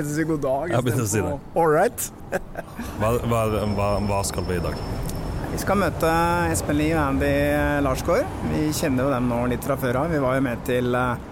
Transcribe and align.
dag. 0.00 0.06
Har 0.06 0.06
begynt 0.06 0.10
å 0.10 0.16
si 0.16 0.24
god 0.24 0.42
dag? 0.44 0.70
Jeg 0.70 0.76
har 0.76 0.86
begynt 0.86 1.04
å 1.04 1.10
si 1.10 1.20
det. 1.24 1.36
All 1.54 1.70
right. 1.70 2.12
Hva, 3.00 3.14
hva, 3.24 3.40
hva, 3.74 3.88
hva 4.06 4.20
skal 4.24 4.44
vi 4.48 4.58
i 4.58 4.62
dag? 4.64 4.76
Vi 5.50 5.58
skal 5.58 5.80
møte 5.80 6.10
Espen 6.52 6.78
Lie 6.78 6.94
og 6.94 7.00
Andy 7.02 7.30
Larsgaard. 7.82 8.28
Vi 8.52 8.68
kjenner 8.76 9.08
jo 9.08 9.10
dem 9.10 9.26
nå 9.32 9.40
litt 9.50 9.64
fra 9.66 9.76
før 9.80 10.04
av. 10.04 10.12
Vi 10.12 10.20
var 10.22 10.36
jo 10.38 10.44
med 10.46 10.62
til 10.68 10.94
eh, 10.94 11.24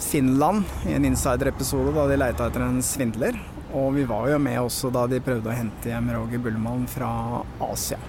Finland 0.00 0.64
i 0.88 0.94
en 0.96 1.04
insider-episode 1.04 1.92
da 1.92 2.06
de 2.08 2.16
leita 2.16 2.46
etter 2.48 2.64
en 2.64 2.80
svindler. 2.82 3.36
Og 3.76 3.92
vi 3.98 4.06
var 4.08 4.30
jo 4.32 4.38
med 4.40 4.56
også 4.62 4.88
da 4.94 5.04
de 5.10 5.20
prøvde 5.20 5.52
å 5.52 5.58
hente 5.58 5.92
hjem 5.92 6.08
Roger 6.16 6.40
Bullmann 6.46 6.86
fra 6.88 7.10
Asia. 7.68 8.00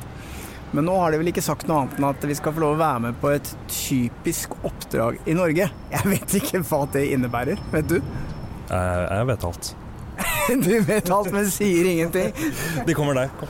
Men 0.72 0.86
nå 0.86 0.96
har 1.02 1.12
de 1.12 1.20
vel 1.20 1.32
ikke 1.32 1.44
sagt 1.44 1.68
noe 1.68 1.82
annet 1.82 1.98
enn 1.98 2.08
at 2.12 2.26
vi 2.30 2.38
skal 2.38 2.54
få 2.56 2.62
lov 2.64 2.76
å 2.78 2.80
være 2.80 3.04
med 3.08 3.20
på 3.20 3.32
et 3.34 3.52
typisk 3.74 4.54
oppdrag 4.62 5.18
i 5.26 5.36
Norge. 5.38 5.66
Jeg 5.92 6.12
vet 6.14 6.36
ikke 6.40 6.62
hva 6.70 6.84
det 6.94 7.08
innebærer. 7.16 7.62
Vet 7.74 7.90
du? 7.90 7.98
Jeg, 8.00 9.06
jeg 9.10 9.30
vet 9.34 9.48
alt. 9.50 9.72
Du 10.66 10.80
vet 10.82 11.10
alt, 11.12 11.32
men 11.32 11.52
sier 11.52 11.86
ingenting. 11.86 12.34
De 12.86 12.94
kommer 12.94 13.14
der. 13.14 13.30
Kom. 13.40 13.48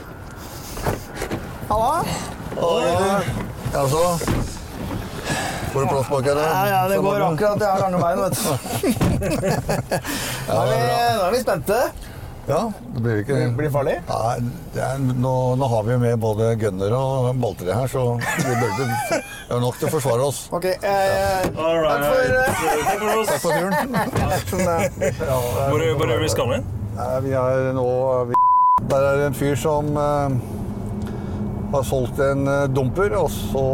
Halla! 1.70 2.04
Altså 3.74 4.18
Får 5.72 5.80
du 5.80 5.86
plass 5.86 6.08
bak 6.10 6.24
her? 6.26 6.36
Ja, 6.36 6.68
ja, 6.68 6.88
det 6.88 6.96
går 6.98 7.20
akkurat. 7.20 7.60
Jeg 7.60 7.68
har 7.70 7.78
lange 7.78 7.98
bein, 8.02 8.18
vet 8.18 8.34
du. 8.34 8.42
Nå 10.48 10.56
er 10.56 10.70
vi, 10.70 10.78
nå 11.14 11.26
er 11.28 11.30
vi 11.36 11.42
spente. 11.44 11.78
Ja, 12.50 12.72
det 12.96 13.02
blir 13.04 13.20
ikke 13.20 13.36
Blir 13.54 13.68
det 13.68 13.70
farlig? 13.70 13.94
Nei, 14.08 14.32
det 14.74 14.82
er, 14.82 14.98
nå, 14.98 15.34
nå 15.60 15.68
har 15.70 15.86
vi 15.86 16.00
med 16.02 16.18
både 16.18 16.48
gunner 16.58 16.96
og 16.98 17.28
boltere 17.38 17.76
her, 17.78 17.86
så 17.92 18.02
vi 18.18 18.56
burde 18.58 18.88
har 19.52 19.62
nok 19.62 19.78
til 19.78 19.86
å 19.86 19.92
forsvare 19.94 20.26
oss. 20.26 20.42
Ok. 20.50 20.66
Eh, 20.74 21.46
takk 21.46 21.54
for 21.54 22.18
eh, 22.40 22.60
Takk 22.90 23.40
for 23.46 23.54
turen. 23.54 23.94
Hvor, 25.22 25.88
hvor 26.02 26.10
er 26.10 26.26
vi 26.26 26.34
skal 26.34 26.56
hen? 26.56 26.68
Vi 27.24 27.32
er 27.36 27.72
nå 27.76 27.86
Der 28.90 29.04
er 29.06 29.18
det 29.20 29.26
en 29.30 29.36
fyr 29.36 29.54
som 29.58 29.90
eh, 29.96 30.34
har 31.70 31.84
solgt 31.86 32.18
en 32.24 32.48
eh, 32.50 32.64
dumper, 32.74 33.12
og 33.20 33.28
så 33.30 33.64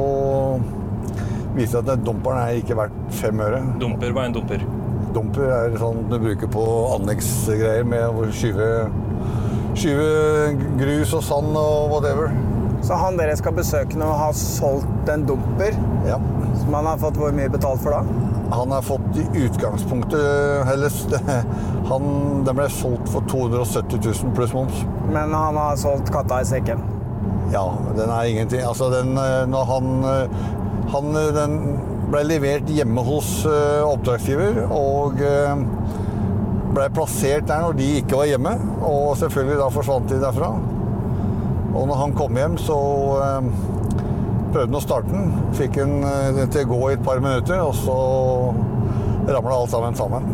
viser 1.57 1.85
det 1.87 1.95
at 1.97 2.03
dumperen 2.05 2.43
er 2.43 2.59
ikke 2.61 2.77
verdt 2.77 2.99
fem 3.17 3.41
øre. 3.41 3.63
Dumper 3.81 4.13
er 4.13 4.27
en 4.27 4.37
dumper. 4.37 4.67
Dumper 5.17 5.49
er 5.57 5.79
sånn 5.81 6.03
du 6.11 6.19
bruker 6.21 6.51
på 6.53 6.65
anleggsgreier 6.99 7.87
med 7.89 8.05
å 8.05 8.27
skyve, 8.37 8.67
skyve 9.79 10.11
grus 10.77 11.15
og 11.17 11.25
sand 11.25 11.57
og 11.57 11.95
whatever. 11.95 12.35
Så 12.85 12.99
han 13.01 13.17
dere 13.17 13.39
skal 13.41 13.57
besøke 13.57 13.97
nå, 13.99 14.11
har 14.21 14.37
solgt 14.37 15.09
en 15.11 15.25
dumper 15.27 15.73
Ja. 16.07 16.21
som 16.61 16.75
han 16.77 16.87
har 16.93 17.01
fått 17.01 17.17
hvor 17.19 17.33
mye 17.35 17.49
betalt 17.51 17.81
for 17.83 17.97
da? 17.97 18.26
Han 18.51 18.71
har 18.71 18.83
fått 18.83 19.17
i 19.17 19.27
utgangspunktet 19.45 20.21
eller, 20.73 20.93
han, 21.91 22.05
Den 22.45 22.59
ble 22.59 22.69
solgt 22.71 23.11
for 23.11 23.27
270 23.31 23.99
000 24.05 24.37
pluss 24.37 24.55
moms. 24.55 24.85
Men 25.13 25.35
han 25.35 25.59
har 25.59 25.77
solgt 25.81 26.13
katta 26.15 26.41
i 26.43 26.47
sekken. 26.47 26.85
Ja, 27.53 27.67
den 27.97 28.11
er 28.11 28.31
ingenting. 28.31 28.63
Altså, 28.67 28.91
den 28.91 29.17
eh, 29.19 29.43
Når 29.51 29.65
han, 29.65 29.93
eh, 30.05 30.39
han 30.95 31.17
eh, 31.17 31.29
Den 31.35 31.59
ble 32.11 32.23
levert 32.27 32.71
hjemme 32.71 33.03
hos 33.03 33.41
eh, 33.51 33.83
oppdragsgiver 33.83 34.61
og 34.71 35.19
eh, 35.27 35.63
ble 36.77 36.87
plassert 36.95 37.49
der 37.49 37.65
når 37.65 37.79
de 37.79 37.87
ikke 38.01 38.21
var 38.21 38.31
hjemme. 38.31 38.55
Og 38.87 39.17
selvfølgelig 39.19 39.59
da 39.63 39.71
forsvant 39.75 40.11
de 40.11 40.21
derfra. 40.23 40.53
Og 41.77 41.89
når 41.91 41.99
han 42.01 42.15
kom 42.17 42.39
hjem, 42.39 42.55
så 42.63 42.79
eh, 43.23 43.51
prøvde 44.57 44.73
han 44.73 44.81
å 44.81 44.85
starte 44.85 45.13
den. 45.13 45.33
Fikk 45.61 45.77
den 45.83 45.97
eh, 46.09 46.43
til 46.49 46.65
å 46.65 46.71
gå 46.73 46.81
i 46.91 46.95
et 46.97 47.05
par 47.05 47.21
minutter, 47.21 47.61
og 47.61 47.77
så 47.77 47.97
ramla 49.29 49.61
alt 49.61 49.73
sammen 49.75 49.97
sammen. 49.99 50.31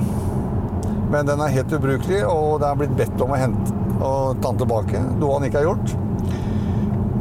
Men 1.13 1.29
den 1.29 1.43
er 1.45 1.53
helt 1.59 1.73
ubrukelig, 1.77 2.23
og 2.25 2.61
det 2.63 2.71
er 2.71 2.79
blitt 2.81 2.97
bedt 2.97 3.21
om 3.25 3.35
å 3.35 3.41
hente 3.41 3.75
og 4.03 4.39
ta 4.43 4.51
den 4.53 4.63
tilbake. 4.63 5.03
Noe 5.21 5.37
han 5.37 5.45
ikke 5.51 5.61
har 5.63 5.69
gjort 5.73 5.99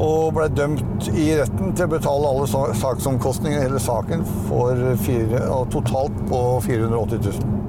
og 0.01 0.31
ble 0.33 0.47
dømt 0.57 1.09
i 1.13 1.27
retten 1.37 1.75
til 1.77 1.85
å 1.85 1.91
betale 1.91 2.29
alle 2.31 2.45
sa- 2.49 2.71
saksomkostninger 2.79 3.59
i 3.59 3.65
hele 3.67 3.77
saken 3.83 4.23
for 4.47 4.79
fire, 5.03 5.41
totalt 5.69 6.15
på 6.31 6.39
480 6.65 7.19
000. 7.27 7.59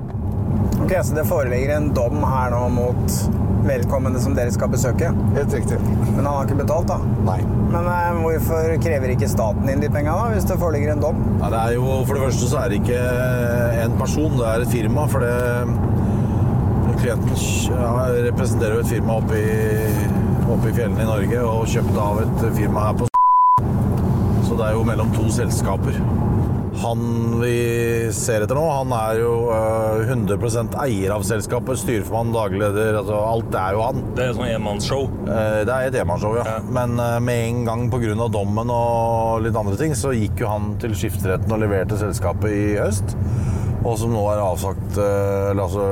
Ok, 0.86 0.94
Så 1.04 1.18
det 1.18 1.26
foreligger 1.28 1.74
en 1.76 1.90
dom 1.92 2.22
her 2.24 2.54
nå 2.54 2.62
mot 2.72 3.18
vedkommende 3.66 4.20
som 4.22 4.34
dere 4.36 4.52
skal 4.54 4.70
besøke. 4.72 5.12
Helt 5.36 5.54
riktig. 5.54 5.78
Men 6.12 6.24
han 6.24 6.32
har 6.32 6.48
ikke 6.48 6.60
betalt, 6.62 6.90
da. 6.90 6.98
Nei. 7.26 7.38
Men 7.72 7.88
eh, 7.88 8.20
hvorfor 8.20 8.76
krever 8.84 9.14
ikke 9.14 9.30
staten 9.30 9.70
inn 9.72 9.82
de 9.82 9.90
penga, 9.92 10.16
da, 10.18 10.32
hvis 10.34 10.48
det 10.48 10.58
foreligger 10.60 10.94
en 10.94 11.04
dom? 11.04 11.22
Ja, 11.40 11.52
det 11.54 11.62
er 11.62 11.78
jo, 11.78 11.86
for 12.08 12.18
det 12.18 12.26
første 12.26 12.50
så 12.50 12.62
er 12.62 12.72
det 12.72 12.82
ikke 12.82 13.00
en 13.86 13.98
person, 14.00 14.36
det 14.38 14.48
er 14.50 14.66
et 14.66 14.74
firma. 14.74 15.06
For 15.12 15.24
det, 15.24 15.36
klienten 17.02 17.34
ja, 17.72 17.92
representerer 18.28 18.76
jo 18.76 18.82
et 18.84 18.90
firma 18.92 19.16
oppe 19.18 19.38
i, 19.38 19.54
oppe 20.46 20.70
i 20.70 20.74
fjellene 20.76 21.02
i 21.02 21.08
Norge 21.08 21.46
og 21.48 21.64
kjøpte 21.72 22.04
av 22.04 22.20
et 22.22 22.44
firma 22.54 22.86
her 22.86 23.00
på 23.00 23.08
Så 24.46 24.58
det 24.58 24.68
er 24.68 24.76
jo 24.76 24.84
mellom 24.86 25.10
to 25.16 25.26
selskaper. 25.32 25.98
Han 26.80 27.02
vi 27.42 28.08
ser 28.16 28.44
etter 28.46 28.56
nå, 28.56 28.62
han 28.72 28.92
er 28.96 29.18
jo 29.20 29.32
øh, 29.52 30.06
100 30.08 30.78
eier 30.86 31.12
av 31.14 31.24
selskapet. 31.26 31.78
Styreformann, 31.82 32.32
daglig 32.34 32.62
leder, 32.62 32.96
altså 33.02 33.18
alt 33.20 33.56
er 33.60 33.76
jo 33.76 33.82
han. 33.84 34.00
Det 34.16 34.24
er 34.24 34.36
sånn 34.38 34.48
enmannsshow. 34.54 35.04
Eh, 35.26 35.58
Det 35.68 35.74
er 35.76 35.90
et 35.90 35.98
enmannsshow, 36.00 36.38
ja. 36.40 36.46
Ja. 36.48 36.58
Men 36.72 36.96
eh, 36.98 37.18
med 37.20 37.44
en 37.50 37.64
gang 37.68 37.84
pga. 37.92 38.28
dommen 38.32 38.72
og 38.72 39.42
litt 39.44 39.56
andre 39.56 39.76
ting, 39.76 39.94
så 39.98 40.14
gikk 40.16 40.40
jo 40.42 40.48
han 40.48 40.74
til 40.82 40.96
skifteretten 40.96 41.52
og 41.52 41.60
leverte 41.60 41.98
selskapet 42.00 42.50
i 42.56 42.64
høst. 42.80 43.16
Og 43.82 43.96
som 43.98 44.12
nå 44.14 44.20
er 44.30 44.38
avsagt 44.38 44.98
eh, 45.02 45.50
Eller 45.50 45.64
altså, 45.64 45.86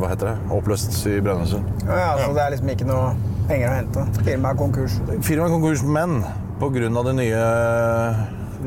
hva 0.00 0.08
heter 0.10 0.32
det? 0.32 0.38
Oppløst 0.56 0.96
i 1.06 1.20
Brønnøysund. 1.22 1.68
Ja, 1.86 1.98
ja, 2.00 2.08
så 2.24 2.32
det 2.34 2.42
er 2.42 2.56
liksom 2.56 2.72
ikke 2.74 2.88
noe 2.88 3.12
penger 3.46 3.70
å 3.70 3.76
hente. 3.78 4.06
Firmaet 4.26 4.56
er 4.56 4.58
konkurs. 4.58 4.98
Firmaet 5.22 5.46
er 5.46 5.54
konkurs, 5.54 5.84
men 5.86 6.18
pga. 6.58 7.02
det 7.06 7.14
nye, 7.20 7.44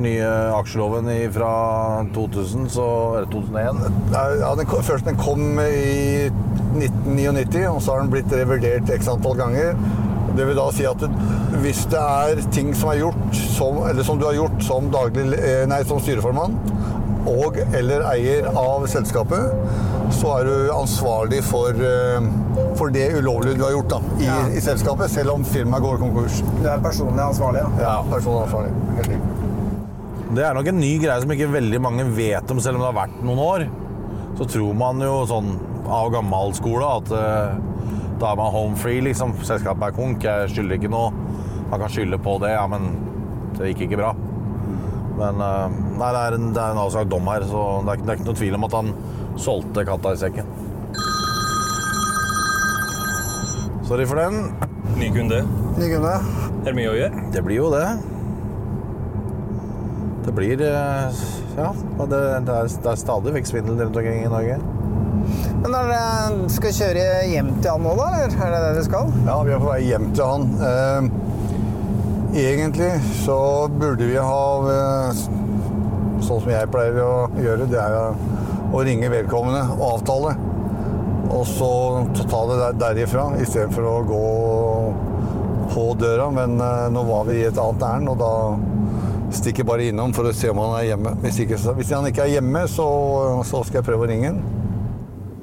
nye 0.04 0.28
aksjeloven 0.58 1.10
fra 1.36 1.52
2000, 2.16 2.70
så 2.74 2.88
Eller 3.18 3.32
2001. 3.32 3.82
Ja, 4.14 4.54
den, 4.60 4.70
først 4.88 5.06
den 5.10 5.18
kom 5.20 5.60
i 5.64 6.30
1999, 6.76 7.66
og 7.70 7.82
så 7.82 7.96
har 7.96 8.04
den 8.04 8.14
blitt 8.14 8.34
revurdert 8.34 8.90
x 8.94 9.10
antall 9.12 9.38
ganger. 9.40 9.74
Det 10.38 10.46
vil 10.46 10.60
da 10.60 10.68
si 10.72 10.86
at 10.88 11.02
hvis 11.64 11.86
det 11.92 12.00
er 12.00 12.44
ting 12.54 12.70
som 12.78 12.92
er 12.94 13.02
gjort, 13.02 13.40
som, 13.58 13.82
eller 13.90 14.06
som 14.08 14.20
du 14.22 14.28
har 14.30 14.38
gjort 14.38 14.62
som, 14.64 14.92
daglig, 14.94 15.26
eh, 15.40 15.66
nei, 15.68 15.82
som 15.90 16.00
styreformann 16.04 16.56
og 17.30 17.58
eller 17.76 18.06
eier 18.14 18.48
av 18.58 18.86
selskapet, 18.90 19.52
så 20.16 20.32
er 20.40 20.48
du 20.48 20.72
ansvarlig 20.74 21.42
for, 21.46 21.76
eh, 21.76 22.30
for 22.80 22.94
det 22.94 23.10
ulovlige 23.18 23.58
du 23.60 23.66
har 23.66 23.76
gjort 23.76 23.90
da, 23.98 24.00
i, 24.20 24.30
Ja. 24.30 24.38
i 24.48 24.62
selskapet, 24.64 25.12
selv 25.12 25.36
om 25.36 25.44
firmaet 25.46 25.84
går 25.84 26.00
konkurs. 26.06 26.40
Du 26.62 26.68
er 26.70 26.80
personlig 26.82 27.22
ansvarlig, 27.26 27.66
ja. 27.66 27.70
Ja, 27.84 27.98
personansvarlig. 28.14 28.72
Helt 28.96 29.12
riktig. 29.14 29.29
Det 30.30 30.44
er 30.46 30.54
nok 30.54 30.68
en 30.70 30.78
ny 30.78 30.92
greie 31.02 31.22
som 31.24 31.32
ikke 31.34 31.48
veldig 31.50 31.80
mange 31.82 32.04
vet 32.14 32.52
om, 32.54 32.60
selv 32.62 32.78
om 32.78 32.84
det 32.84 32.90
har 32.92 32.98
vært 33.00 33.22
noen 33.26 33.40
år. 33.42 33.64
Så 34.38 34.46
tror 34.54 34.76
man 34.78 35.02
jo 35.02 35.24
sånn 35.30 35.56
av 35.90 36.12
gammel 36.14 36.54
skole 36.54 36.86
at 37.00 37.10
uh, 37.10 37.56
da 38.22 38.30
er 38.34 38.38
man 38.38 38.54
home 38.54 38.78
free, 38.78 39.02
liksom. 39.02 39.34
Selskapet 39.48 39.88
er 39.90 39.96
konk, 39.98 40.26
jeg 40.28 40.52
skylder 40.54 40.78
ikke 40.78 40.92
noe. 40.94 41.10
Man 41.72 41.82
kan 41.82 41.90
skylde 41.94 42.20
på 42.22 42.36
det, 42.44 42.52
ja, 42.54 42.66
men 42.70 42.92
det 43.58 43.72
gikk 43.72 43.88
ikke 43.88 44.00
bra. 44.04 44.12
Men 45.20 45.42
uh, 45.42 45.66
nei, 45.98 46.12
det 46.14 46.22
er 46.28 46.38
en, 46.38 46.48
det 46.56 46.62
er 46.62 46.76
en 46.76 46.84
avsagt 46.86 47.10
dom 47.12 47.26
her, 47.32 47.48
så 47.50 47.64
det 47.88 47.96
er, 47.96 47.98
ikke- 47.98 48.06
det 48.06 48.14
er 48.14 48.20
ikke 48.22 48.30
noe 48.30 48.40
tvil 48.44 48.60
om 48.60 48.68
at 48.70 48.78
han 48.78 48.94
solgte 49.40 49.88
katta 49.90 50.14
i 50.14 50.22
sekken. 50.22 50.54
Sorry 53.90 54.06
for 54.06 54.22
den. 54.22 54.54
Ny 55.00 55.10
kunde. 55.16 55.42
Ny 55.80 55.90
kunde. 55.96 56.14
Er 56.62 56.70
det 56.70 56.76
mye 56.78 56.92
å 56.94 56.98
gjøre? 57.00 57.26
Det 57.34 57.42
blir 57.48 57.58
jo 57.64 57.70
det. 57.74 57.86
Det 60.30 60.34
blir 60.38 60.62
eh, 60.62 61.22
Ja, 61.58 61.72
det, 62.06 62.18
det, 62.46 62.54
er, 62.54 62.68
det 62.84 62.90
er 62.92 62.98
stadig 63.02 63.32
vekk 63.34 63.48
svindel 63.50 63.80
rundt 63.82 63.96
omkring 63.98 64.20
i 64.22 64.30
Norge. 64.30 64.60
Men 65.64 65.74
er 65.74 65.88
det, 65.90 66.52
skal 66.54 66.76
kjøre 66.78 67.06
hjem 67.32 67.50
til 67.64 67.72
han 67.74 67.82
nå, 67.82 67.96
da? 67.98 68.06
Eller 68.20 68.36
er 68.46 68.54
det 68.54 68.60
det 68.62 68.70
dere 68.76 68.84
skal? 68.86 69.10
Ja, 69.26 69.40
vi 69.48 69.56
er 69.56 69.64
på 69.64 69.72
vei 69.72 69.80
hjem 69.88 70.06
til 70.14 70.30
han. 70.30 70.46
Eh, 70.70 71.10
egentlig 72.44 72.92
så 73.24 73.40
burde 73.74 74.06
vi 74.12 74.22
ha 74.22 74.46
eh, 74.76 75.26
Sånn 76.20 76.44
som 76.46 76.50
jeg 76.54 76.70
pleier 76.70 77.02
å 77.02 77.12
gjøre, 77.42 77.66
det 77.74 77.82
er 77.82 77.98
å- 78.70 78.86
ringe 78.86 79.10
vedkommende 79.10 79.66
og 79.80 79.86
avtale. 79.96 80.36
Og 81.34 81.42
så 81.50 81.74
ta 82.22 82.46
det 82.52 82.58
der, 82.62 82.78
derifra 82.86 83.32
istedenfor 83.42 83.88
å 83.96 83.98
gå 84.14 84.24
på 85.74 85.90
døra. 86.06 86.30
Men 86.38 86.60
eh, 86.62 86.86
nå 86.94 87.02
var 87.10 87.26
vi 87.32 87.42
i 87.42 87.48
et 87.50 87.58
annet 87.58 87.88
ærend, 87.96 88.14
og 88.14 88.22
da 88.22 88.34
stikker 89.36 89.64
bare 89.68 89.84
innom 89.90 90.14
for 90.16 90.24
å 90.30 90.34
se 90.36 90.48
om 90.52 90.60
han 90.64 90.74
er 90.80 90.86
hjemme. 90.92 91.12
Hvis, 91.24 91.38
ikke, 91.46 91.58
hvis 91.78 91.92
han 91.96 92.08
ikke 92.10 92.24
er 92.26 92.32
hjemme, 92.38 92.62
så, 92.72 92.88
så 93.48 93.58
skal 93.68 93.78
jeg 93.82 93.88
prøve 93.92 94.04
å 94.08 94.10
ringe 94.10 94.28
han. 94.34 94.40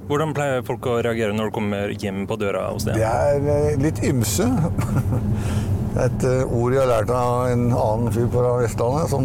Hvordan 0.06 0.34
pleier 0.36 0.60
folk 0.66 0.86
å 0.86 1.00
reagere 1.02 1.34
når 1.34 1.44
du 1.48 1.52
kommer 1.56 1.84
hjem 1.98 2.26
på 2.30 2.34
døra 2.38 2.68
hos 2.70 2.84
Det 2.86 3.02
er 3.02 3.40
eh, 3.42 3.78
litt 3.82 3.98
ymse. 4.06 4.46
Et 6.06 6.20
eh, 6.28 6.42
ord 6.46 6.72
jeg 6.76 6.82
har 6.82 6.90
lært 6.92 7.10
av 7.10 7.48
en 7.50 7.64
annen 7.72 8.12
fyr 8.14 8.28
på 8.30 8.38
Vestlandet. 8.60 9.10
som 9.10 9.24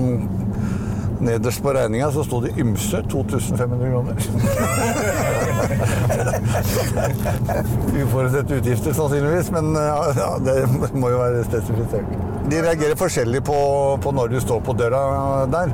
Nederst 1.21 1.61
på 1.61 1.69
regninga 1.75 2.11
så 2.11 2.23
sto 2.25 2.39
det 2.41 2.51
'ymse' 2.57 3.07
2500 3.11 3.89
kroner. 3.91 4.15
Uforutsette 8.01 8.53
utgifter, 8.57 8.93
sannsynligvis, 8.93 9.51
men 9.53 9.75
eh, 9.75 10.17
ja, 10.17 10.37
det 10.41 10.65
må 10.97 11.09
jo 11.13 11.17
være 11.21 11.43
spesifisert. 11.45 12.30
De 12.51 12.59
reagerer 12.59 12.97
forskjellig 12.99 13.39
på, 13.47 13.57
på 14.03 14.11
når 14.11 14.33
du 14.33 14.39
står 14.43 14.59
på 14.65 14.73
døra 14.75 15.01
der. 15.47 15.69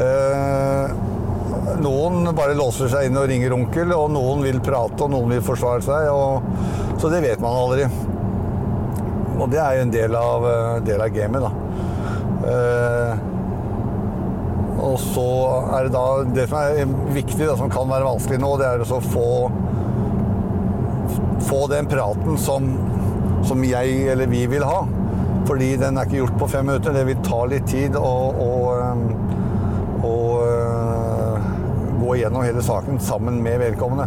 Eh, 0.00 0.94
noen 1.84 2.30
bare 2.32 2.54
låser 2.56 2.88
seg 2.88 3.10
inn 3.10 3.18
og 3.20 3.26
ringer 3.28 3.52
onkel, 3.52 3.92
og 3.92 4.06
noen 4.14 4.40
vil 4.46 4.60
prate, 4.64 4.96
og 5.04 5.12
noen 5.12 5.34
vil 5.34 5.42
forsvare 5.44 5.84
seg. 5.84 6.08
Og, 6.08 6.96
så 7.02 7.10
det 7.12 7.20
vet 7.26 7.42
man 7.44 7.58
aldri. 7.58 7.84
Og 9.36 9.50
det 9.52 9.60
er 9.60 9.76
jo 9.76 9.84
en 9.84 9.92
del 9.92 10.16
av, 10.16 10.46
eh, 10.48 10.80
del 10.88 11.04
av 11.04 11.12
gamet, 11.12 11.44
da. 11.44 11.52
Eh, 12.52 13.28
og 14.82 14.96
så 14.98 15.28
er 15.76 15.84
det 15.86 15.92
da 15.94 16.06
Det 16.26 16.48
som 16.50 16.58
er 16.58 16.88
viktig, 17.14 17.44
da, 17.46 17.54
som 17.60 17.70
kan 17.70 17.86
være 17.86 18.08
vanskelig 18.08 18.40
nå, 18.42 18.56
det 18.58 18.66
er 18.66 18.82
å 18.82 18.98
få 19.04 19.28
Få 21.46 21.60
den 21.70 21.86
praten 21.90 22.38
som, 22.38 22.72
som 23.44 23.62
jeg 23.66 24.08
eller 24.10 24.30
vi 24.30 24.46
vil 24.50 24.64
ha. 24.66 24.86
Fordi 25.52 25.74
den 25.76 25.98
er 26.00 26.06
ikke 26.08 26.16
gjort 26.22 26.38
på 26.40 26.46
fem 26.48 26.64
minutter. 26.64 26.94
Det 26.96 27.02
vil 27.04 27.18
ta 27.26 27.42
litt 27.44 27.66
tid 27.68 27.96
å, 28.00 28.10
å, 28.40 28.52
å 30.08 30.12
gå 32.00 32.14
gjennom 32.16 32.44
hele 32.46 32.62
saken 32.64 32.96
sammen 33.04 33.36
med 33.44 33.58
vedkommende. 33.60 34.06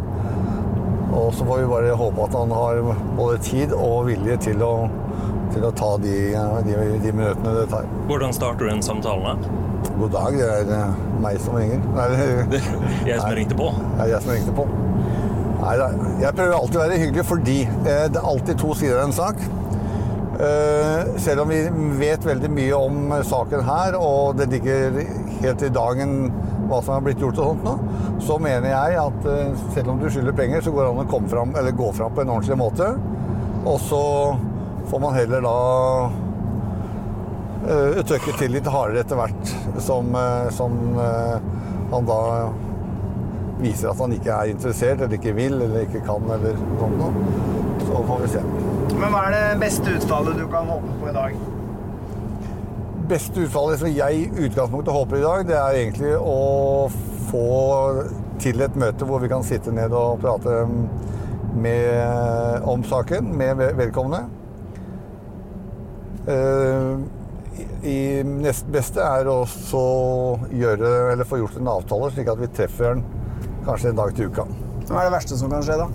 Og 1.14 1.30
så 1.38 1.46
får 1.46 1.62
vi 1.62 1.68
bare 1.70 1.92
håpe 2.00 2.24
at 2.26 2.34
han 2.40 2.54
har 2.58 2.80
både 3.16 3.38
tid 3.46 3.76
og 3.78 4.08
vilje 4.10 4.40
til 4.48 4.64
å, 4.66 4.72
til 5.54 5.68
å 5.68 5.72
ta 5.78 5.92
de, 6.02 6.16
de, 6.66 6.80
de 7.04 7.14
minuttene 7.14 7.54
det 7.60 7.68
tar. 7.76 7.86
Hvordan 8.10 8.34
starter 8.36 8.66
du 8.66 8.74
en 8.74 8.82
samtale? 8.84 9.36
God 10.00 10.16
dag, 10.18 10.40
det 10.42 10.48
er 10.50 10.74
eh, 10.80 10.98
meg 11.24 11.38
som 11.46 11.60
ringer. 11.60 11.86
Nei, 11.94 12.08
Det 12.56 12.64
jeg 13.06 13.20
som 13.22 13.30
Nei. 13.30 13.36
ringte 13.44 13.60
på. 13.62 13.70
det 13.94 14.08
er 14.08 14.16
jeg 14.16 14.26
som 14.26 14.34
ringte 14.34 14.56
på. 14.58 14.66
Nei, 15.62 15.76
jeg 16.26 16.34
prøver 16.42 16.58
alltid 16.58 16.82
å 16.82 16.84
være 16.88 16.98
hyggelig 17.06 17.28
fordi 17.30 17.60
eh, 17.70 18.08
det 18.10 18.18
er 18.20 18.28
alltid 18.34 18.60
to 18.66 18.74
sider 18.82 18.98
av 19.04 19.12
en 19.12 19.16
sak. 19.22 19.46
Eh, 20.36 21.20
selv 21.24 21.46
om 21.46 21.50
vi 21.50 21.62
vet 22.00 22.26
veldig 22.26 22.50
mye 22.52 22.76
om 22.76 23.12
eh, 23.16 23.24
saken 23.24 23.62
her, 23.64 23.96
og 23.96 24.36
det 24.36 24.50
ligger 24.52 24.98
helt 25.40 25.64
i 25.64 25.72
dagen 25.72 26.18
hva 26.68 26.82
som 26.84 26.98
er 26.98 27.06
blitt 27.06 27.22
gjort 27.24 27.40
og 27.40 27.54
sånt 27.54 27.64
nå, 27.64 27.76
så 28.26 28.36
mener 28.42 28.74
jeg 28.74 28.98
at 29.00 29.30
eh, 29.32 29.64
selv 29.76 29.94
om 29.94 30.02
du 30.02 30.10
skylder 30.10 30.36
penger, 30.36 30.66
så 30.66 30.74
går 30.76 30.84
det 30.84 30.92
an 30.92 31.04
å 31.06 31.08
komme 31.14 31.32
fram, 31.32 31.56
eller 31.56 31.78
gå 31.78 31.88
fram 31.96 32.16
på 32.16 32.26
en 32.26 32.34
ordentlig 32.36 32.60
måte. 32.60 32.92
Og 33.66 33.80
så 33.86 34.04
får 34.90 35.02
man 35.02 35.16
heller 35.16 35.42
da 35.46 35.56
uh, 37.66 38.04
trykke 38.06 38.36
til 38.38 38.54
litt 38.54 38.68
hardere 38.70 39.02
etter 39.02 39.18
hvert 39.18 39.54
som, 39.82 40.12
eh, 40.20 40.50
som 40.54 40.76
uh, 41.00 41.40
han 41.94 42.06
da 42.10 42.20
viser 43.62 43.92
at 43.92 44.02
han 44.02 44.14
ikke 44.16 44.32
er 44.36 44.54
interessert, 44.54 45.02
eller 45.02 45.18
ikke 45.18 45.36
vil, 45.38 45.60
eller 45.62 45.86
ikke 45.86 46.04
kan, 46.06 46.26
eller 46.36 46.58
noe. 47.00 47.12
Så 47.86 48.04
får 48.10 48.24
vi 48.24 48.32
se. 48.36 48.44
Men 48.96 49.12
hva 49.14 49.26
er 49.28 49.36
det 49.36 49.60
beste 49.62 49.96
utfallet 49.98 50.40
du 50.40 50.46
kan 50.52 50.70
håpe 50.72 51.00
på 51.00 51.10
i 51.10 51.16
dag? 51.16 51.40
Beste 53.10 53.44
utfallet 53.46 53.82
som 53.82 53.92
jeg 53.92 54.22
i 54.22 54.46
utgangspunktet 54.48 54.96
håper 54.96 55.20
i 55.20 55.26
dag, 55.26 55.44
det 55.50 55.58
er 55.60 55.82
egentlig 55.82 56.14
å 56.18 56.38
få 57.30 57.50
til 58.42 58.64
et 58.66 58.80
møte 58.80 59.08
hvor 59.08 59.22
vi 59.24 59.30
kan 59.32 59.46
sitte 59.46 59.74
ned 59.74 59.94
og 59.96 60.20
prate 60.24 60.64
med, 61.56 62.64
om 62.68 62.84
saken 62.84 63.30
med 63.38 63.62
vedkommende. 63.78 64.26
Eh, 66.28 66.96
i 67.86 68.00
nest 68.26 68.68
beste 68.74 69.04
er 69.04 69.30
å 69.30 69.44
gjøre, 70.52 70.90
eller 71.14 71.28
få 71.28 71.40
gjort 71.40 71.60
en 71.62 71.70
avtale, 71.76 72.10
slik 72.12 72.32
at 72.32 72.42
vi 72.42 72.50
treffer 72.58 72.96
den 72.96 73.06
kanskje 73.66 73.90
en 73.92 74.00
dag 74.00 74.14
til 74.16 74.30
uka. 74.32 74.46
Hva 74.90 75.02
er 75.02 75.10
det 75.10 75.16
verste 75.18 75.38
som 75.40 75.50
kan 75.52 75.64
skje, 75.66 75.78
da? 75.82 75.88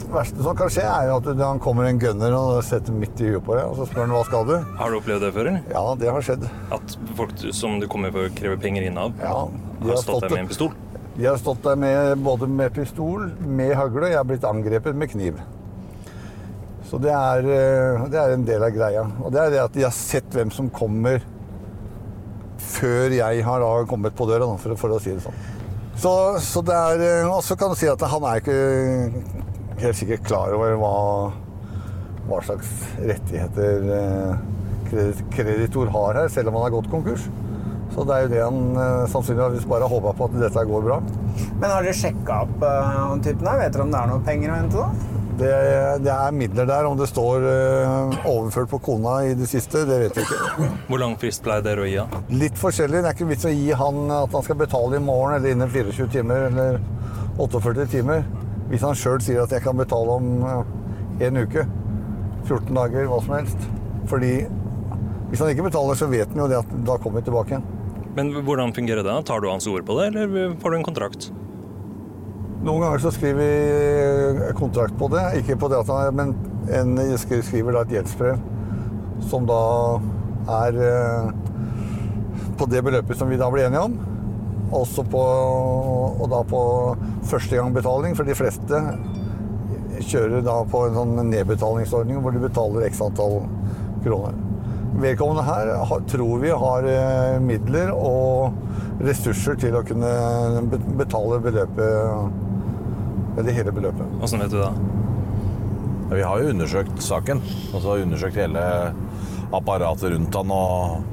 Det 0.00 0.10
verste 0.14 0.42
som 0.42 0.56
kan 0.56 0.70
skje, 0.72 0.84
er 0.88 1.08
jo 1.10 1.16
at 1.20 1.24
det- 1.28 1.44
han 1.46 1.60
kommer 1.60 1.84
en 1.84 1.98
gunner 1.98 2.32
og 2.34 2.62
setter 2.64 2.92
midt 2.92 3.20
i 3.20 3.30
huet 3.30 3.44
på 3.44 3.54
deg, 3.54 3.64
og 3.68 3.76
så 3.76 3.86
spør 3.86 4.06
han 4.06 4.10
hva 4.16 4.24
skal 4.24 4.44
du? 4.46 4.56
Har 4.78 4.90
du 4.90 4.96
opplevd 5.00 5.20
det 5.20 5.34
før? 5.34 5.46
eller? 5.46 5.62
Ja, 5.70 5.94
det 5.94 6.08
har 6.10 6.20
skjedd. 6.20 6.48
At 6.72 6.96
folk 7.16 7.30
som 7.52 7.78
du 7.80 7.86
kommer 7.86 8.10
for 8.10 8.26
å 8.28 8.34
kreve 8.34 8.58
penger 8.60 8.82
inn 8.88 8.98
av, 8.98 9.12
Ja, 9.20 9.28
har 9.28 9.50
har 9.88 9.96
stått 9.96 10.22
der 10.22 10.30
med 10.30 10.38
en 10.38 10.48
pistol? 10.48 10.72
De 11.16 11.24
har 11.26 11.36
stått 11.36 11.62
der 11.62 11.76
med, 11.76 12.18
både 12.24 12.48
med 12.48 12.72
pistol, 12.72 13.30
med 13.40 13.74
hagle, 13.76 14.08
jeg 14.08 14.16
har 14.16 14.24
blitt 14.24 14.42
angrepet 14.42 14.94
med 14.94 15.10
kniv. 15.10 15.38
Så 16.88 16.98
det 17.00 17.10
er, 17.10 17.38
eh, 17.38 18.06
det 18.08 18.14
er 18.18 18.32
en 18.32 18.44
del 18.44 18.62
av 18.62 18.70
greia. 18.70 19.04
Og 19.22 19.30
det 19.30 19.40
er 19.40 19.50
det 19.50 19.58
at 19.60 19.72
de 19.72 19.82
har 19.82 19.90
sett 19.92 20.28
hvem 20.30 20.50
som 20.50 20.70
kommer 20.70 21.20
før 22.58 23.10
jeg 23.14 23.44
har 23.44 23.60
da 23.60 23.84
kommet 23.84 24.14
på 24.16 24.26
døra, 24.26 24.58
for, 24.58 24.74
for 24.76 24.88
å 24.96 25.00
si 25.00 25.10
det 25.10 25.22
sånn. 25.22 25.34
Så, 26.00 26.12
så 26.40 26.62
det 26.64 26.76
er 26.76 27.28
Og 27.28 27.42
så 27.44 27.56
kan 27.60 27.72
du 27.72 27.76
si 27.76 27.88
at 27.90 28.00
han 28.08 28.24
er 28.24 28.40
ikke 28.40 28.56
helt 29.80 29.98
sikkert 29.98 30.24
klar 30.28 30.54
over 30.56 30.76
hva, 30.80 30.94
hva 32.28 32.40
slags 32.44 32.70
rettigheter 32.98 33.86
eh, 33.96 35.20
kreditor 35.32 35.88
har 35.94 36.18
her, 36.20 36.28
selv 36.32 36.50
om 36.50 36.58
han 36.58 36.66
har 36.66 36.74
gått 36.74 36.90
konkurs. 36.92 37.24
Så 37.94 38.04
det 38.06 38.16
er 38.16 38.26
jo 38.26 38.32
det 38.32 38.42
han 38.42 38.60
eh, 38.76 39.06
sannsynligvis 39.12 39.68
bare 39.70 39.88
håpa 39.88 40.12
på 40.16 40.28
at 40.28 40.36
dette 40.42 40.66
går 40.68 40.84
bra. 40.84 40.98
Men 41.60 41.70
har 41.70 41.84
dere 41.84 41.96
sjekka 41.96 42.42
opp 42.44 42.60
uh, 42.64 43.16
typen 43.24 43.48
her? 43.48 43.62
Vet 43.64 43.74
dere 43.74 43.86
om 43.86 43.94
det 43.94 44.02
er 44.02 44.12
noe 44.12 44.24
penger 44.26 44.52
å 44.52 44.58
hente, 44.60 44.84
da? 44.84 45.19
Det, 45.40 45.52
det 46.04 46.12
er 46.12 46.34
midler 46.36 46.66
der. 46.68 46.84
Om 46.84 46.98
det 47.00 47.06
står 47.08 47.46
eh, 47.48 48.16
overført 48.28 48.70
på 48.74 48.80
kona 48.90 49.14
i 49.30 49.34
det 49.38 49.48
siste, 49.48 49.86
det 49.88 50.00
vet 50.02 50.18
vi 50.18 50.24
ikke. 50.26 50.68
Hvor 50.90 51.00
lang 51.00 51.16
frist 51.20 51.44
pleier 51.46 51.64
dere 51.64 51.86
å 51.86 51.88
gi? 51.88 51.96
han? 52.02 52.28
Litt 52.42 52.60
forskjellig. 52.60 53.00
Det 53.00 53.08
er 53.10 53.16
ikke 53.16 53.30
vits 53.30 53.48
å 53.48 53.54
gi 53.54 53.72
han 53.80 54.02
at 54.18 54.36
han 54.36 54.44
skal 54.46 54.60
betale 54.60 55.00
i 55.00 55.04
morgen 55.04 55.38
eller 55.38 55.56
innen 55.56 55.72
24 55.72 56.10
timer 56.12 56.48
eller 56.50 56.80
48 57.40 57.88
timer. 57.94 58.24
Hvis 58.70 58.84
han 58.86 58.98
sjøl 58.98 59.20
sier 59.24 59.42
at 59.46 59.56
jeg 59.56 59.64
kan 59.64 59.80
betale 59.80 60.20
om 60.20 60.30
eh, 60.44 61.26
en 61.30 61.40
uke, 61.40 61.64
14 62.44 62.76
dager, 62.76 63.08
hva 63.08 63.20
som 63.24 63.36
helst. 63.38 63.68
Fordi 64.10 64.34
hvis 65.30 65.40
han 65.40 65.52
ikke 65.54 65.68
betaler, 65.70 65.96
så 65.96 66.08
vet 66.10 66.28
han 66.34 66.44
jo 66.44 66.50
det 66.50 66.60
at 66.60 66.72
da 66.84 67.00
kommer 67.00 67.22
vi 67.22 67.30
tilbake 67.30 67.56
igjen. 67.56 67.68
Men 68.16 68.32
hvordan 68.44 68.72
fungerer 68.74 69.06
det? 69.06 69.14
Tar 69.28 69.40
du 69.40 69.48
hans 69.48 69.68
ord 69.70 69.84
på 69.86 69.96
det, 70.00 70.10
eller 70.10 70.56
får 70.60 70.72
du 70.74 70.78
en 70.80 70.86
kontrakt? 70.86 71.30
Noen 72.60 72.82
ganger 72.82 73.00
så 73.00 73.10
skriver 73.14 73.38
vi 73.40 73.52
eh, 74.44 74.54
kontrakt 74.58 74.92
på 75.00 75.08
det, 75.08 75.22
ikke 75.40 75.56
på 75.62 75.70
det 75.72 75.80
men 76.12 76.34
en 76.68 76.98
skriver 77.16 77.72
da 77.72 77.84
et 77.86 77.94
gjeldsbrev 77.94 78.42
som 79.30 79.46
da 79.48 79.60
er 80.60 80.76
eh, 80.84 81.30
på 82.60 82.68
det 82.68 82.82
beløpet 82.84 83.16
som 83.16 83.32
vi 83.32 83.38
da 83.40 83.48
blir 83.52 83.68
enige 83.68 83.86
om. 83.88 83.96
Også 84.76 85.02
på, 85.08 85.22
og 86.20 86.26
da 86.30 86.42
på 86.46 86.60
førstegangbetaling, 87.30 88.12
for 88.14 88.28
de 88.28 88.36
fleste 88.36 88.82
kjører 90.10 90.44
da 90.44 90.60
på 90.68 90.84
en 90.86 90.98
sånn 90.98 91.16
nedbetalingsordning 91.32 92.20
hvor 92.20 92.36
de 92.36 92.44
betaler 92.44 92.86
x 92.90 93.00
antall 93.04 93.40
kroner. 94.04 94.36
Vedkommende 95.00 95.46
her 95.48 95.72
tror 96.12 96.44
vi 96.44 96.52
har 96.66 96.92
eh, 96.92 97.40
midler 97.40 97.96
og 97.96 99.00
ressurser 99.00 99.56
til 99.60 99.80
å 99.80 99.84
kunne 99.86 100.12
betale 101.00 101.40
beløpet 101.40 102.48
Eller 103.40 103.56
hele 103.56 103.72
beløpet. 103.72 104.18
Åssen 104.20 104.42
vet 104.42 104.52
du 104.52 104.58
det? 104.60 104.72
Ja, 106.10 106.14
Vi 106.14 106.22
har 106.22 106.40
jo 106.42 106.50
undersøkt 106.52 107.02
saken. 107.02 107.40
Altså 107.72 108.00
undersøkt 108.02 108.36
hele 108.36 108.64
apparatet 109.50 110.12
rundt 110.12 110.36
han 110.36 110.52
og 110.54 111.06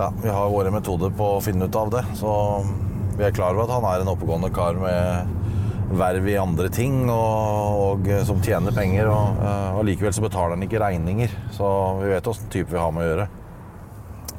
Ja, 0.00 0.08
vi 0.22 0.30
har 0.32 0.48
våre 0.48 0.70
metoder 0.72 1.10
på 1.12 1.34
å 1.36 1.42
finne 1.44 1.66
ut 1.68 1.76
av 1.76 1.90
det. 1.92 2.02
Så 2.16 2.30
vi 3.18 3.26
er 3.26 3.34
klar 3.36 3.52
over 3.52 3.66
at 3.66 3.74
han 3.74 3.84
er 3.84 4.02
en 4.02 4.10
oppegående 4.14 4.48
kar 4.54 4.78
med 4.80 5.36
verv 5.90 6.28
i 6.30 6.36
andre 6.38 6.70
ting 6.72 7.02
og, 7.10 7.82
og 7.82 8.08
som 8.24 8.40
tjener 8.42 8.74
penger. 8.74 9.10
Og, 9.10 9.42
eh, 9.44 9.76
og 9.76 9.84
likevel 9.86 10.14
så 10.16 10.24
betaler 10.24 10.56
han 10.56 10.64
ikke 10.64 10.80
regninger. 10.80 11.34
Så 11.54 11.68
vi 12.00 12.14
vet 12.14 12.32
åssen 12.32 12.50
type 12.50 12.72
vi 12.72 12.80
har 12.80 12.94
med 12.96 13.04
å 13.04 13.10
gjøre. 13.10 13.28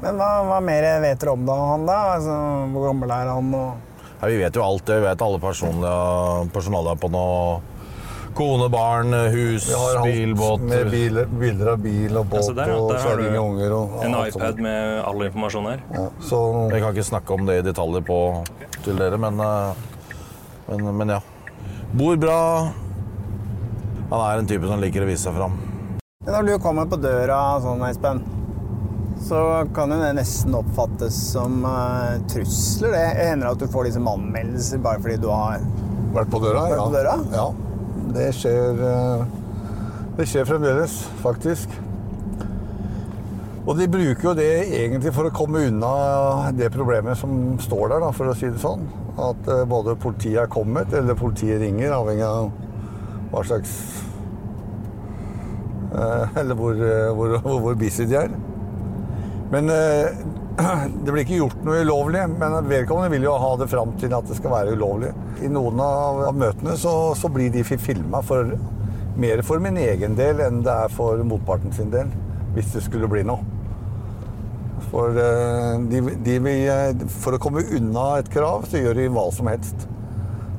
Men 0.02 0.18
hva, 0.18 0.32
hva 0.50 0.60
mer 0.66 0.88
vet 1.04 1.22
dere 1.22 1.36
om 1.36 1.46
da, 1.46 1.60
han 1.76 1.86
da? 1.86 2.00
Altså, 2.16 2.42
hvor 2.74 2.90
gammel 2.90 3.14
er 3.14 3.32
han? 3.36 3.54
Og... 3.60 3.88
Ja, 4.22 4.28
vi 4.28 4.38
vet 4.38 4.56
jo 4.56 4.64
alt 4.64 4.86
det. 4.86 5.00
Vi 5.00 5.08
vet 5.08 5.22
alle 5.26 5.40
personalet 5.42 7.00
på 7.02 7.10
noe 7.10 7.62
kone, 8.38 8.68
barn, 8.72 9.14
hus, 9.34 9.66
Vi 9.70 9.74
har 9.74 10.04
bil, 10.06 10.36
båt. 10.36 10.62
med 10.62 10.92
biler, 10.92 11.26
bilder 11.26 11.72
av 11.74 11.82
bil 11.84 12.18
og 12.18 12.26
båt 12.32 12.40
Ja, 12.40 12.46
så 12.48 12.54
der, 12.56 12.74
og 12.78 12.92
har 12.94 13.02
kjerring 13.04 13.38
og 13.40 13.48
unger. 13.50 13.74
Og, 13.76 13.98
En 14.06 14.16
iPad 14.22 14.62
med 14.64 15.02
all 15.04 15.26
informasjon 15.26 15.68
her. 15.72 15.82
Ja, 15.98 16.06
så 16.24 16.40
Jeg 16.72 16.84
kan 16.84 16.96
ikke 16.96 17.08
snakke 17.10 17.34
om 17.34 17.46
det 17.50 17.58
i 17.60 17.66
detaljer 17.66 18.06
på, 18.08 18.20
til 18.86 19.02
dere, 19.02 19.18
men, 19.18 19.40
eh, 19.40 19.74
men, 20.70 20.96
men 21.02 21.16
ja. 21.18 21.20
Bor 21.92 22.16
bra. 22.16 22.40
Han 24.12 24.20
er 24.22 24.40
en 24.40 24.48
type 24.48 24.68
som 24.68 24.80
liker 24.80 25.04
å 25.04 25.10
vise 25.10 25.26
seg 25.28 25.36
fram. 25.36 25.58
Når 26.28 26.48
du 26.48 26.54
kommer 26.62 26.86
på 26.86 27.02
døra 27.02 27.60
sånn, 27.64 27.82
Espen, 27.90 28.22
så 29.22 29.68
kan 29.76 29.92
jo 29.94 30.00
det 30.02 30.14
nesten 30.18 30.56
oppfattes 30.58 31.18
som 31.34 31.62
uh, 31.66 32.18
trusler. 32.32 32.96
Det 32.96 33.28
hender 33.30 33.52
at 33.52 33.62
du 33.62 33.68
får 33.72 33.88
liksom 33.88 34.10
anmeldelser 34.10 34.82
bare 34.82 35.02
fordi 35.04 35.20
du 35.22 35.30
har 35.30 35.62
vært 36.16 36.32
på 36.34 36.42
døra? 36.42 36.66
Vært 36.72 36.82
på 36.82 36.96
døra? 36.96 37.14
Ja. 37.36 37.46
Det 38.12 38.28
skjer 38.36 38.82
uh, 38.82 39.24
Det 40.18 40.28
skjer 40.28 40.50
fremdeles, 40.50 40.98
faktisk. 41.22 41.78
Og 43.62 43.78
de 43.78 43.86
bruker 43.94 44.32
jo 44.32 44.36
det 44.36 44.50
egentlig 44.74 45.14
for 45.14 45.30
å 45.30 45.34
komme 45.36 45.68
unna 45.70 46.50
det 46.58 46.72
problemet 46.74 47.20
som 47.20 47.60
står 47.62 47.94
der, 47.94 48.04
da, 48.04 48.12
for 48.16 48.32
å 48.32 48.36
si 48.38 48.50
det 48.50 48.62
sånn. 48.64 48.88
At 49.22 49.48
uh, 49.48 49.64
både 49.70 49.96
politiet 50.02 50.42
er 50.44 50.52
kommet, 50.52 50.92
eller 50.98 51.20
politiet 51.20 51.62
ringer, 51.62 51.94
avhengig 51.94 52.26
av 52.28 52.52
hva 53.32 53.44
slags 53.48 53.76
Eller 56.40 56.56
hvor, 56.56 56.78
hvor, 57.18 57.34
hvor, 57.44 57.58
hvor 57.66 57.74
busy 57.76 58.06
de 58.08 58.16
er. 58.16 58.32
Men 59.52 59.70
eh, 59.70 60.12
det 61.04 61.12
blir 61.12 61.26
ikke 61.26 61.40
gjort 61.42 61.64
noe 61.68 61.82
ulovlig, 61.84 62.24
men 62.40 62.58
vedkommende 62.70 63.12
vil 63.12 63.28
jo 63.28 63.38
ha 63.44 63.52
det 63.60 63.68
fram 63.72 63.96
til 64.00 64.14
at 64.16 64.28
det 64.30 64.38
skal 64.40 64.54
være 64.54 64.76
ulovlig. 64.78 65.12
I 65.44 65.52
noen 65.52 65.82
av, 65.84 66.24
møtene 66.36 66.78
så, 66.80 66.94
så 67.20 67.32
blir 67.32 67.52
de 67.52 67.66
filma 67.68 68.24
mer 69.22 69.42
for 69.44 69.60
min 69.60 69.76
egen 69.78 70.16
del 70.16 70.40
enn 70.40 70.62
det 70.64 70.72
er 70.86 70.94
for 70.94 71.20
motparten 71.28 71.74
sin 71.76 71.92
del, 71.92 72.08
hvis 72.56 72.72
det 72.76 72.86
skulle 72.86 73.10
bli 73.12 73.26
noe. 73.28 73.44
For, 74.92 75.16
eh, 75.20 75.84
de, 75.92 76.00
de 76.24 76.38
vil, 76.44 76.64
eh, 76.72 77.04
for 77.22 77.36
å 77.36 77.42
komme 77.42 77.64
unna 77.76 78.06
et 78.22 78.32
krav, 78.32 78.66
så 78.72 78.80
gjør 78.80 79.02
de 79.02 79.10
hva 79.12 79.28
som 79.36 79.52
helst. 79.52 79.88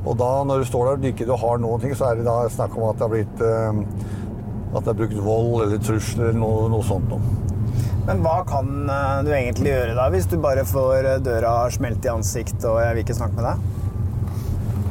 Og 0.02 0.18
da, 0.20 0.30
når 0.44 0.62
du 0.62 0.68
står 0.68 0.84
der 0.84 1.00
og 1.00 1.08
ikke 1.12 1.28
du 1.28 1.34
har 1.38 1.60
noen 1.62 1.80
ting, 1.80 1.96
så 1.96 2.10
er 2.10 2.20
det 2.20 2.28
da 2.28 2.42
snakk 2.52 2.76
om 2.76 2.90
at 2.90 2.98
det 2.98 3.06
har 3.06 3.12
blitt 3.12 3.42
At 4.72 4.86
det 4.86 4.90
er 4.90 4.96
brukt 4.98 5.18
vold 5.20 5.66
eller 5.66 5.82
trusler 5.84 6.30
eller 6.30 6.40
noe, 6.40 6.68
noe 6.72 6.84
sånt 6.88 7.10
noe. 7.12 7.51
Men 8.06 8.22
hva 8.24 8.40
kan 8.46 8.70
eh, 8.90 9.18
du 9.22 9.30
egentlig 9.30 9.70
gjøre 9.70 9.94
da, 9.94 10.08
hvis 10.10 10.26
du 10.30 10.36
bare 10.42 10.64
får 10.66 11.06
eh, 11.06 11.20
døra 11.22 11.54
smelt 11.70 12.02
i 12.06 12.10
ansiktet 12.10 12.64
og 12.66 12.80
jeg 12.82 12.96
vil 12.96 13.04
ikke 13.04 13.18
snakke 13.18 13.38
med 13.38 13.46
deg? 13.46 13.68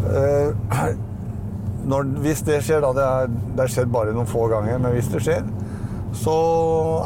Uh, 0.02 0.94
når, 1.92 2.08
hvis 2.24 2.44
det 2.48 2.62
skjer, 2.66 2.84
da 2.84 2.92
Det 2.96 3.66
er- 3.66 3.74
skjedd 3.74 3.92
bare 3.92 4.16
noen 4.16 4.30
få 4.30 4.48
ganger, 4.52 4.80
men 4.80 4.96
hvis 4.96 5.12
det 5.12 5.24
skjer, 5.26 5.44
så 6.16 6.36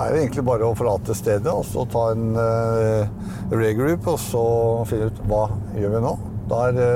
er 0.02 0.14
det 0.14 0.22
egentlig 0.24 0.46
bare 0.48 0.66
å 0.66 0.78
forlate 0.78 1.14
stedet 1.18 1.52
og 1.52 1.66
så 1.70 1.86
ta 1.90 2.08
en 2.14 2.38
uh, 2.38 3.10
regroup 3.54 4.08
og 4.10 4.18
så 4.22 4.46
finne 4.90 5.10
ut 5.10 5.24
hva 5.30 5.44
gjør 5.78 5.98
vi 5.98 6.04
nå. 6.06 6.14
Da 6.50 6.62
er 6.68 6.78
det 6.78 6.92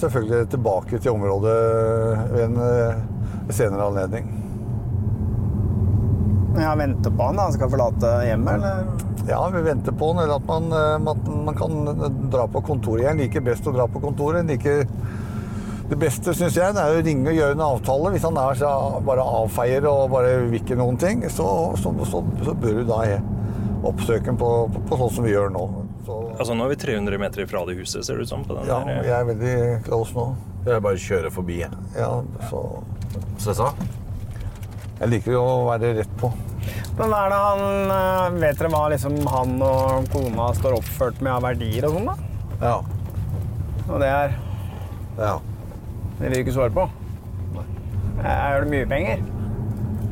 selvfølgelig 0.00 0.48
tilbake 0.56 1.00
til 1.00 1.12
området 1.12 1.58
ved 2.32 2.42
en 2.46 2.58
uh, 2.60 3.52
senere 3.52 3.90
anledning. 3.90 4.43
Jeg 6.54 6.78
venter 6.78 7.10
på 7.10 7.26
han, 7.28 7.36
da. 7.38 7.48
Han 7.48 7.56
skal 7.56 7.70
forlate 7.72 8.14
hjemmet, 8.28 8.54
eller? 8.54 9.12
Ja, 9.28 9.40
vi 9.50 9.62
venter 9.66 9.96
på 9.98 10.12
han, 10.12 10.22
eller 10.24 10.38
at 10.38 10.48
man, 10.48 10.72
eh, 10.72 11.12
at 11.14 11.28
man 11.48 11.58
kan 11.58 12.30
dra 12.30 12.46
på 12.50 12.62
kontoret. 12.66 13.08
Jeg 13.08 13.20
liker 13.24 13.44
best 13.44 13.66
å 13.66 13.74
dra 13.74 13.88
på 13.90 14.02
kontoret. 14.02 14.46
Liker 14.48 14.84
det 15.84 15.98
beste 16.00 16.32
syns 16.32 16.54
jeg 16.56 16.72
det 16.72 16.80
er 16.80 16.96
å 16.96 17.00
ringe 17.04 17.28
og 17.28 17.36
gjøre 17.36 17.56
en 17.58 17.64
avtale. 17.66 18.12
Hvis 18.14 18.24
han 18.24 18.38
er 18.40 18.56
så 18.60 18.70
bare 19.04 19.24
avfeier 19.42 19.84
og 19.90 20.06
bare 20.14 20.36
vil 20.46 20.60
ikke 20.62 20.78
noen 20.80 20.96
ting, 21.00 21.24
så, 21.28 21.48
så, 21.80 21.92
så, 22.08 22.22
så 22.44 22.54
bør 22.56 22.80
du 22.80 22.86
da 22.88 23.00
oppsøke 23.84 24.30
ham 24.32 24.38
på, 24.40 24.52
på, 24.72 24.84
på 24.88 25.00
sånn 25.02 25.12
som 25.18 25.26
vi 25.26 25.34
gjør 25.34 25.52
nå. 25.52 25.64
Så, 26.06 26.20
Altså, 26.34 26.56
nå 26.56 26.64
er 26.66 26.72
vi 26.72 26.78
300 26.82 27.20
meter 27.20 27.44
ifra 27.44 27.64
det 27.68 27.76
huset, 27.78 28.04
ser 28.04 28.16
det 28.18 28.26
ut 28.26 28.32
som. 28.32 28.44
på 28.48 28.56
den 28.56 28.68
ja, 28.68 28.80
der. 28.84 29.04
jeg 29.04 29.16
er 29.18 29.28
veldig 29.28 29.58
close 29.86 30.16
nå. 30.16 30.24
Jeg 30.64 30.84
bare 30.86 31.00
kjører 31.04 31.32
forbi. 31.32 31.60
jeg. 31.60 31.84
Ja, 31.96 32.10
så 32.48 32.64
Stressa? 33.36 33.70
Jeg 35.04 35.12
liker 35.18 35.34
jo 35.34 35.40
å 35.44 35.56
være 35.68 35.90
rett 35.98 36.12
på. 36.16 36.30
Men 36.96 37.10
hva 37.12 37.18
er 37.26 37.32
det 37.32 37.38
han 37.42 37.90
eh, 37.92 38.36
Vet 38.40 38.60
dere 38.60 38.70
hva 38.72 38.84
liksom 38.88 39.18
han 39.28 39.58
og 39.66 40.06
kona 40.14 40.46
står 40.56 40.78
oppført 40.78 41.18
med 41.20 41.34
av 41.34 41.44
verdier 41.44 41.84
og 41.84 41.98
sånn, 41.98 42.08
da? 42.08 42.14
Ja. 42.62 42.76
Og 43.84 44.00
det 44.00 44.08
er 44.08 44.32
ja. 45.18 45.34
Det 46.16 46.22
vil 46.24 46.32
du 46.32 46.38
ikke 46.40 46.54
svare 46.56 46.72
på? 46.72 46.86
Er 48.24 48.64
det 48.64 48.70
mye 48.72 48.88
penger? 48.88 49.20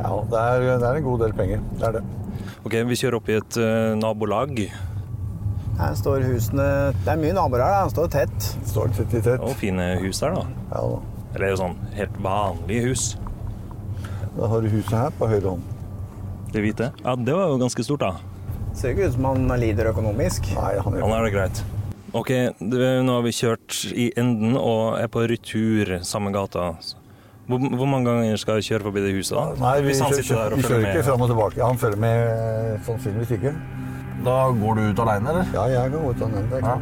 Ja, 0.02 0.12
det 0.28 0.42
er, 0.42 0.66
det 0.82 0.90
er 0.90 1.00
en 1.00 1.06
god 1.06 1.24
del 1.24 1.34
penger. 1.40 1.64
Det 1.78 1.88
er 1.88 1.96
det. 1.96 2.02
Ok, 2.66 2.76
Vi 2.90 2.98
kjører 3.00 3.16
opp 3.16 3.30
i 3.32 3.38
et 3.38 3.58
uh, 3.62 3.94
nabolag. 3.96 4.60
Her 5.78 5.96
står 5.96 6.26
husene 6.28 6.66
Det 7.00 7.14
er 7.14 7.22
mye 7.22 7.34
naboer 7.38 7.64
her. 7.64 7.72
da. 7.78 7.80
Han 7.86 7.94
står 7.94 8.12
tett. 8.12 8.50
Står 8.68 8.92
tett 8.98 9.16
i 9.16 9.24
tett. 9.24 9.40
Og 9.40 9.56
fine 9.56 9.94
hus 10.04 10.20
der, 10.20 10.36
da. 10.36 10.44
Ja, 10.74 10.84
da. 10.92 11.26
Eller 11.32 11.56
sånn 11.56 11.78
helt 11.96 12.18
vanlige 12.22 12.90
hus. 12.92 13.12
Da 14.36 14.48
har 14.48 14.64
du 14.64 14.68
huset 14.72 14.94
her 14.96 15.12
på 15.18 15.28
høyre 15.28 15.54
hånd. 15.54 15.62
Det 16.52 16.62
hvite. 16.64 16.90
Ja, 17.04 17.16
det 17.16 17.36
var 17.36 17.52
jo 17.52 17.60
ganske 17.60 17.84
stort, 17.84 18.04
da. 18.04 18.12
Ser 18.76 18.94
ikke 18.94 19.08
ut 19.08 19.14
som 19.16 19.28
han 19.28 19.52
lider 19.60 19.90
økonomisk. 19.92 20.48
Nei, 20.56 20.74
han 20.80 20.98
Han 21.00 21.14
er 21.16 21.26
det 21.26 21.32
greit. 21.34 21.62
Ok, 22.12 22.28
det, 22.60 22.88
nå 23.06 23.14
har 23.16 23.22
vi 23.24 23.32
kjørt 23.32 23.78
i 23.96 24.10
enden 24.20 24.56
og 24.60 24.98
er 25.00 25.08
på 25.08 25.24
retur 25.28 25.98
samme 26.04 26.32
gata. 26.32 26.74
Hvor, 27.48 27.62
hvor 27.76 27.88
mange 27.88 28.08
ganger 28.10 28.36
skal 28.40 28.60
jeg 28.60 28.68
kjøre 28.68 28.86
forbi 28.88 29.04
det 29.04 29.14
huset, 29.16 29.36
da? 29.36 29.44
Nei, 29.60 29.78
vi, 29.80 29.90
Hvis 29.90 30.02
han 30.04 30.12
kjører, 30.12 30.42
der 30.42 30.56
og 30.56 30.60
vi 30.60 30.66
kjører 30.68 30.90
ikke 30.92 31.06
fram 31.08 31.24
og 31.24 31.32
tilbake. 31.32 31.62
Han 31.64 31.80
følger 31.80 32.02
med 32.04 32.84
sannsynligvis 32.86 33.32
ikke. 33.38 33.54
Da 34.22 34.36
går 34.60 34.78
du 34.78 34.82
ut 34.90 35.02
aleine, 35.02 35.32
eller? 35.32 35.48
Ja, 35.56 35.64
jeg 35.72 35.94
går 35.96 36.10
ut 36.10 36.22
er 36.28 36.68
Ja. 36.68 36.76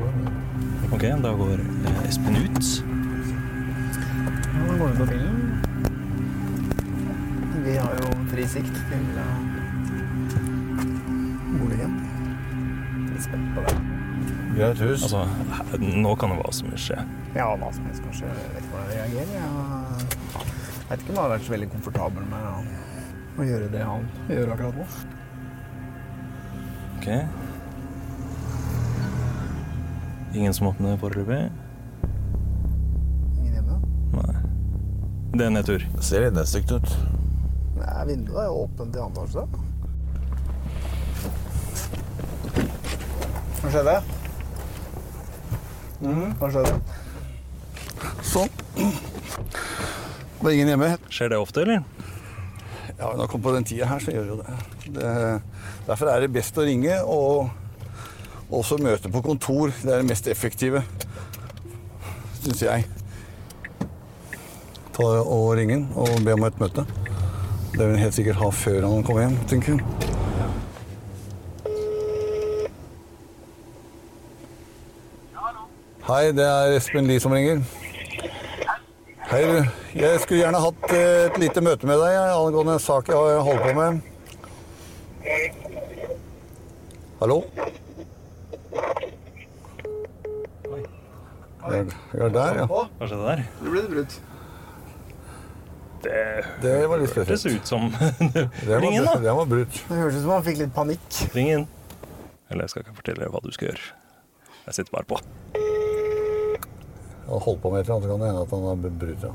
Ok, 0.91 1.07
da 1.23 1.33
går 1.39 1.63
eh, 1.63 2.09
Espen 2.09 2.37
ut. 2.37 2.73
Ja, 4.51 4.77
går 4.83 4.89
det 4.89 4.97
på 4.99 5.07
bilen? 5.15 5.50
Vi 7.71 7.77
har 7.79 7.93
jo 8.03 8.09
fri 8.27 8.43
sikt 8.51 8.79
til 8.91 9.05
boligen. 11.61 11.93
Spent 13.23 13.53
på 13.55 13.63
det. 13.63 13.75
Greit 14.57 14.81
hus. 14.83 15.05
Altså, 15.07 15.21
nå 15.79 16.15
kan 16.19 16.33
det 16.33 16.39
hva 16.41 16.51
som 16.57 16.73
helst 16.73 16.89
skje. 16.89 16.97
Ja, 17.37 17.45
hva 17.61 17.69
som 17.71 17.87
helst, 17.87 18.03
kanskje. 18.03 18.27
Jeg 18.27 18.51
vet 18.57 18.65
ikke 18.65 18.73
hvordan 18.73 18.91
jeg 18.91 18.99
reagerer. 19.05 19.29
Jeg 19.37 20.89
vet 20.89 21.05
ikke 21.05 21.13
om 21.13 21.15
jeg 21.15 21.23
har 21.23 21.31
vært 21.35 21.47
så 21.47 21.55
veldig 21.55 21.69
komfortabel 21.77 22.27
med 22.33 22.49
å, 22.49 22.57
å 23.39 23.47
gjøre 23.53 23.71
det 23.77 23.85
han 23.87 24.11
gjør 24.33 24.53
akkurat 24.57 24.75
nå. 24.81 24.89
Ok. 26.97 27.09
Ingen 30.41 30.59
som 30.59 30.73
åpner 30.73 30.99
foreløpig? 31.05 31.39
Ingen 33.39 33.55
hjemme? 33.61 33.79
Nei. 34.19 34.37
Det 35.39 35.47
er 35.47 35.57
nedtur. 35.61 35.89
Det 35.95 36.11
ser 36.11 36.27
litt 36.27 36.39
nedstygt 36.43 36.75
ut. 36.75 37.20
Nei, 37.81 38.07
vinduet 38.07 38.43
er 38.45 38.53
åpent 38.53 38.97
i 38.97 39.01
andre 39.01 39.25
etasje. 39.25 39.47
Hva 43.61 43.71
skjedde? 43.73 43.95
Mhm, 46.01 46.35
hva 46.41 46.51
skjedde? 46.53 46.75
Sånn. 48.25 48.53
Det 48.77 50.45
var 50.45 50.55
ingen 50.55 50.73
hjemme. 50.73 50.93
Skjer 51.13 51.33
det 51.33 51.41
ofte, 51.41 51.65
eller? 51.65 51.83
Ja, 53.01 53.15
når 53.17 53.29
kommer 53.33 53.49
på 53.49 53.55
den 53.57 53.65
tida 53.69 53.89
her, 53.89 54.01
så 54.05 54.13
gjør 54.13 54.31
jo 54.35 54.39
det. 54.41 54.55
det. 54.97 55.11
Derfor 55.89 56.13
er 56.13 56.25
det 56.25 56.33
best 56.33 56.57
å 56.61 56.65
ringe 56.69 57.01
og 57.05 57.51
også 58.53 58.81
møte 58.83 59.13
på 59.13 59.23
kontor. 59.25 59.73
Det 59.81 59.93
er 59.93 60.03
det 60.03 60.09
mest 60.11 60.29
effektive, 60.29 60.83
syns 62.43 62.65
jeg. 62.65 62.89
Ta 64.97 65.13
og 65.21 65.55
ringe 65.57 65.87
og 65.97 66.21
be 66.25 66.37
om 66.37 66.49
et 66.49 66.61
møte. 66.61 66.85
Det 67.73 67.79
vil 67.79 67.89
han 67.95 68.03
helt 68.03 68.15
sikkert 68.15 68.37
ha 68.37 68.51
før 68.51 68.83
han 68.83 69.05
kommer 69.07 69.23
hjem, 69.23 69.37
tenker 69.49 69.73
jeg. 69.73 69.81
Hei, 76.11 76.33
det 76.35 76.43
er 76.43 76.75
Espen 76.75 77.07
Lie 77.07 77.23
som 77.23 77.33
ringer. 77.33 77.61
Hei, 79.31 79.43
du. 79.47 79.61
Jeg 79.95 80.21
skulle 80.21 80.41
gjerne 80.41 80.59
hatt 80.63 80.93
eh, 80.95 81.27
et 81.29 81.37
lite 81.39 81.63
møte 81.63 81.87
med 81.87 82.01
deg 82.03 82.17
angående 82.19 82.75
en 82.75 82.83
sak 82.83 83.09
jeg 83.13 83.45
holder 83.47 83.63
på 83.63 83.75
med. 83.79 84.01
Hallo? 87.21 87.43
Jeg 91.71 91.87
er 92.15 92.35
der, 92.35 92.59
ja. 92.59 92.67
Hva 92.67 93.07
skjedde 93.07 93.23
der? 93.29 93.47
Det 93.61 93.71
ble 93.71 93.85
det 93.85 93.95
brutt. 93.95 94.19
Det 96.61 96.73
Det 96.81 96.87
var 96.91 96.99
litt 97.01 97.15
hørtes 97.17 97.47
ut 97.47 97.67
som 97.67 97.87
Det 98.67 98.81
Ring 98.83 98.97
inn, 98.99 99.07
da. 99.07 99.15
det 99.23 99.33
var 99.39 99.47
brutt. 99.49 99.79
Det 99.89 99.97
hørtes 100.01 100.19
ut 100.21 100.25
som 100.27 100.35
han 100.35 100.45
fikk 100.45 100.59
litt 100.61 100.75
panikk. 100.77 101.21
Ring 101.37 101.49
inn. 101.55 101.67
Eller 102.51 102.67
jeg 102.67 102.73
skal 102.75 102.85
ikke 102.85 102.97
fortelle 102.99 103.31
hva 103.33 103.41
du 103.45 103.51
skal 103.55 103.71
gjøre. 103.71 103.87
Jeg 104.67 104.77
sitter 104.77 104.93
bare 104.97 105.09
på. 105.13 105.21
Han 107.25 107.33
har 107.37 107.45
holdt 107.47 107.63
på 107.63 107.71
med 107.73 107.81
et 107.81 107.89
eller 107.89 107.97
annet, 107.97 108.05
så 108.05 108.11
kan 108.11 108.21
det 108.25 108.31
hende 108.31 108.45
at 108.45 108.55
han 108.57 108.69
har 108.69 108.77
brutt. 109.05 109.25
Ja. 109.25 109.35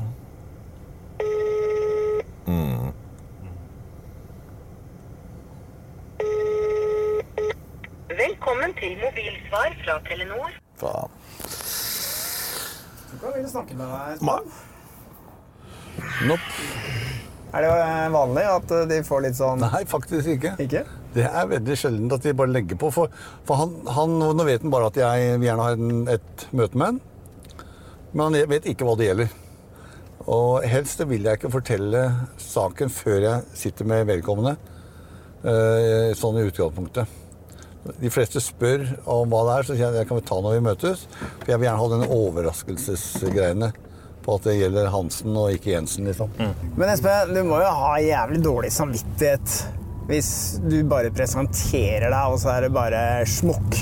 Velkommen 8.18 8.74
til 8.80 8.94
mobilsvar 9.02 9.74
fra 9.84 9.96
Telenor. 10.08 10.52
Faen. 10.80 11.12
Du 13.12 13.18
kan 13.22 13.34
ville 13.36 13.50
snakke 13.50 13.74
med 13.80 13.88
deg. 13.88 14.22
Ma- 14.22 14.42
Nope. 16.28 17.05
Er 17.56 17.64
det 17.64 17.72
eh, 17.72 18.10
vanlig 18.12 18.44
at 18.52 18.72
eh, 18.76 18.86
de 18.90 19.00
får 19.08 19.22
litt 19.24 19.38
sånn 19.38 19.62
Nei, 19.64 19.86
faktisk 19.88 20.28
ikke. 20.36 20.56
Ikke? 20.60 20.82
Det 21.16 21.24
er 21.30 21.48
veldig 21.48 21.78
sjelden 21.80 22.12
at 22.12 22.26
de 22.26 22.34
bare 22.36 22.52
legger 22.52 22.80
på. 22.82 22.90
For, 22.92 23.12
for 23.48 23.62
han, 23.62 23.78
han, 23.96 24.18
nå 24.36 24.44
vet 24.48 24.66
han 24.66 24.74
bare 24.74 24.90
at 24.92 25.00
jeg 25.00 25.38
vil 25.40 25.48
gjerne 25.48 25.68
ha 25.68 25.76
en, 25.78 26.02
et 26.12 26.48
møte 26.52 26.76
med 26.82 26.90
han. 26.90 27.02
Men 28.12 28.26
han 28.28 28.52
vet 28.52 28.68
ikke 28.72 28.88
hva 28.88 28.98
det 29.00 29.08
gjelder. 29.08 29.32
Og 30.26 30.66
helst 30.68 31.04
vil 31.08 31.28
jeg 31.28 31.40
ikke 31.40 31.54
fortelle 31.54 32.02
saken 32.42 32.92
før 32.92 33.20
jeg 33.24 33.60
sitter 33.62 33.88
med 33.88 34.08
vedkommende. 34.10 34.58
eh, 35.48 36.12
Sånn 36.18 36.42
i 36.42 36.46
utgangspunktet. 36.50 37.22
De 38.02 38.10
fleste 38.10 38.42
spør 38.42 38.84
om 39.14 39.30
hva 39.30 39.44
det 39.46 39.56
er, 39.56 39.66
så 39.68 39.76
sier 39.76 39.84
jeg 39.86 39.94
at 39.94 40.00
jeg 40.02 40.10
kan 40.10 40.18
vi 40.18 40.28
ta 40.28 40.42
når 40.42 40.56
vi 40.58 40.64
møtes. 40.66 41.04
For 41.22 41.52
jeg 41.54 41.62
vil 41.62 41.70
gjerne 41.70 41.84
ha 41.84 41.90
den 41.94 42.08
overraskelsesgreiene 42.20 43.72
på 44.26 44.36
at 44.40 44.48
det 44.50 44.58
gjelder 44.60 44.90
Hansen 44.94 45.36
og 45.38 45.54
ikke 45.56 45.74
Jensen, 45.76 46.06
liksom. 46.10 46.32
Men 46.76 46.92
Espen, 46.92 47.34
du 47.36 47.42
må 47.48 47.62
jo 47.64 47.72
ha 47.80 47.96
jævlig 48.04 48.42
dårlig 48.46 48.72
samvittighet 48.76 49.60
hvis 50.06 50.28
du 50.62 50.84
bare 50.86 51.10
presenterer 51.10 52.12
deg, 52.14 52.26
og 52.30 52.36
så 52.38 52.52
er 52.54 52.68
det 52.68 52.74
bare 52.76 53.00
smokk. 53.26 53.80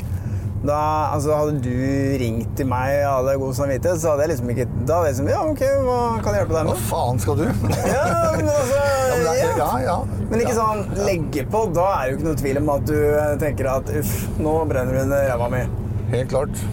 Da, 0.63 0.77
altså, 1.12 1.33
hadde 1.35 1.57
du 1.59 1.73
ringt 2.21 2.53
til 2.55 2.69
meg 2.71 2.93
og 3.03 3.17
hadde 3.25 3.33
god 3.41 3.57
samvittighet, 3.57 4.00
så 4.00 4.13
hadde 4.13 4.23
jeg 4.23 4.31
liksom 4.31 4.51
ikke 4.53 4.65
Da 4.88 4.95
hadde 5.01 5.09
jeg 5.09 5.15
liksom 5.17 5.27
Ja, 5.33 5.41
OK, 5.51 5.63
hva 5.83 5.97
kan 6.23 6.38
jeg 6.38 6.39
hjelpe 6.45 6.55
deg 6.55 6.69
Hva 6.69 6.75
faen 6.88 7.19
skal 7.19 7.35
du? 7.41 7.43
Ja, 7.91 8.05
men 8.38 8.47
altså 8.53 8.77
Ja, 8.77 9.17
men 9.17 9.27
er, 9.33 9.51
ja, 9.59 9.67
ja. 9.83 9.97
Men 10.29 10.39
ikke 10.45 10.53
Ja. 10.53 10.62
sånn 10.62 11.03
legge 11.03 11.43
på. 11.51 11.65
Da 11.75 11.89
er 11.97 12.05
det 12.05 12.13
jo 12.13 12.15
ikke 12.21 12.29
noe 12.29 12.39
tvil 12.45 12.62
om 12.62 12.71
at 12.77 12.88
du 12.88 12.95
eh, 12.95 13.33
tenker 13.43 13.69
at 13.73 13.91
uff, 14.00 14.13
nå 14.39 14.55
brenner 14.71 14.95
du 14.95 15.01
under 15.03 15.27
ræva 15.33 15.50
mi. 15.51 15.65
Helt 16.15 16.31
klart. 16.31 16.63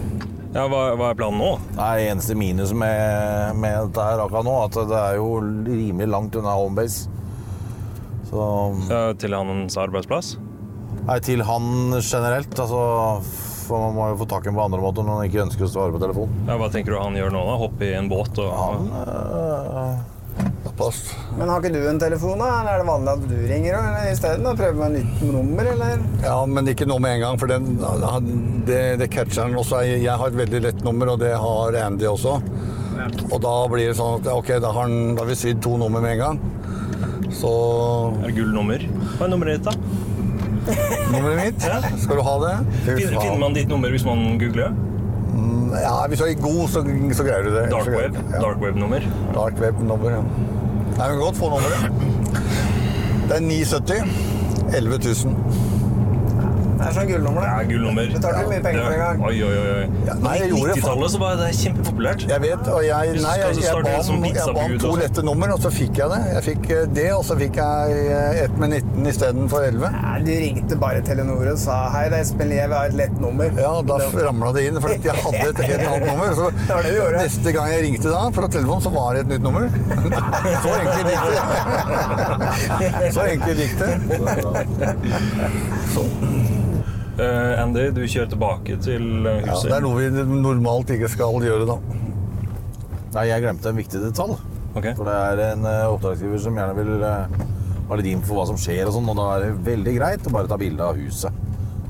Ja, 0.51 0.65
hva, 0.67 0.79
hva 0.99 1.11
er 1.13 1.15
planen 1.15 1.39
nå? 1.39 1.51
Er 1.79 2.01
eneste 2.09 2.35
minus 2.35 2.73
med, 2.75 3.55
med 3.55 3.87
dette 3.87 4.03
her 4.03 4.19
akkurat 4.19 4.43
nå, 4.47 4.55
at 4.65 4.75
det 4.89 4.97
er 4.99 5.15
jo 5.21 5.29
rimelig 5.39 6.09
langt 6.11 6.35
unna 6.35 6.57
homebase. 6.59 7.07
Så 8.27 8.47
Ja, 8.89 8.99
til 9.19 9.35
hans 9.35 9.77
arbeidsplass? 9.79 10.33
Nei, 11.07 11.17
til 11.23 11.41
han 11.47 11.95
generelt, 11.97 12.51
altså 12.59 12.81
For 13.65 13.79
man 13.87 13.95
må 13.95 14.09
jo 14.11 14.19
få 14.19 14.27
tak 14.29 14.45
i 14.45 14.51
ham 14.51 14.59
på 14.59 14.65
andre 14.67 14.81
måter 14.83 15.05
når 15.07 15.21
han 15.21 15.29
ikke 15.29 15.43
ønsker 15.45 15.65
å 15.65 15.71
svare 15.71 15.95
på 15.95 16.01
telefon. 16.03 16.31
Ja, 16.49 16.57
hva 16.59 16.67
tenker 16.73 16.93
du 16.95 16.99
han 16.99 17.15
gjør 17.15 17.31
nå? 17.31 17.43
da? 17.47 17.55
Hoppe 17.61 17.87
i 17.87 17.93
en 17.95 18.09
båt 18.11 18.39
og 18.43 18.51
Han 18.59 18.89
øh, 18.91 19.93
Pass. 20.81 20.99
Men 21.37 21.49
har 21.51 21.61
ikke 21.61 21.73
du 21.75 21.83
en 21.89 21.99
telefon, 22.01 22.41
da? 22.41 22.47
Eller 22.61 22.73
er 22.73 22.81
det 22.81 22.87
vanlig 22.89 23.13
at 23.13 23.25
du 23.29 23.35
ringer 23.51 23.77
eller 23.77 24.09
isteden? 24.11 24.47
Prøver 24.57 24.79
med 24.79 24.95
nytt 24.97 25.23
nummer, 25.29 25.69
eller? 25.75 26.01
Ja, 26.25 26.37
men 26.49 26.71
ikke 26.73 26.87
nå 26.89 26.97
med 27.03 27.17
en 27.19 27.25
gang, 27.25 27.39
for 27.41 27.51
den, 27.51 27.69
det, 28.67 28.81
det 29.01 29.09
catcher 29.13 29.45
han 29.45 29.57
også. 29.61 29.83
Jeg 29.91 30.17
har 30.21 30.33
et 30.33 30.39
veldig 30.41 30.63
lett 30.67 30.83
nummer, 30.87 31.13
og 31.13 31.21
det 31.21 31.35
har 31.37 31.77
Andy 31.85 32.09
også. 32.09 32.39
Og 33.31 33.37
da 33.41 33.55
blir 33.71 33.91
det 33.91 33.97
sånn 33.97 34.19
at 34.19 34.29
ok, 34.33 34.55
da 34.61 34.73
har, 34.73 34.87
han, 34.89 35.15
da 35.15 35.23
har 35.23 35.31
vi 35.31 35.37
svidd 35.39 35.61
to 35.63 35.77
nummer 35.81 36.03
med 36.03 36.17
en 36.17 36.23
gang. 36.25 36.41
Så 37.31 37.51
Er 38.19 38.27
det 38.27 38.35
gull 38.37 38.51
nummer? 38.53 38.81
Hva 39.17 39.25
er 39.27 39.31
nummeret 39.31 39.61
ditt, 39.61 39.69
da? 39.69 40.09
nummeret 41.13 41.37
mitt, 41.39 41.63
skal 42.03 42.19
du 42.19 42.23
ha 42.25 42.33
det? 42.43 42.55
Finner, 42.85 43.15
Finner 43.15 43.39
man 43.41 43.55
ditt 43.57 43.69
nummer 43.71 43.93
hvis 43.93 44.05
man 44.05 44.25
googler? 44.41 44.75
Ja, 45.71 45.93
hvis 46.11 46.19
du 46.19 46.25
er 46.27 46.33
god, 46.41 46.65
så, 46.69 46.81
så 47.15 47.25
greier 47.25 47.47
du 47.47 47.53
det. 47.55 47.67
Dark 47.71 48.59
web-nummer. 48.61 49.05
Ja. 49.05 49.31
Dark 49.37 49.61
web-nummer? 49.61 50.17
Nei, 50.97 51.07
men 51.09 51.19
godt 51.21 51.37
få 51.39 51.49
nummeret. 51.49 51.83
Det 53.29 53.37
er 53.37 53.45
970 53.47 54.03
11 54.75 54.97
000. 55.25 55.69
Det 56.81 56.87
er 56.89 56.93
sånn 56.95 57.09
gullnummer, 57.11 57.43
Ja, 57.45 57.57
det. 57.61 57.67
gullnummer. 57.69 58.07
Betalte 58.09 58.43
mye 58.49 58.61
penger 58.65 58.85
for 58.87 58.93
en 58.95 59.01
gang? 59.01 59.19
Oi, 59.27 59.35
oi, 59.45 59.57
oi. 59.61 59.81
Ja, 60.07 60.13
nei, 60.23 60.31
jeg 60.39 60.47
gjorde 60.49 60.71
det 60.71 60.77
90-tallet 60.81 61.17
var 61.21 61.35
det 61.41 61.49
kjempepopulært. 61.59 62.23
Jeg 62.31 62.41
vet, 62.41 62.69
og 62.73 62.81
jeg, 62.87 63.11
nei, 63.21 63.35
jeg, 63.37 63.57
skal 63.59 63.67
jeg, 63.67 63.83
ba 63.85 64.15
om, 64.15 64.25
jeg 64.25 64.55
ba 64.55 64.63
om 64.65 64.73
to 64.81 64.89
også. 64.89 65.01
lette 65.03 65.25
nummer, 65.27 65.53
og 65.53 65.61
så 65.61 65.69
fikk 65.75 66.01
jeg 66.01 66.09
det. 66.15 66.21
Jeg 66.33 66.43
fikk 66.47 66.65
eh, 66.73 66.87
det, 66.97 67.05
og 67.13 67.21
så 67.27 67.37
fikk 67.37 67.59
jeg 67.61 67.99
et 68.09 68.41
ett 68.47 68.57
med 68.63 68.73
19 69.01 69.09
istedenfor 69.09 69.63
11. 69.63 69.89
Nei, 69.91 70.21
du 70.25 70.31
ringte 70.31 70.75
bare 70.79 71.01
Telenor 71.05 71.47
og 71.51 71.57
sa 71.59 71.89
hei, 71.93 72.03
det 72.11 72.17
er 72.19 72.23
Espen 72.25 72.49
Lie, 72.51 72.65
vi 72.69 72.75
har 72.77 72.85
et 72.91 72.97
lett 72.99 73.15
nummer. 73.21 73.47
Ja, 73.57 73.71
da 73.85 73.95
ramla 74.27 74.51
det 74.55 74.61
inn, 74.69 74.77
for 74.83 74.89
jeg 74.93 75.15
hadde 75.25 75.47
et 75.49 75.61
helt 75.65 75.85
annet 75.87 76.05
nummer. 76.09 76.29
Så 76.37 76.45
Det 76.67 76.75
var 76.75 76.81
det 76.85 76.91
du 76.91 76.97
gjorde. 76.99 77.17
neste 77.25 77.49
gang 77.55 77.67
jeg 77.71 77.81
ringte 77.87 78.07
da 78.13 78.21
fra 78.35 78.47
telefonen, 78.55 78.83
så 78.85 78.91
var 78.93 79.09
det 79.15 79.19
et 79.23 79.29
nytt 79.33 79.43
nummer. 79.45 79.63
Så 80.63 80.69
enkelt 80.77 81.07
gikk 81.11 81.23
det. 81.31 81.41
Så 83.15 83.21
enkelt 83.33 83.59
gikk 83.65 83.75
det. 83.81 83.91
Uh, 87.21 87.53
Andy, 87.61 87.83
du 87.93 88.01
kjører 88.07 88.29
tilbake 88.31 88.73
til 88.81 89.03
huset. 89.27 89.49
Ja, 89.49 89.53
det 89.65 89.75
er 89.77 89.83
noe 89.83 89.95
vi 89.99 90.05
normalt 90.41 90.89
ikke 90.95 91.09
skal 91.11 91.33
gjøre, 91.43 91.65
da. 91.69 91.77
Nei, 93.11 93.25
jeg 93.27 93.43
glemte 93.43 93.69
en 93.69 93.77
viktig 93.81 93.99
detalj. 94.01 94.33
Okay. 94.71 94.93
For 94.95 95.03
det 95.09 95.15
er 95.19 95.41
en 95.51 95.65
uh, 95.67 95.91
oppdragsgiver 95.91 96.39
som 96.39 96.55
gjerne 96.55 96.75
vil 96.77 97.01
eh, 97.03 97.41
ha 97.91 97.97
litt 97.99 98.07
info 98.07 98.37
hva 98.37 98.45
som 98.47 98.59
skjer 98.59 98.87
og 98.87 98.95
sånn, 98.95 99.09
og 99.11 99.17
da 99.19 99.25
er 99.35 99.41
det 99.43 99.55
veldig 99.67 99.93
greit 99.97 100.27
å 100.27 100.31
bare 100.33 100.47
ta 100.47 100.57
bilde 100.59 100.85
av 100.85 100.99
huset. 100.99 101.47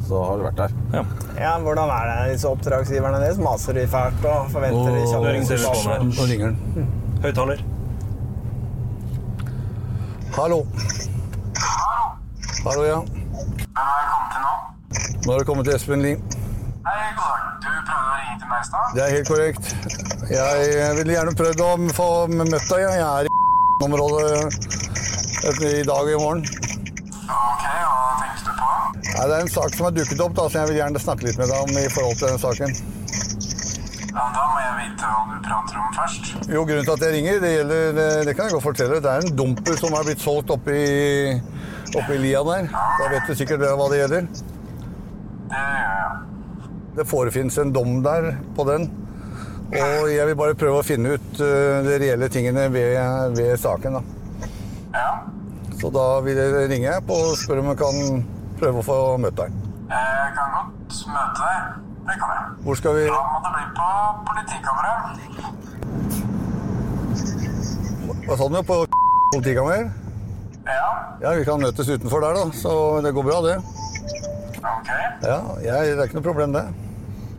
Så 0.07 0.21
har 0.25 0.39
du 0.39 0.43
vært 0.47 0.57
der. 0.57 0.73
Ja. 0.95 1.03
Ja, 1.37 1.51
hvordan 1.61 1.91
er 1.93 2.09
det 2.09 2.33
disse 2.33 2.49
oppdragsgiverne 2.49 3.19
deres? 3.21 3.37
Maser 3.39 3.77
de 3.77 3.85
fælt 3.87 4.25
og 4.25 4.49
forventer 4.51 4.97
de 4.97 5.03
kjappe 5.05 5.21
Nå 5.21 5.35
ringer 5.35 5.53
resultater? 5.53 6.01
Den. 6.41 6.89
Høyttaler. 7.21 7.63
Hallo. 10.35 10.59
Hallo, 12.65 12.83
ja. 12.87 12.99
Hvem 13.05 13.77
har 13.77 13.97
jeg 14.01 14.09
kommet 14.11 14.33
til 14.33 14.41
nå? 14.45 14.53
Nå 15.21 15.31
har 15.31 15.39
du 15.39 15.49
kommet 15.51 15.69
til 15.69 15.77
Espen 15.77 16.03
Lie. 16.05 16.17
Hei, 16.87 16.99
god 17.17 17.29
dag. 17.29 17.47
Du 17.61 17.69
prøvde 17.69 18.01
å 18.01 18.17
ringe 18.17 18.37
til 18.41 18.51
meg 18.51 18.59
i 18.59 18.69
stad? 18.71 18.93
Det 18.97 19.05
er 19.05 19.15
helt 19.15 19.29
korrekt. 19.29 19.65
Jeg 20.31 20.95
ville 20.97 21.15
gjerne 21.15 21.37
prøvd 21.37 21.65
å 21.65 21.71
få 21.93 22.09
møtt 22.33 22.69
deg. 22.73 22.87
Jeg 22.89 23.05
er 23.05 23.29
i 23.29 23.85
området 23.85 24.90
i 25.41 25.83
dag 25.87 26.05
og 26.05 26.11
i 26.11 26.17
morgen. 26.21 26.43
Ok, 27.31 27.63
hva 27.65 28.09
tenkte 28.21 28.45
du 28.45 28.57
på? 28.59 28.71
Nei, 29.01 29.25
det 29.25 29.35
er 29.35 29.39
en 29.41 29.49
sak 29.49 29.73
som 29.73 29.87
har 29.87 29.95
dukket 29.95 30.21
opp, 30.21 30.35
da, 30.37 30.47
så 30.47 30.61
jeg 30.61 30.69
vil 30.69 30.79
gjerne 30.81 31.01
snakke 31.01 31.27
litt 31.27 31.39
med 31.41 31.49
deg 31.49 31.63
om 31.63 31.79
i 31.81 31.87
forhold 31.93 32.19
til 32.19 32.29
den 32.29 32.41
saken. 32.41 32.75
Ja, 34.11 34.25
da 34.35 34.43
må 34.51 34.59
jeg 34.59 34.73
vite 34.81 35.09
hva 35.09 35.23
du 35.31 35.35
prater 35.47 35.79
om 35.81 35.93
først. 35.95 36.31
Jo, 36.51 36.65
Grunnen 36.67 36.85
til 36.85 36.93
at 36.93 37.05
jeg 37.07 37.15
ringer, 37.15 37.39
det 37.41 37.51
gjelder 37.55 37.99
Det, 38.27 38.35
kan 38.35 38.47
jeg 38.49 38.55
godt 38.57 38.67
fortelle. 38.67 39.01
Det 39.01 39.11
er 39.11 39.25
en 39.25 39.35
dumper 39.39 39.79
som 39.79 39.95
er 39.97 40.07
blitt 40.09 40.23
solgt 40.23 40.51
oppe 40.53 40.75
i 40.75 42.19
lia 42.21 42.43
der. 42.47 42.67
Da 42.75 43.09
vet 43.15 43.29
du 43.29 43.37
sikkert 43.39 43.63
hva 43.65 43.87
det 43.91 44.01
gjelder. 44.03 44.27
Det 45.51 45.63
gjør 45.63 45.95
jeg. 45.95 46.19
Det 46.99 47.07
forefinnes 47.07 47.57
en 47.63 47.71
dom 47.71 48.01
der 48.03 48.33
på 48.55 48.67
den. 48.67 48.89
Og 49.71 50.09
jeg 50.11 50.27
vil 50.27 50.35
bare 50.35 50.57
prøve 50.59 50.81
å 50.81 50.85
finne 50.85 51.15
ut 51.15 51.39
uh, 51.39 51.79
de 51.87 51.99
reelle 52.03 52.27
tingene 52.29 52.67
ved, 52.73 52.97
ved 53.37 53.55
saken. 53.59 53.95
da. 53.95 54.49
Ja. 54.91 55.30
Så 55.81 55.89
da 55.89 56.05
vil 56.21 56.37
jeg 56.37 56.69
ringe 56.69 56.91
på 57.07 57.15
og 57.17 57.37
spørre 57.41 57.59
om 57.63 57.69
jeg 57.71 57.77
kan 57.81 57.95
prøve 58.59 58.77
å 58.83 58.85
få 58.85 58.97
møte 59.21 59.47
deg. 59.47 59.51
Jeg 59.89 60.33
kan 60.37 60.47
godt 60.55 60.99
møte 61.09 61.41
deg. 61.41 61.57
Det 62.05 62.15
kan 62.21 62.29
jeg. 62.35 62.43
Hvor 62.65 62.75
skal 62.77 62.91
vi 62.97 63.03
Da 63.09 63.21
må 63.31 63.37
det 63.45 63.51
bli 63.55 63.65
på 63.79 63.87
politikammeret. 64.29 65.01
Hva 68.27 68.33
sa 68.37 68.45
du? 68.53 68.59
På 68.69 68.77
politikammer? 69.33 69.81
Ja, 70.69 70.89
Ja, 71.21 71.33
vi 71.37 71.43
kan 71.45 71.61
møtes 71.61 71.89
utenfor 71.89 72.19
der, 72.23 72.33
da. 72.37 72.43
Så 72.57 72.71
det 73.05 73.11
går 73.17 73.23
bra, 73.27 73.41
det. 73.45 73.57
ok. 74.61 74.89
Ja, 75.25 75.37
jeg, 75.65 75.97
Det 75.97 75.99
er 75.99 76.03
ikke 76.09 76.19
noe 76.19 76.29
problem, 76.29 76.53
det. 76.53 76.65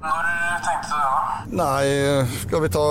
Når 0.03 0.23
tenkte 0.67 0.91
du 0.91 0.95
det 0.99 1.07
da? 1.07 1.19
Nei, 1.63 1.87
skal 2.43 2.63
vi 2.63 2.69
ta 2.75 2.87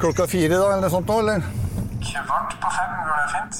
klokka 0.00 0.26
fire, 0.28 0.56
da, 0.56 0.66
eller 0.72 0.84
noe 0.84 0.92
sånt 0.92 1.08
nå, 1.08 1.16
eller? 1.24 1.40
Kvart 2.04 2.54
på 2.60 2.68
fem, 2.76 2.90
går 3.06 3.16
det 3.22 3.28
fint? 3.34 3.56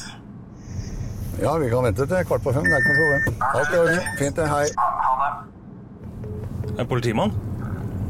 Ja, 1.42 1.52
vi 1.58 1.68
kan 1.72 1.84
vente 1.84 2.06
til 2.06 2.24
kvart 2.28 2.42
på 2.44 2.52
fem. 2.54 2.62
Det 2.68 2.72
er 2.72 2.78
ikke 2.82 2.92
noe 2.94 2.98
problem. 3.00 3.20
Alt 3.58 3.70
i 3.74 3.78
orden. 3.82 4.00
Fint, 4.18 4.36
det. 4.36 4.46
Hei. 4.52 4.66
Ha, 4.78 5.12
det. 5.22 5.32
En 6.82 6.86
politimann? 6.90 7.32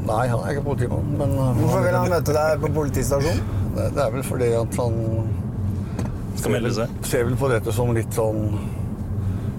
Nei, 0.04 0.24
han 0.28 0.38
er 0.44 0.50
ikke 0.52 0.64
politimann, 0.66 1.06
men 1.18 1.30
uh, 1.38 1.52
Hvorfor 1.56 1.80
vil 1.86 1.94
han 1.96 2.10
møte 2.12 2.34
deg 2.36 2.58
på 2.60 2.68
politistasjonen? 2.76 3.38
Det 3.74 3.86
det 3.96 4.02
er 4.04 4.10
vel 4.12 4.24
fordi 4.26 4.48
at 4.58 4.76
han 4.78 4.98
Skal 6.36 6.52
melde 6.52 6.72
seg? 6.76 6.98
ser 7.08 7.24
vel 7.30 7.36
på 7.40 7.48
dette 7.48 7.72
som 7.72 7.94
litt 7.96 8.12
sånn 8.14 8.42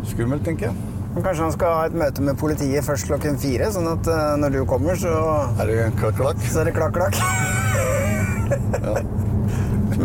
skummelt, 0.06 0.44
tenker 0.46 0.70
jeg. 0.70 0.76
Men 1.16 1.24
Kanskje 1.26 1.44
han 1.48 1.56
skal 1.56 1.74
ha 1.80 1.86
et 1.90 1.98
møte 1.98 2.22
med 2.22 2.38
politiet 2.38 2.86
først 2.86 3.08
klokken 3.10 3.40
fire, 3.42 3.72
sånn 3.74 3.88
at 3.90 4.08
eh, 4.12 4.36
når 4.44 4.50
du 4.60 4.62
kommer, 4.70 5.00
så, 5.00 5.16
Er 5.64 5.72
det 5.72 5.78
klakk-klakk? 6.02 6.38
så 6.52 6.62
er 6.62 6.70
det 6.70 6.76
klakk-klakk. 6.78 7.16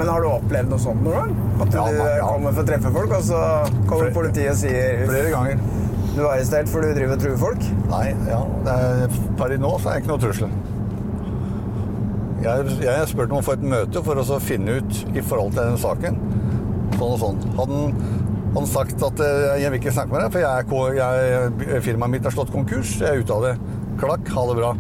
Men 0.01 0.09
har 0.09 0.25
du 0.25 0.31
opplevd 0.31 0.71
noe 0.73 0.81
sånt 0.81 1.03
noen 1.05 1.17
gang? 1.19 1.33
At 1.61 1.75
Ja, 1.77 1.85
du 1.93 1.99
ja. 2.01 2.25
kommer 2.25 2.55
for 2.57 2.65
å 2.65 2.69
treffe 2.71 2.93
folk, 2.95 3.13
og 3.19 3.25
så 3.29 3.41
kommer 3.85 4.09
Fl 4.09 4.15
politiet 4.17 4.55
og 4.55 4.59
sier 4.63 5.03
Flere 5.11 5.33
ganger. 5.35 5.61
du 6.15 6.21
er 6.23 6.29
arrestert 6.31 6.71
for 6.73 6.81
du 6.85 6.95
driver 6.97 7.19
og 7.19 7.21
truer 7.25 7.41
folk? 7.43 7.67
Nei, 7.91 8.07
ja. 8.31 8.41
Er, 8.75 9.19
per 9.37 9.53
i 9.53 9.59
nå 9.61 9.75
så 9.77 9.91
er 9.91 9.99
det 9.99 10.03
ikke 10.05 10.13
noe 10.15 10.23
trussel. 10.25 10.55
Jeg, 12.41 12.73
jeg 12.81 12.97
har 12.97 13.09
spurt 13.11 13.35
om 13.35 13.43
å 13.43 13.45
få 13.45 13.59
et 13.59 13.65
møte 13.75 14.01
for 14.07 14.17
å 14.23 14.41
finne 14.41 14.79
ut 14.81 15.01
i 15.13 15.21
forhold 15.21 15.53
til 15.59 15.69
den 15.69 15.81
saken. 15.83 16.17
Sånn 16.97 17.13
og 17.13 17.21
sånn. 17.21 17.43
Hadde 17.59 17.81
han, 18.57 18.69
sagt 18.69 19.05
at 19.05 19.21
eh, 19.25 19.61
jeg 19.61 19.75
vil 19.75 19.83
ikke 19.83 19.93
snakke 19.95 20.15
med 20.15 20.25
deg, 20.25 20.33
for 20.73 20.97
jeg, 20.97 21.61
jeg, 21.69 21.83
firmaet 21.85 22.17
mitt 22.17 22.25
har 22.25 22.35
slått 22.35 22.53
konkurs, 22.55 22.97
jeg 23.03 23.09
er 23.13 23.21
ute 23.21 23.37
av 23.37 23.45
det. 23.45 23.53
Klakk, 24.01 24.33
ha 24.33 24.47
det 24.49 24.57
bra. 24.57 24.73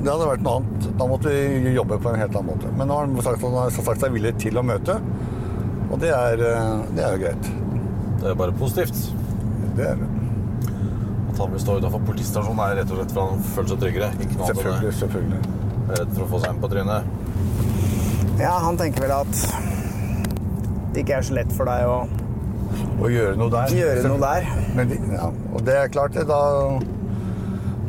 Det 0.00 0.08
hadde 0.08 0.28
vært 0.30 0.44
noe 0.46 0.60
annet. 0.60 0.86
Da 0.96 1.06
måtte 1.10 1.32
vi 1.32 1.74
jobbe 1.74 1.98
på 2.00 2.08
en 2.12 2.20
helt 2.22 2.36
annen 2.36 2.54
måte. 2.54 2.70
Men 2.76 2.88
nå 2.88 2.96
har 2.96 3.06
han 3.08 3.24
sagt, 3.26 3.42
han 3.44 3.56
har 3.58 3.74
sagt 3.74 4.00
seg 4.04 4.14
villig 4.14 4.32
til 4.40 4.56
å 4.56 4.64
møte, 4.64 4.96
og 5.90 5.98
det 6.00 6.12
er, 6.14 6.40
eh, 6.46 6.80
det 6.96 7.04
er 7.04 7.16
jo 7.16 7.22
greit. 7.24 7.50
Det 8.22 8.30
er 8.30 8.38
bare 8.38 8.54
positivt. 8.56 8.98
Det 9.76 9.86
er 9.90 9.96
det. 10.00 10.08
At 11.30 11.38
han 11.38 11.52
vil 11.52 11.60
stå 11.62 11.76
utenfor 11.80 12.02
politistasjonen 12.08 12.62
er 12.64 12.76
rett 12.80 12.90
og 12.92 13.00
slett 13.00 13.12
for 13.16 13.30
han 13.34 13.44
føler 13.54 13.68
seg 13.72 13.82
tryggere. 13.84 14.08
Ikke 14.20 14.38
noe 14.38 14.48
Selvfølgelig, 14.50 14.86
det. 14.90 14.94
selvfølgelig. 15.00 15.42
Jeg 15.90 15.94
er 15.94 16.00
redd 16.00 16.14
for 16.16 16.24
å 16.24 16.30
få 16.32 16.40
seg 16.42 16.50
en 16.54 16.62
på 16.64 16.70
trynet. 16.72 17.02
Ja, 18.40 18.54
han 18.64 18.80
tenker 18.80 19.04
vel 19.04 19.14
at 19.14 19.44
det 20.94 21.04
ikke 21.04 21.18
er 21.20 21.26
så 21.28 21.36
lett 21.36 21.52
for 21.54 21.68
deg 21.70 21.86
å 21.86 22.00
Å 23.00 23.08
gjøre 23.10 23.36
noe 23.40 23.50
der. 23.50 23.72
Gjøre 23.74 24.08
noe 24.08 24.20
der. 24.22 24.48
Men, 24.76 24.90
ja, 25.12 25.28
og 25.54 25.62
det 25.66 25.74
er 25.76 25.88
klart 25.92 26.14
det, 26.14 26.26
da, 26.28 26.40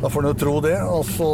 da 0.02 0.08
får 0.10 0.24
en 0.24 0.28
jo 0.32 0.34
tro 0.42 0.54
det. 0.64 0.76
Og 0.82 1.04
så 1.06 1.28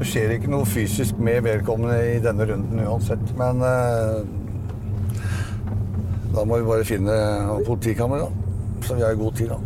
det 0.00 0.06
skjer 0.08 0.30
ikke 0.32 0.48
noe 0.48 0.64
fysisk 0.64 1.18
med 1.20 1.42
vedkommende 1.44 1.98
i 2.14 2.20
denne 2.24 2.46
runden 2.48 2.80
uansett. 2.86 3.34
Men 3.36 3.60
eh, 3.60 4.22
da 6.32 6.44
må 6.48 6.56
vi 6.56 6.68
bare 6.70 6.86
finne 6.88 7.16
politikamera. 7.66 8.30
Så 8.80 8.96
vi 8.96 9.04
har 9.04 9.18
god 9.20 9.36
tid, 9.36 9.52
da. 9.52 9.58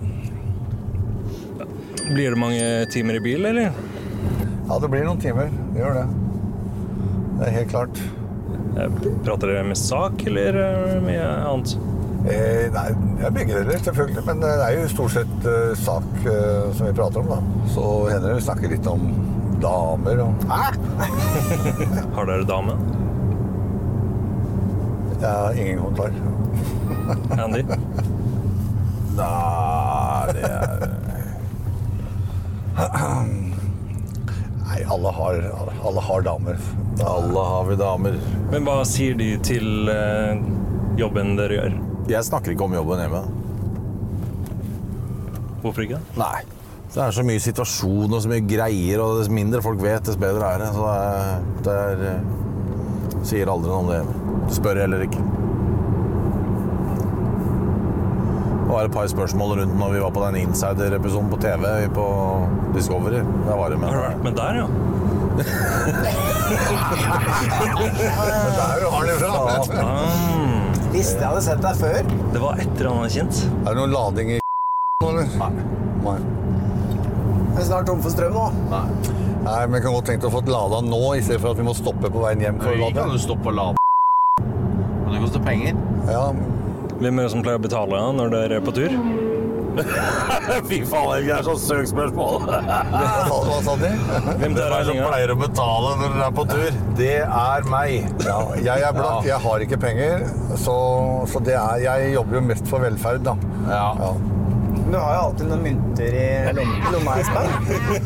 Blir 2.09 2.35
det 2.35 2.41
mange 2.41 2.65
timer 2.91 3.21
i 3.21 3.23
bil, 3.23 3.47
eller? 3.47 3.71
Ja, 4.67 4.79
det 4.83 4.91
blir 4.91 5.07
noen 5.07 5.23
timer. 5.23 5.55
Det 5.73 5.85
gjør 5.85 6.01
det. 6.01 6.07
Det 7.39 7.47
er 7.47 7.57
helt 7.61 7.71
klart. 7.71 8.03
Eh, 8.75 8.99
Prater 9.23 9.53
dere 9.53 9.63
med 9.71 9.79
sak, 9.79 10.27
eller 10.27 10.59
eh, 10.65 10.99
mye 11.05 11.31
annet? 11.53 11.77
Eh, 12.25 12.67
nei, 12.75 12.89
det 13.21 13.29
er 13.29 13.39
begge 13.39 13.55
deler, 13.61 13.79
selvfølgelig. 13.87 14.27
Men 14.27 14.43
det 14.43 14.51
er 14.67 14.75
jo 14.81 14.91
stort 14.91 15.15
sett 15.15 15.47
uh, 15.47 15.71
sak 15.79 16.11
uh, 16.27 16.75
som 16.75 16.89
vi 16.89 16.93
prater 16.97 17.23
om, 17.23 17.31
da. 17.37 17.65
Så 17.71 17.87
hender 18.09 18.33
det 18.33 18.39
vi 18.41 18.47
snakker 18.49 18.75
litt 18.75 18.91
om 18.91 19.07
damer 19.65 20.23
og 20.27 20.45
Har 22.17 22.29
dere 22.31 22.47
dame? 22.49 22.77
Jeg 25.25 25.31
har 25.31 25.57
ingen 25.57 25.79
kommentar. 25.81 26.11
Andy? 27.45 27.63
Nei, 29.15 30.33
det 30.35 30.45
er 30.51 31.05
Nei, 34.65 34.81
alle 34.91 35.11
har, 35.15 35.37
alle 35.87 36.01
har 36.01 36.25
damer. 36.27 36.59
Alle 37.07 37.45
har 37.51 37.65
vi 37.69 37.77
damer. 37.79 38.17
Men 38.51 38.67
hva 38.67 38.81
sier 38.89 39.15
de 39.19 39.29
til 39.47 39.91
eh, 39.93 40.41
jobben 40.99 41.37
dere 41.39 41.61
gjør? 41.61 41.77
Jeg 42.11 42.27
snakker 42.27 42.55
ikke 42.55 42.67
om 42.67 42.75
jobben 42.75 43.05
hjemme. 43.05 43.23
Hvorfor 45.63 45.87
ikke? 45.87 46.01
Nei. 46.19 46.43
Det 46.95 47.03
er 47.03 47.11
så 47.11 47.25
mye 47.27 47.41
situasjon 47.43 48.13
og 48.15 48.21
så 48.23 48.29
mye 48.31 48.45
greier, 48.47 49.01
og 49.03 49.17
dess 49.19 49.31
mindre 49.35 49.59
folk 49.65 49.81
vet, 49.83 50.05
dess 50.07 50.19
bedre 50.21 50.47
er 50.55 50.59
det. 50.63 50.69
Så 50.77 50.83
det 50.87 50.93
er, 50.95 51.41
det 51.67 51.75
er 51.75 51.97
eh, 52.11 52.21
Sier 53.25 53.49
aldri 53.49 53.71
noe 53.73 53.81
om 53.81 53.89
det 53.89 53.99
Du 54.51 54.53
Spør 54.55 54.77
heller 54.83 55.01
ikke. 55.07 55.23
Det 58.65 58.71
var 58.71 58.85
et 58.89 58.95
par 58.95 59.07
spørsmål 59.11 59.57
rundt 59.61 59.77
når 59.81 59.89
vi 59.95 60.01
var 60.03 60.13
på 60.15 60.23
den 60.27 60.37
Insider-episoden 60.43 61.29
på 61.33 61.39
TV 61.43 61.65
på 61.95 62.07
Discovery. 62.75 63.21
Der 63.47 63.57
var 63.59 63.69
det 63.75 63.79
med. 63.81 63.89
Har 63.89 63.97
du 63.97 64.03
vært 64.07 64.25
med 64.29 64.35
der, 64.39 64.53
ja? 64.61 64.67
Der 68.55 68.91
har 68.91 69.03
det 69.09 69.17
fra. 69.19 69.33
Ah, 69.83 70.93
Visste 70.95 71.19
jeg 71.19 71.27
hadde 71.29 71.43
sett 71.43 71.63
deg 71.65 71.75
før. 71.81 72.01
det 72.35 72.41
var 72.43 72.53
et 72.63 72.71
eller 72.79 72.91
annet 72.93 73.13
kjent. 73.19 73.43
Er 73.65 73.71
det 73.73 73.79
noen 73.81 73.95
lading 73.95 74.29
i 74.37 74.41
eller? 75.05 75.27
Nei. 75.41 76.19
Vi 77.55 77.63
er 77.63 77.67
snart 77.69 77.87
tom 77.87 78.01
for 78.03 78.11
strøm 78.15 78.35
nå. 78.35 78.47
Nei, 79.45 79.59
men 79.69 79.77
jeg 79.79 79.85
kan 79.85 79.93
godt 79.95 80.09
tenke 80.09 80.29
å 80.31 80.33
få 80.33 80.41
lada 80.49 80.81
nå, 80.85 81.01
i 81.19 81.23
stedet 81.23 81.41
for 81.43 81.53
at 81.53 81.61
vi 81.61 81.67
må 81.67 81.75
stoppe 81.77 82.11
på 82.11 82.23
veien 82.25 82.41
hjem 82.47 82.61
for 82.63 82.73
å 82.75 82.79
lade. 82.87 83.05
du 83.13 83.19
stoppe 83.21 83.53
og 83.53 83.59
lade. 83.59 83.83
Men 85.05 85.13
det 85.15 85.21
koster 85.27 85.45
penger. 85.45 85.79
Ja, 86.11 86.27
Hvem 86.95 87.19
er 87.19 87.27
det 87.27 87.31
som 87.35 87.43
pleier 87.45 87.59
å 87.59 87.63
betale 87.65 87.99
ja, 87.99 88.11
når 88.15 88.29
dere 88.33 88.59
er 88.61 88.65
på 88.65 88.73
tur? 88.77 88.93
Fy 90.71 90.77
faen, 90.87 91.25
det 91.27 91.33
er 91.35 91.43
sånn 91.43 91.59
søksspørsmål. 91.59 92.45
hva, 92.47 92.69
sa- 93.27 93.41
hva 93.49 93.57
sa 93.67 93.75
de? 93.81 93.91
Hvem 94.39 94.55
er 94.55 94.71
det 94.71 94.83
som 94.87 95.01
pleier 95.03 95.33
å 95.35 95.37
betale 95.41 95.95
når 95.99 96.13
dere 96.15 96.29
er 96.29 96.37
på 96.39 96.45
tur? 96.53 96.79
Det 97.01 97.11
er 97.27 97.67
meg. 97.73 98.07
Ja, 98.23 98.37
jeg 98.69 98.87
er 98.87 98.95
blakk, 98.95 99.27
jeg 99.27 99.41
har 99.49 99.65
ikke 99.67 99.81
penger, 99.83 100.23
så, 100.63 100.77
så 101.33 101.43
det 101.45 101.57
er, 101.59 101.83
jeg 101.89 102.15
jobber 102.15 102.39
jo 102.39 102.45
mest 102.53 102.71
for 102.71 102.87
velferd, 102.87 103.27
da. 103.27 103.35
Ja. 103.67 104.15
Du 104.95 104.99
har 105.03 105.15
jo 105.17 105.23
alltid 105.27 105.49
noen 105.51 105.63
mynter 105.65 106.15
i 106.15 106.27
lom- 106.55 106.75
lomma, 106.95 107.15
Espen. 107.19 107.49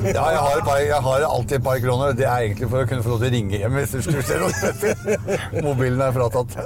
Ja, 0.09 0.23
jeg 0.33 0.39
har, 0.41 0.61
par, 0.65 0.79
jeg 0.81 1.01
har 1.05 1.25
alltid 1.27 1.59
et 1.59 1.65
par 1.67 1.81
kroner. 1.83 2.15
Det 2.17 2.25
er 2.25 2.47
egentlig 2.47 2.69
for 2.73 2.81
å 2.81 2.89
kunne 2.89 3.05
få 3.05 3.11
lov 3.13 3.21
til 3.21 3.29
å 3.29 3.33
ringe 3.35 3.61
hjem 3.61 3.77
hvis 3.77 3.93
du 3.93 3.99
skulle 4.07 4.23
se 4.25 4.39
noe 4.41 4.55
spesielt. 4.57 5.61
Mobilen 5.67 6.01
er 6.07 6.15
fratatt. 6.17 6.57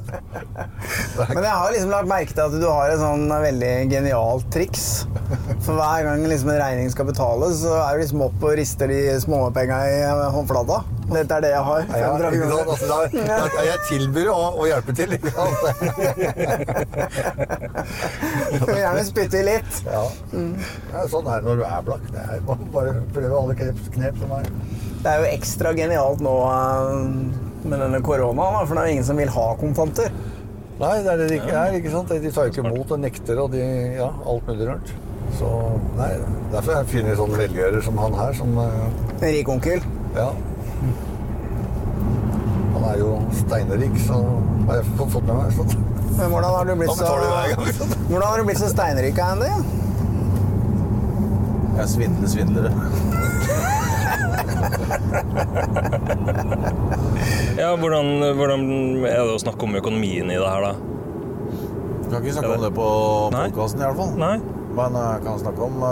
Men 1.32 1.42
jeg 1.42 1.56
har 1.58 1.74
liksom 1.74 1.90
lagt 1.96 2.10
merke 2.12 2.36
til 2.38 2.44
at 2.46 2.54
du 2.54 2.68
har 2.70 2.92
et 2.94 3.02
sånn 3.02 3.26
veldig 3.48 3.72
genialt 3.90 4.46
triks. 4.54 4.86
For 5.66 5.74
hver 5.74 6.06
gang 6.06 6.22
liksom 6.30 6.54
en 6.54 6.62
regning 6.62 6.94
skal 6.94 7.10
betales, 7.10 7.58
så 7.64 7.74
er 7.82 7.98
du 7.98 8.04
liksom 8.04 8.22
opp 8.28 8.46
og 8.46 8.54
rister 8.62 8.94
de 8.94 9.02
småpenga 9.26 9.82
i 9.90 10.00
håndflata. 10.38 10.84
Dette 11.16 11.36
er 11.38 11.44
det 11.44 11.50
jeg 11.52 11.64
har. 11.68 11.84
Ja, 11.88 12.10
ja, 12.22 12.30
ikke 12.32 12.48
sant? 12.50 12.68
Altså, 12.72 12.86
da, 12.90 12.98
da, 13.42 13.64
jeg 13.66 13.78
tilbyr 13.88 14.30
å, 14.32 14.38
å 14.56 14.68
hjelpe 14.70 14.94
til. 14.96 15.14
Ikke 15.16 15.32
sant? 15.36 15.56
Du 18.52 18.66
vil 18.68 18.80
gjerne 18.82 19.04
spytte 19.06 19.42
litt. 19.46 19.80
Ja. 19.86 20.02
Ja, 20.92 21.04
sånn 21.12 21.28
er 21.28 21.42
det 21.42 21.48
når 21.48 21.62
du 21.62 21.64
er 21.68 21.86
blakk. 21.86 22.04
Det 22.12 22.26
er 22.26 22.44
bare 22.48 22.68
bare 22.74 22.96
prøve 23.14 23.40
alle 23.42 23.56
knep, 23.58 23.80
knep 23.96 24.20
som 24.22 24.34
er. 24.38 24.50
Det 25.02 25.10
er 25.12 25.22
jo 25.24 25.30
ekstra 25.32 25.72
genialt 25.74 26.20
nå 26.22 26.34
eh, 26.46 26.98
med 27.66 27.80
denne 27.82 28.02
koronaen, 28.04 28.66
for 28.66 28.76
det 28.76 28.84
er 28.84 28.96
ingen 28.96 29.08
som 29.08 29.18
vil 29.18 29.32
ha 29.34 29.46
kontanter. 29.60 30.12
Nei, 30.82 30.96
det 31.04 31.10
er 31.12 31.20
det 31.20 31.38
ikke 31.38 31.54
er. 31.54 31.78
ikke 31.78 31.92
sant? 31.94 32.12
De 32.22 32.30
tar 32.34 32.50
ikke 32.50 32.62
imot 32.64 32.92
og 32.94 33.02
nekter 33.02 33.40
og 33.42 33.52
de, 33.54 33.64
ja, 33.98 34.08
alt 34.26 34.46
mulig 34.48 34.68
rart. 34.70 34.94
Så 35.38 35.48
nei, 35.96 36.12
Derfor 36.52 36.72
finner 36.72 36.82
det 36.84 36.92
fine 36.92 37.14
sånn 37.16 37.36
velgjører 37.38 37.84
som 37.84 38.00
han 38.02 38.16
her, 38.18 38.34
som 38.36 38.56
eh, 38.60 38.80
En 39.18 39.28
rik 39.30 39.52
onkel. 39.52 39.84
Ja. 40.16 40.30
Er 42.92 42.98
jo 43.00 43.12
steinrik, 43.32 43.94
så 44.04 44.18
har 44.68 44.80
jeg 44.80 44.84
fått 44.98 45.24
med 45.24 45.34
meg. 45.38 45.52
Så. 45.56 45.64
Men 46.18 46.32
hvordan 46.34 46.50
har 46.52 46.66
du 46.68 46.72
blitt 46.76 46.92
så, 46.92 47.04
du 47.08 47.08
hvordan 48.10 48.26
har 48.26 48.36
du 48.42 48.44
blitt 48.50 48.60
så 48.60 48.68
steinrik, 48.68 49.20
Andy? 49.24 49.48
Jeg 51.78 51.88
svindler 51.88 52.28
svindlere. 52.28 52.72
Ja, 57.56 57.70
hvordan, 57.80 58.06
hvordan 58.36 58.64
er 59.08 59.22
det 59.24 59.36
å 59.36 59.40
snakke 59.40 59.64
om 59.66 59.76
økonomien 59.80 60.28
i 60.28 60.36
det 60.36 60.48
her, 60.48 60.66
da? 60.66 60.74
Kan 62.10 62.18
ikke 62.20 62.34
snakke 62.36 62.56
om 62.58 62.66
det 62.66 62.72
på 62.76 62.88
podkasten 63.32 63.80
i 63.80 63.86
hvert 63.86 64.00
fall. 64.02 64.12
Nei? 64.20 64.36
Men 64.72 64.94
jeg 64.96 65.20
kan 65.26 65.34
snakke 65.42 65.60
om 65.66 65.74
uh, 65.84 65.88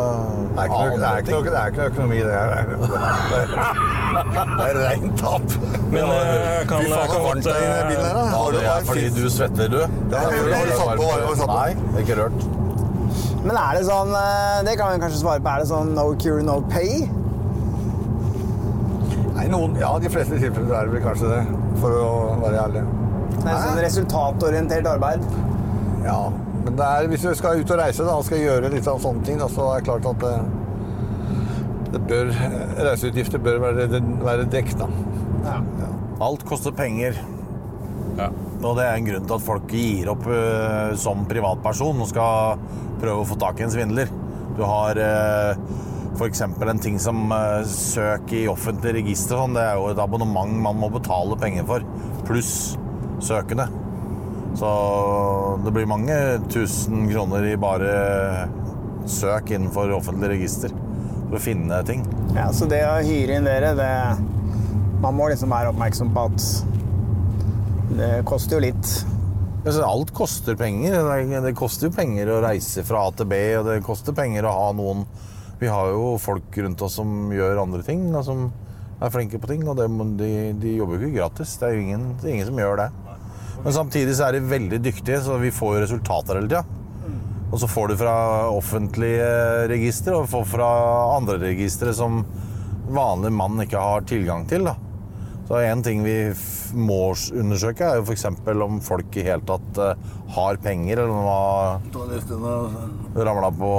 Det 0.57 0.63
er 0.63 0.65
ikke 0.65 0.77
noe, 0.81 0.99
det 1.01 1.09
er 1.09 1.19
ikke 1.21 1.41
det 1.45 1.59
er 1.61 1.67
ikke 1.73 1.89
økonomi, 1.91 2.21
det 2.25 2.33
her. 2.33 2.49
Det 4.11 4.65
er, 4.67 4.75
det 4.75 4.83
rent 4.83 5.13
tap. 5.21 5.45
Men 5.93 6.03
eh, 6.03 6.09
jeg 6.11 6.65
kan, 6.71 6.81
Fy 6.81 6.89
faen, 6.91 6.91
så 6.91 7.13
kan 7.13 7.21
varmt 7.23 7.45
godt 7.45 7.45
det 7.45 7.53
er 7.61 7.61
i 7.71 7.91
bilen 7.91 8.07
her, 8.07 8.15
da. 8.17 8.23
eh, 8.25 8.33
Ja, 8.33 8.41
det 8.57 8.63
er 8.71 8.87
fordi 8.89 9.05
du 9.15 9.29
svetter, 9.31 9.69
du. 9.71 9.79
Har 9.81 9.87
du- 10.33 10.39
satt 10.81 11.47
på-? 11.47 11.53
Nei, 11.53 11.71
det 11.95 12.03
ikke 12.07 12.17
rørt. 12.23 12.41
Men 13.45 13.55
er 13.57 13.71
det 13.79 13.85
sånn 13.87 14.11
eh, 14.17 14.57
Det 14.67 14.75
kan 14.81 14.91
vi 14.93 14.99
kanskje 15.05 15.21
svare 15.23 15.41
på. 15.45 15.49
Er 15.55 15.63
det 15.63 15.69
sånn 15.71 15.93
no 15.97 16.09
cure, 16.21 16.43
no 16.45 16.59
pay? 16.73 17.07
Nei, 19.37 19.47
noen, 19.53 19.77
ja, 19.81 19.93
de 20.03 20.11
fleste 20.13 20.37
tilfeller 20.43 20.75
er 20.81 20.89
det 20.91 20.97
vel 20.99 21.05
kanskje 21.07 21.31
det, 21.31 21.41
for 21.81 21.95
å 21.97 22.11
være 22.43 22.65
ærlig. 22.67 22.83
Det 23.41 23.47
er 23.55 23.63
sånn 23.63 23.81
resultatorientert 23.87 24.89
arbeid. 24.91 25.25
Ja, 26.05 26.19
men 26.65 26.77
det 26.77 26.87
er, 26.87 27.09
hvis 27.09 27.25
du 27.25 27.31
skal 27.39 27.61
ut 27.61 27.73
og 27.73 27.81
reise 27.81 28.05
da, 28.05 28.17
og 28.19 28.27
skal 28.27 28.43
gjøre 28.43 28.73
litt 28.73 28.89
av 28.91 29.01
sånne 29.03 29.25
ting, 29.27 29.39
da, 29.41 29.49
så 29.51 29.71
er 29.71 29.81
det 29.81 29.89
klart 29.89 30.09
at 30.11 30.25
det, 30.25 30.35
det 31.95 32.01
bør, 32.11 32.33
reiseutgifter 32.87 33.43
bør 33.43 33.61
være, 33.65 34.03
være 34.23 34.49
dekket. 34.53 34.85
Ja. 35.47 35.59
Alt 36.21 36.45
koster 36.49 36.75
penger. 36.77 37.17
Ja. 38.19 38.29
Og 38.61 38.77
det 38.77 38.85
er 38.85 38.99
en 38.99 39.07
grunn 39.09 39.29
til 39.29 39.37
at 39.39 39.45
folk 39.45 39.71
gir 39.73 40.11
opp 40.13 40.27
uh, 40.29 40.93
som 41.01 41.25
privatperson 41.29 42.03
og 42.05 42.11
skal 42.11 42.61
prøve 43.01 43.23
å 43.23 43.29
få 43.29 43.39
tak 43.41 43.61
i 43.61 43.65
en 43.65 43.73
svindler. 43.73 44.11
Du 44.59 44.61
har 44.69 45.01
uh, 45.01 45.63
f.eks. 46.19 46.45
en 46.45 46.83
ting 46.85 46.99
som 47.01 47.31
uh, 47.33 47.65
søk 47.65 48.35
i 48.37 48.45
offentlig 48.53 48.99
register. 49.01 49.41
Sånn, 49.41 49.57
det 49.57 49.65
er 49.65 49.81
jo 49.81 49.89
et 49.95 50.03
abonnement 50.03 50.53
man 50.69 50.77
må 50.83 50.93
betale 50.93 51.39
penger 51.41 51.65
for, 51.71 51.87
pluss 52.29 52.53
søkende. 53.25 53.71
Så 54.59 55.61
det 55.65 55.73
blir 55.73 55.87
mange 55.89 56.17
tusen 56.51 57.07
kroner 57.11 57.45
i 57.53 57.57
bare 57.61 58.49
søk 59.11 59.53
innenfor 59.55 59.93
offentlig 59.95 60.33
register 60.35 60.73
for 61.29 61.39
å 61.39 61.43
finne 61.43 61.79
ting. 61.87 62.03
Ja, 62.35 62.51
Så 62.53 62.69
det 62.71 62.83
å 62.87 62.99
hyre 63.05 63.39
inn 63.39 63.49
dere, 63.49 63.75
det 63.79 63.93
Man 65.01 65.17
må 65.17 65.31
liksom 65.31 65.49
være 65.49 65.71
oppmerksom 65.73 66.11
på 66.13 66.27
at 66.29 66.45
det 67.97 68.11
koster 68.29 68.59
jo 68.59 68.67
litt. 68.67 68.91
Alt 69.65 70.13
koster 70.13 70.57
penger. 70.57 70.93
Det- 71.43 71.55
koster 71.57 71.89
jo 71.89 71.95
penger 71.97 72.27
å 72.29 72.43
reise 72.43 72.85
fra 72.85 73.07
A 73.07 73.11
til 73.11 73.27
B, 73.27 73.57
og 73.57 73.65
det 73.65 73.83
koster 73.83 74.13
penger 74.13 74.45
å 74.45 74.53
ha 74.53 74.73
noen 74.73 75.07
Vi 75.59 75.67
har 75.67 75.89
jo 75.89 76.17
folk 76.19 76.57
rundt 76.57 76.81
oss 76.83 76.95
som 76.95 77.31
gjør 77.31 77.63
andre 77.63 77.83
ting, 77.83 78.15
og 78.15 78.25
som 78.25 78.51
er 79.01 79.11
flinke 79.11 79.39
på 79.39 79.47
ting, 79.47 79.67
og 79.69 79.77
de, 79.77 80.53
de 80.55 80.77
jobber 80.77 80.99
jo 80.99 81.09
ikke 81.09 81.19
gratis. 81.19 81.57
Det 81.57 81.69
er 81.69 81.75
jo 81.75 81.81
ingen, 81.81 82.17
det 82.17 82.25
er 82.31 82.35
ingen 82.35 82.47
som 82.47 82.57
gjør 82.57 82.77
det. 82.77 82.91
Men 83.65 83.73
samtidig 83.77 84.17
så 84.17 84.29
er 84.29 84.37
de 84.37 84.51
veldig 84.51 84.79
dyktige, 84.83 85.21
så 85.25 85.37
vi 85.41 85.53
får 85.53 85.75
jo 85.77 85.83
resultater 85.85 86.39
hele 86.39 86.49
tida. 86.49 86.65
Og 87.51 87.59
så 87.61 87.67
får 87.69 87.91
du 87.91 87.97
fra 87.99 88.15
offentlige 88.55 89.27
registre 89.71 90.15
og 90.17 90.29
får 90.31 90.47
fra 90.53 90.69
andre 91.17 91.41
registre 91.43 91.93
som 91.97 92.23
vanlig 92.91 93.33
mann 93.35 93.59
ikke 93.65 93.83
har 93.83 94.07
tilgang 94.07 94.47
til. 94.49 94.69
da. 94.71 94.77
Så 95.51 95.59
en 95.67 95.81
ting 95.83 96.05
vi 96.05 96.13
må 96.79 96.97
undersøke, 97.11 97.83
er 97.83 97.97
jo 97.99 98.05
f.eks. 98.07 98.23
om 98.63 98.77
folk 98.87 99.17
i 99.19 99.25
hele 99.27 99.43
tatt 99.43 99.81
eh, 99.83 100.05
har 100.37 100.61
penger, 100.63 101.01
eller 101.03 101.11
om 101.11 101.25
de 101.91 102.53
har 103.19 103.25
ramla 103.27 103.49
på 103.59 103.71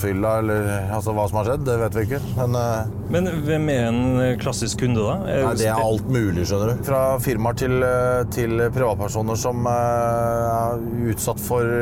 fylla, 0.00 0.30
eller 0.40 0.70
altså 0.86 1.12
hva 1.12 1.26
som 1.28 1.42
har 1.42 1.50
skjedd. 1.50 1.66
Det 1.68 1.76
vet 1.82 1.98
vi 1.98 2.06
ikke. 2.06 2.22
Men 2.38 2.56
eh, 2.56 2.96
Men 3.12 3.28
hvem 3.44 3.68
er 3.74 3.84
en 3.90 4.00
klassisk 4.40 4.80
kunde, 4.86 5.04
da? 5.04 5.18
Er 5.28 5.44
Nei, 5.50 5.52
det 5.60 5.68
er 5.68 5.84
alt 5.84 6.08
mulig, 6.08 6.48
skjønner 6.48 6.72
du. 6.72 6.84
Fra 6.88 7.02
firmaer 7.20 7.60
til, 7.60 7.76
eh, 7.84 8.24
til 8.32 8.64
privatpersoner 8.72 9.36
som 9.44 9.68
er 9.68 10.80
utsatt 11.12 11.44
for 11.44 11.76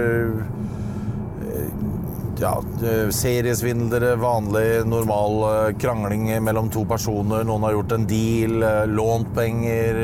ja, 2.40 2.52
eh, 2.84 3.08
seriesvindlere, 3.14 4.16
vanlig, 4.20 4.84
normal 4.88 5.36
eh, 5.48 5.74
krangling 5.80 6.28
mellom 6.44 6.70
to 6.72 6.84
personer. 6.88 7.44
Noen 7.46 7.64
har 7.66 7.76
gjort 7.76 7.92
en 7.96 8.06
deal, 8.10 8.62
eh, 8.62 8.86
lånt 8.86 9.32
penger, 9.34 10.00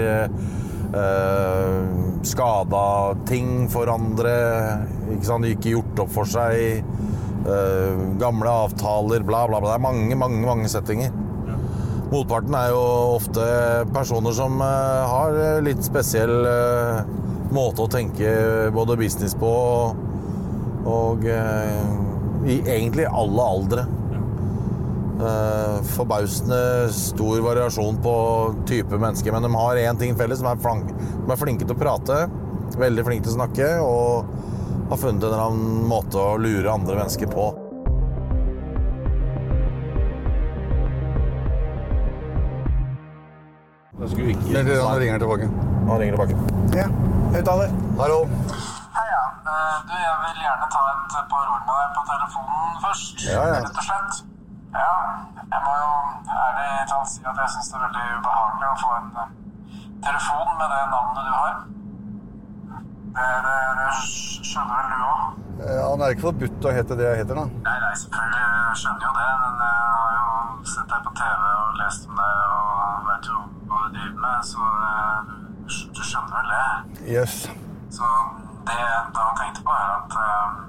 eh, 0.92 1.78
skada 2.22 3.14
ting 3.28 3.68
for 3.68 3.90
andre. 3.92 4.36
Ikke 5.12 5.24
sant? 5.28 5.48
Ikke 5.48 5.76
gjort 5.76 6.04
opp 6.06 6.12
for 6.12 6.24
seg. 6.24 6.84
eh, 7.42 7.96
gamle 8.18 8.46
avtaler, 8.46 9.24
bla, 9.26 9.48
bla, 9.48 9.60
bla. 9.60 9.72
Det 9.72 9.74
er 9.74 9.82
mange, 9.82 10.16
mange, 10.16 10.46
mange 10.46 10.68
settinger. 10.70 11.10
Motparten 12.12 12.54
er 12.54 12.68
jo 12.70 12.82
ofte 13.16 13.42
personer 13.94 14.34
som 14.36 14.60
eh, 14.60 15.10
har 15.10 15.62
litt 15.64 15.82
spesiell 15.82 16.46
eh, 16.46 17.02
måte 17.52 17.86
å 17.86 17.90
tenke 17.90 18.70
både 18.72 18.98
business 19.00 19.34
på 19.34 19.48
og, 19.48 19.96
og 20.86 21.24
eh, 21.24 22.11
i 22.46 22.60
egentlig 22.66 23.06
alle 23.06 23.48
aldre. 23.54 23.86
Uh, 25.22 25.78
forbausende 25.94 26.90
stor 26.90 27.42
variasjon 27.44 28.00
på 28.02 28.14
type 28.66 28.98
mennesker, 28.98 29.32
men 29.34 29.46
de 29.46 29.52
har 29.54 29.82
én 29.84 29.98
ting 30.00 30.16
felles. 30.18 30.42
De 30.42 30.48
er, 30.50 30.62
flank, 30.62 30.88
de 30.92 31.30
er 31.30 31.38
flinke 31.38 31.66
til 31.66 31.76
å 31.76 31.82
prate, 31.82 32.22
veldig 32.78 33.04
flinke 33.06 33.28
til 33.28 33.34
å 33.34 33.38
snakke 33.38 33.74
og 33.84 34.32
har 34.90 34.98
funnet 35.00 35.22
en 35.22 35.28
eller 35.28 35.44
annen 35.44 35.84
måte 35.88 36.18
å 36.18 36.38
lure 36.40 36.72
andre 36.72 36.98
mennesker 36.98 37.30
på. 37.30 37.52
Ikke 44.02 44.26
Vent 44.52 44.68
litt, 44.68 44.82
han 44.82 44.98
ringer 45.00 45.22
tilbake. 45.22 45.46
Han 45.88 45.98
ringer 46.00 46.16
tilbake. 46.16 46.34
Ja, 46.76 46.88
høyttaler. 47.32 47.72
Hallo. 48.00 48.18
Hei, 48.96 49.06
ja. 49.08 49.22
Du, 49.86 49.94
jeg 49.96 50.16
vil 50.24 50.42
gjerne 50.44 50.68
ta 50.74 50.82
et 51.20 51.28
par 51.32 51.48
ord 51.52 51.64
med 51.68 51.74
deg 51.80 51.90
på 51.96 52.04
telefonen 52.12 52.78
først. 52.84 53.24
Ja, 53.28 53.42
ja. 53.52 53.60
Rett 53.64 53.80
og 53.82 53.86
slett. 53.88 54.22
Ja, 54.72 54.92
jeg 55.52 55.60
må 55.66 55.72
jo 55.82 55.90
ærlig 56.46 56.68
talt 56.88 57.10
si 57.12 57.20
at 57.28 57.40
jeg 57.42 57.52
syns 57.54 57.68
det 57.68 57.78
er 57.78 57.84
veldig 57.86 58.18
ubehagelig 58.18 58.68
å 58.70 58.78
få 58.80 58.92
en 58.98 59.10
eh, 59.22 59.34
telefon 60.06 60.52
med 60.60 60.72
det 60.72 60.82
navnet 60.94 61.28
du 61.28 61.32
har. 61.36 61.58
Det, 63.12 63.28
det, 63.46 63.56
det 63.78 63.88
skjønner 64.00 64.78
vel 64.78 64.92
du 64.94 65.04
òg? 65.10 65.24
Ja, 65.62 65.82
Han 65.90 66.02
er 66.02 66.14
ikke 66.14 66.26
forbudt 66.30 66.68
å 66.68 66.72
hete 66.72 66.96
det 66.96 67.08
jeg 67.10 67.20
heter, 67.20 67.36
da. 67.42 67.44
Nei, 67.68 67.76
nei, 67.84 67.92
selvfølgelig 68.00 68.40
jeg 68.46 68.80
skjønner 68.82 69.04
jo 69.08 69.12
det, 69.18 69.28
men 69.42 69.60
jeg 69.66 69.92
har 69.98 70.16
jo 70.16 70.72
sett 70.72 70.88
deg 70.94 71.04
på 71.04 71.14
TV 71.20 71.44
og 71.52 71.80
lest 71.82 72.08
om 72.08 72.22
deg 72.22 72.42
og 72.56 73.06
vet 73.10 73.30
jo 73.32 73.42
hva 73.68 73.82
du 73.84 73.96
driver 73.98 74.18
med, 74.24 74.48
så 74.48 74.72
eh, 74.88 75.32
du, 75.68 75.76
du 75.92 76.02
skjønner 76.08 76.34
vel 76.38 76.52
det. 76.56 76.66
Yes. 77.12 77.36
Så 77.92 78.08
det 78.70 78.78
jeg 78.80 79.00
da 79.18 79.28
tenkte 79.42 79.66
på, 79.68 79.76
er 79.76 79.94
at 79.98 80.16
eh, 80.24 80.60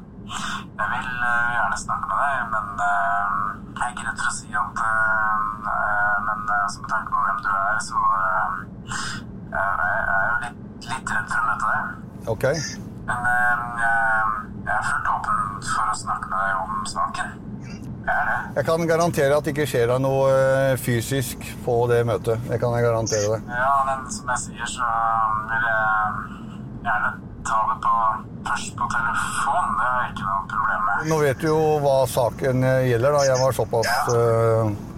jeg 0.80 0.88
vil 0.94 1.10
eh, 1.30 1.52
gjerne 1.56 1.80
snakke 1.84 2.10
med 2.10 2.18
deg, 2.24 2.40
men 2.54 2.86
eh, 2.88 3.36
jeg 3.74 3.84
er 3.86 3.94
ikke 3.94 4.08
redd 4.08 4.22
for 4.24 4.32
å 4.32 4.36
si 4.38 4.50
at 4.64 4.82
eh, 4.88 5.44
eh, 5.74 6.16
Men 6.28 6.42
som 6.72 6.88
tanke 6.90 7.12
på 7.12 7.26
hvem 7.28 7.40
du 7.44 7.52
er, 7.54 7.78
så 7.84 8.02
eh, 8.20 8.50
jeg 9.54 10.18
er 10.18 10.26
jo 10.32 10.42
litt, 10.46 10.90
litt 10.90 11.16
redd 11.18 11.30
for 11.30 11.40
å 11.40 11.48
møte 11.52 11.72
deg. 11.74 12.04
Ok. 12.34 12.46
Men 13.08 13.26
eh, 13.30 13.64
jeg, 13.84 14.76
er 14.76 14.86
fullt 14.90 15.10
åpen 15.18 15.42
for 15.70 15.92
å 15.92 15.98
snakke 16.04 16.30
med 16.32 16.46
deg 16.46 16.62
om 16.66 16.86
saken. 16.90 17.40
Jeg 18.04 18.66
kan 18.68 18.84
garantere 18.88 19.36
at 19.38 19.46
det 19.46 19.54
ikke 19.54 19.68
skjer 19.70 19.88
deg 19.94 20.02
noe 20.04 20.28
eh, 20.36 20.74
fysisk 20.80 21.46
på 21.64 21.78
det 21.92 22.02
møtet. 22.08 22.42
Det 22.50 22.60
kan 22.60 22.76
jeg 22.76 22.84
garantere 22.86 23.38
deg. 23.38 23.52
Ja, 23.52 23.76
men 23.88 24.10
som 24.12 24.32
jeg 24.34 24.42
sier, 24.44 24.68
så 24.68 24.90
vil 25.52 25.68
jeg 25.70 26.42
gjerne 26.84 27.14
ta 27.48 27.62
det 27.70 27.78
på, 27.86 27.94
først 28.48 28.76
på 28.80 28.88
telefon. 28.96 29.70
Det 29.80 29.90
er 29.92 30.10
ikke 30.12 30.28
noe 30.30 30.44
problem 30.54 30.84
med. 30.88 31.06
Nå 31.12 31.20
vet 31.24 31.44
du 31.44 31.48
jo 31.50 31.62
hva 31.84 31.96
saken 32.10 32.68
eh, 32.70 32.88
gjelder, 32.92 33.18
da. 33.18 33.24
Jeg 33.30 33.42
var 33.44 33.58
såpass 33.60 33.92
ja. 33.92 34.18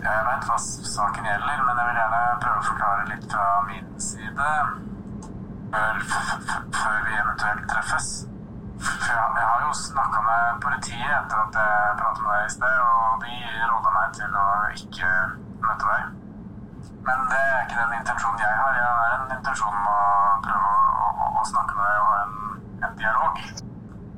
Jeg 0.06 0.26
vet 0.30 0.50
hva 0.50 0.58
saken 0.96 1.30
gjelder, 1.32 1.64
men 1.68 1.82
jeg 1.82 1.88
vil 1.90 2.02
gjerne 2.02 2.24
prøve 2.44 2.62
å 2.62 2.68
forklare 2.70 3.08
litt 3.14 3.30
fra 3.32 3.48
min 3.70 3.88
side 4.10 4.52
før, 5.76 6.02
før 6.80 7.00
vi 7.08 7.18
eventuelt 7.20 7.66
treffes. 7.72 8.10
For 8.86 9.16
jeg, 9.16 9.32
jeg 9.40 9.48
har 9.50 9.64
jo 9.66 9.72
snakka 9.80 10.22
med 10.28 10.62
politiet 10.66 11.16
etter 11.18 11.42
at 11.42 11.58
jeg 11.62 11.98
pratet 12.02 12.22
med 12.26 12.36
deg 12.36 12.46
i 12.46 12.54
sted, 12.58 12.78
og 12.86 13.26
de 13.26 13.34
råda 13.72 13.96
meg 13.98 14.14
til 14.20 14.38
å 14.42 14.46
ikke 14.82 15.12
møte 15.66 15.90
deg. 15.90 16.14
Men 17.06 17.28
det 17.32 17.42
er 17.42 17.60
ikke 17.64 17.82
den 17.82 17.98
intensjonen 18.00 18.42
jeg 18.42 18.60
har. 18.62 18.78
Jeg 18.80 18.94
har 19.00 19.16
en 19.16 19.34
intensjon 19.38 19.80
om 19.80 19.90
å 19.92 19.98
prøve 20.46 20.72
å, 20.76 21.10
å, 21.26 21.28
å 21.42 21.48
snakke 21.52 21.78
med 21.78 21.86
deg 21.90 22.00
og 22.04 22.14
en, 22.20 22.45
en 22.88 23.00
dialog. 23.02 23.46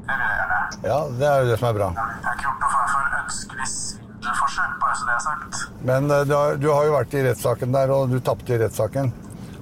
Det 0.07 0.15
vil 0.15 0.25
jeg 0.27 0.39
gjerne. 0.39 0.59
Ja, 0.87 0.99
det 1.19 1.29
er 1.29 1.37
jo 1.43 1.51
det 1.51 1.59
som 1.59 1.69
er 1.69 1.77
bra. 1.79 1.87
Jeg 1.97 2.25
har 2.27 2.35
ikke 2.35 2.47
gjort 2.47 2.61
noe 2.63 2.73
form 2.75 2.91
for 2.95 3.15
ønskelig 3.21 3.69
svindelforsøk, 3.73 4.75
bare 4.81 4.95
så 4.95 5.07
det 5.07 5.15
er 5.15 5.23
sagt. 5.29 5.63
Men 5.89 6.11
eh, 6.11 6.25
du 6.27 6.35
har, 6.35 6.59
du 6.61 6.67
har 6.71 6.83
jo 6.87 6.93
vært 6.95 7.15
i 7.17 7.23
rettssaken 7.27 7.73
der, 7.75 7.93
og 7.95 8.11
du 8.11 8.19
tapte 8.19 8.55
i 8.55 8.59
rettssaken. 8.63 9.13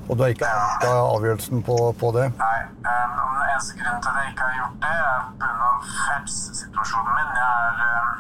Og 0.05 0.17
du 0.17 0.23
har 0.23 0.33
ikke 0.35 0.49
anka 0.49 0.91
avgjørelsen 1.15 1.63
på, 1.65 1.77
på 1.99 2.11
det. 2.13 2.27
Nei, 2.37 2.59
um, 2.85 3.15
den 3.17 3.47
eneste 3.49 3.77
grunnen 3.79 4.03
til 4.05 4.11
at 4.11 4.19
jeg 4.21 4.33
ikke 4.33 4.49
har 4.49 4.59
gjort 4.59 4.77
det, 4.85 4.97
er 5.05 5.23
pga. 5.41 5.71
helsesituasjonen 6.11 7.15
min. 7.17 7.31
Jeg, 7.39 7.53
er, 7.65 7.77
um, 7.95 8.19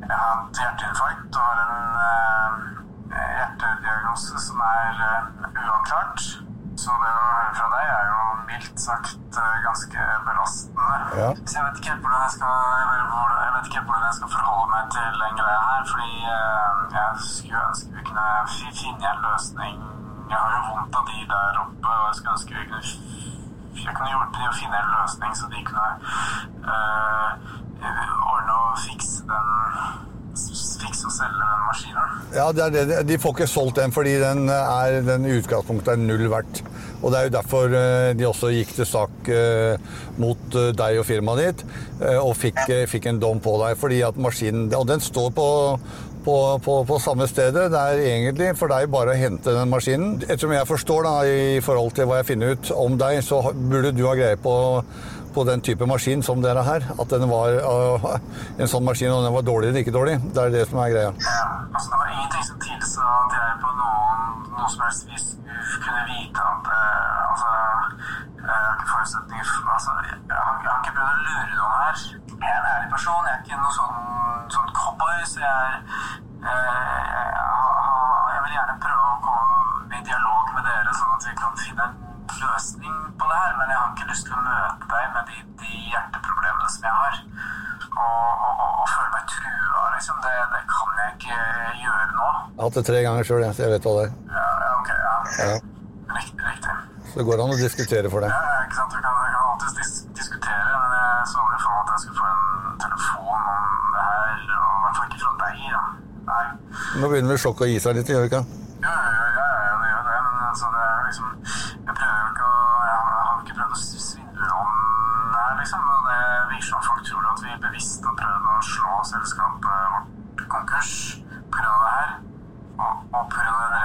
jeg 0.00 0.16
har 0.16 0.32
hatt 0.32 0.62
hjerteinfarkt 0.62 1.38
og 1.38 1.46
har 1.46 1.62
en 1.66 1.78
um, 2.08 2.66
hjertediagnose 3.14 4.42
som 4.48 4.66
er 4.72 5.06
um, 5.12 5.46
uavklart. 5.54 6.45
Så 6.76 6.92
det 7.02 7.10
å 7.10 7.22
høre 7.24 7.52
fra 7.56 7.68
deg 7.72 7.90
er 7.96 8.08
jo 8.10 8.22
mildt 8.50 8.80
sagt 8.80 9.38
uh, 9.40 9.54
ganske 9.64 10.06
belastende. 10.26 10.98
Ja. 11.20 11.30
Så 11.42 11.58
jeg 11.58 11.64
vet 11.66 11.80
ikke 11.80 11.92
helt 11.92 12.06
hvordan 12.06 12.24
jeg 12.26 12.34
skal, 12.36 12.56
jeg 12.80 13.52
vet, 13.56 13.70
ikke 13.70 13.84
hvordan 13.88 14.06
jeg 14.06 14.16
skal 14.18 14.32
forholde 14.36 14.72
meg 14.74 14.90
til 14.96 15.20
den 15.24 15.38
greia 15.40 15.62
her, 15.70 15.86
fordi 15.92 16.12
uh, 16.36 16.82
jeg 16.96 17.28
skulle 17.30 17.66
ønske 17.68 17.96
vi 17.96 18.08
kunne 18.10 18.28
finne 18.82 19.12
en 19.12 19.24
løsning. 19.28 19.84
Jeg 20.30 20.38
har 20.42 20.56
jo 20.56 20.62
vondt 20.70 21.00
av 21.00 21.10
de 21.12 21.26
der 21.32 21.62
oppe, 21.64 21.96
og 21.96 22.06
jeg 22.10 22.18
skulle 22.20 22.36
ønske 22.36 22.60
vi 22.60 22.68
kunne 22.70 23.24
jeg 23.84 23.94
kunne 23.94 24.10
hjulpet 24.10 24.40
de 24.40 24.48
å 24.48 24.56
finne 24.56 24.80
en 24.80 24.92
løsning 24.94 25.36
så 25.36 25.48
de 25.52 25.62
kunne 25.68 25.88
øh, 26.72 27.30
ordne 28.32 28.54
og 28.56 28.78
fikse 28.82 29.26
den 29.28 29.50
fikse 30.36 31.08
og 31.08 31.14
selge 31.16 31.42
den 31.42 31.66
maskinen. 31.66 32.16
Ja, 32.36 32.48
det 32.52 32.70
det. 32.74 33.02
De 33.08 33.18
får 33.20 33.36
ikke 33.36 33.50
solgt 33.50 33.80
den 33.80 33.94
fordi 33.94 34.16
den, 34.22 34.48
er, 34.52 35.00
i 35.00 35.38
utgangspunktet 35.40 35.94
er 35.94 36.02
null 36.02 36.28
verdt. 36.32 36.62
Og 37.02 37.12
det 37.12 37.18
er 37.18 37.28
jo 37.28 37.36
derfor 37.36 37.76
eh, 37.76 38.10
de 38.16 38.26
også 38.26 38.50
gikk 38.54 38.72
til 38.78 38.88
sak 38.88 39.30
eh, 39.32 39.76
mot 40.22 40.56
eh, 40.56 40.72
deg 40.76 41.00
og 41.00 41.06
firmaet 41.08 41.42
ditt 41.42 41.64
og 42.20 42.34
fikk, 42.36 42.58
fikk 42.90 43.06
en 43.10 43.20
dom 43.20 43.40
på 43.40 43.54
deg. 43.62 43.76
fordi 43.80 44.02
at 44.04 44.18
maskinen, 44.20 44.68
Og 44.74 44.86
den 44.88 45.00
står 45.00 45.30
på, 45.36 45.46
på, 46.24 46.36
på, 46.64 46.74
på 46.88 46.98
samme 47.00 47.28
stedet. 47.28 47.70
Det 47.72 47.80
er 47.80 48.02
egentlig 48.10 48.50
for 48.58 48.72
deg 48.72 48.90
bare 48.92 49.14
å 49.14 49.20
hente 49.20 49.54
den 49.54 49.70
maskinen. 49.72 50.16
Ettersom 50.26 50.52
jeg 50.52 50.68
forstår 50.68 51.06
da, 51.06 51.14
i 51.24 51.60
forhold 51.64 51.94
til 51.96 52.08
hva 52.08 52.20
jeg 52.20 52.30
finner 52.32 52.56
ut 52.56 52.72
om 52.76 52.98
deg, 53.00 53.22
så 53.24 53.40
burde 53.54 53.94
du 53.96 54.04
ha 54.08 54.16
greie 54.18 54.40
på 54.40 54.56
på 55.36 55.44
den 55.44 55.60
type 55.60 55.86
maskin 55.86 56.22
som 56.22 56.42
dere 56.42 56.62
her. 56.64 56.84
At 57.00 57.10
den 57.12 57.28
var 57.28 57.52
uh, 57.60 58.06
en 58.60 58.70
sånn 58.72 58.86
maskin, 58.88 59.12
og 59.12 59.24
den 59.26 59.34
var 59.36 59.44
dårlig 59.44 59.68
eller 59.70 59.84
ikke 59.84 59.96
dårlig. 59.98 60.16
Det 60.32 60.44
er 60.44 60.54
det 60.54 60.64
som 60.70 60.80
er 60.80 60.92
greia. 60.94 61.10
Ja, 61.26 61.42
altså 61.76 61.92
det 61.92 61.98
var 62.00 62.12
ingenting 62.14 62.46
som 62.48 62.62
tilsa 62.64 63.08
at 63.16 63.36
jeg 63.36 63.58
på 63.64 63.72
noen, 63.80 64.22
noe 64.54 64.70
som 64.72 64.86
helst 64.86 65.10
vis 65.10 65.26
kunne 65.84 66.04
vite 66.08 66.46
at 66.52 66.70
uh, 66.72 67.30
altså, 67.30 67.52
jeg 68.40 68.54
har 68.54 68.72
ikke 68.78 68.88
forutsetninger 68.94 69.48
for 69.50 69.74
altså, 69.76 69.98
jeg, 70.08 70.18
jeg, 70.30 70.40
har, 70.40 70.80
ikke 70.80 70.96
prøvd 70.96 71.12
å 71.12 71.20
lure 71.28 71.60
noen 71.60 71.76
her. 71.82 72.02
Jeg 72.32 72.54
er 72.54 72.58
en 72.62 72.70
ærlig 72.72 72.90
person. 72.96 73.28
Jeg 73.28 73.34
er 73.36 73.44
ikke 73.44 73.60
noen 73.60 73.78
sånn, 73.80 74.00
sånn 74.56 74.74
cowboy, 74.80 75.20
så 75.34 75.44
jeg 75.44 75.52
er 75.52 75.78
uh, 76.48 77.28
jeg, 77.28 77.46
jeg 78.32 78.42
vil 78.46 78.56
gjerne 78.56 78.80
prøve 78.88 79.12
å 79.12 79.22
komme 79.28 80.00
i 80.00 80.04
dialog 80.08 80.52
med 80.56 80.68
dere, 80.70 80.96
sånn 80.96 81.16
at 81.18 81.28
vi 81.28 81.38
kan 81.44 81.64
finne 81.66 81.90
en 81.90 82.05
løsning 82.42 82.96
på 83.20 83.28
det 83.30 83.36
her. 83.42 83.52
Men 83.58 83.72
jeg 83.72 83.78
har 83.80 83.92
ikke 83.94 84.10
lyst 84.12 84.26
til 84.28 84.34
å 84.36 84.42
møte 84.46 84.90
deg 84.92 85.04
med 85.16 85.30
de, 85.30 85.36
de 85.62 85.72
hjerteproblemene 85.92 86.72
som 86.74 86.88
jeg 86.88 86.96
har. 87.02 87.20
Og, 87.96 88.26
og, 88.46 88.54
og, 88.82 88.88
føle 88.92 89.10
meg 89.14 89.30
trua, 89.32 89.84
liksom. 89.94 90.18
Det, 90.24 90.34
det 90.52 90.62
kan 90.72 90.98
jeg 91.00 91.14
ikke 91.14 91.38
gjøre 91.84 92.08
nå. 92.12 92.26
Jeg 92.26 92.60
har 92.60 92.66
hatt 92.68 92.78
det 92.80 92.84
tre 92.90 93.00
ganger 93.06 93.28
sjøl, 93.28 93.46
så 93.56 93.64
jeg 93.64 93.72
vet 93.72 93.88
hva 93.88 93.94
det 93.96 94.04
er. 94.04 94.12
Ja, 94.36 94.48
ja, 94.64 94.72
ok, 94.80 94.90
ja. 95.06 95.14
Ja. 95.46 95.56
Riktig, 96.16 96.44
riktig. 96.50 96.74
Så 97.08 97.20
det 97.20 97.26
går 97.30 97.42
an 97.44 97.54
å 97.54 97.58
diskutere 97.60 98.12
for 98.12 98.24
det. 98.24 98.32
Ja, 98.34 98.42
ja, 98.52 98.58
ikke 98.66 98.78
sant? 98.80 98.96
Vi 98.96 99.04
kan, 99.06 99.16
kan 99.32 99.48
alltid 99.52 99.80
dis 99.80 99.94
diskutere, 100.20 100.68
men 100.82 100.96
jeg 100.98 101.30
så 101.32 101.40
aldri 101.44 101.62
for 101.64 101.72
meg 101.72 101.80
at 101.80 101.94
jeg 101.94 102.04
skulle 102.04 102.20
få 102.20 102.28
en 102.34 102.78
telefon 102.84 103.50
om 103.54 103.72
det 103.96 104.04
her, 104.10 104.44
og 104.60 104.76
i 104.76 104.84
hvert 104.84 105.00
fall 105.00 105.08
ikke 105.10 105.22
fra 105.24 105.34
deg, 105.46 105.64
da. 105.72 105.84
Nei. 106.26 106.44
Nå 107.00 107.10
begynner 107.12 107.32
vel 107.32 107.42
sjokket 107.46 107.68
å 107.68 107.72
gi 107.72 107.82
seg 107.86 108.00
litt, 108.00 108.12
gjør 108.12 108.26
det 108.26 108.32
ikke? 108.32 108.44
Ja, 108.84 108.92
ja, 108.92 109.26
ja, 109.40 109.48
ja, 109.70 109.76
det 109.80 109.92
gjør 109.94 110.04
det, 110.10 110.20
men 110.26 110.46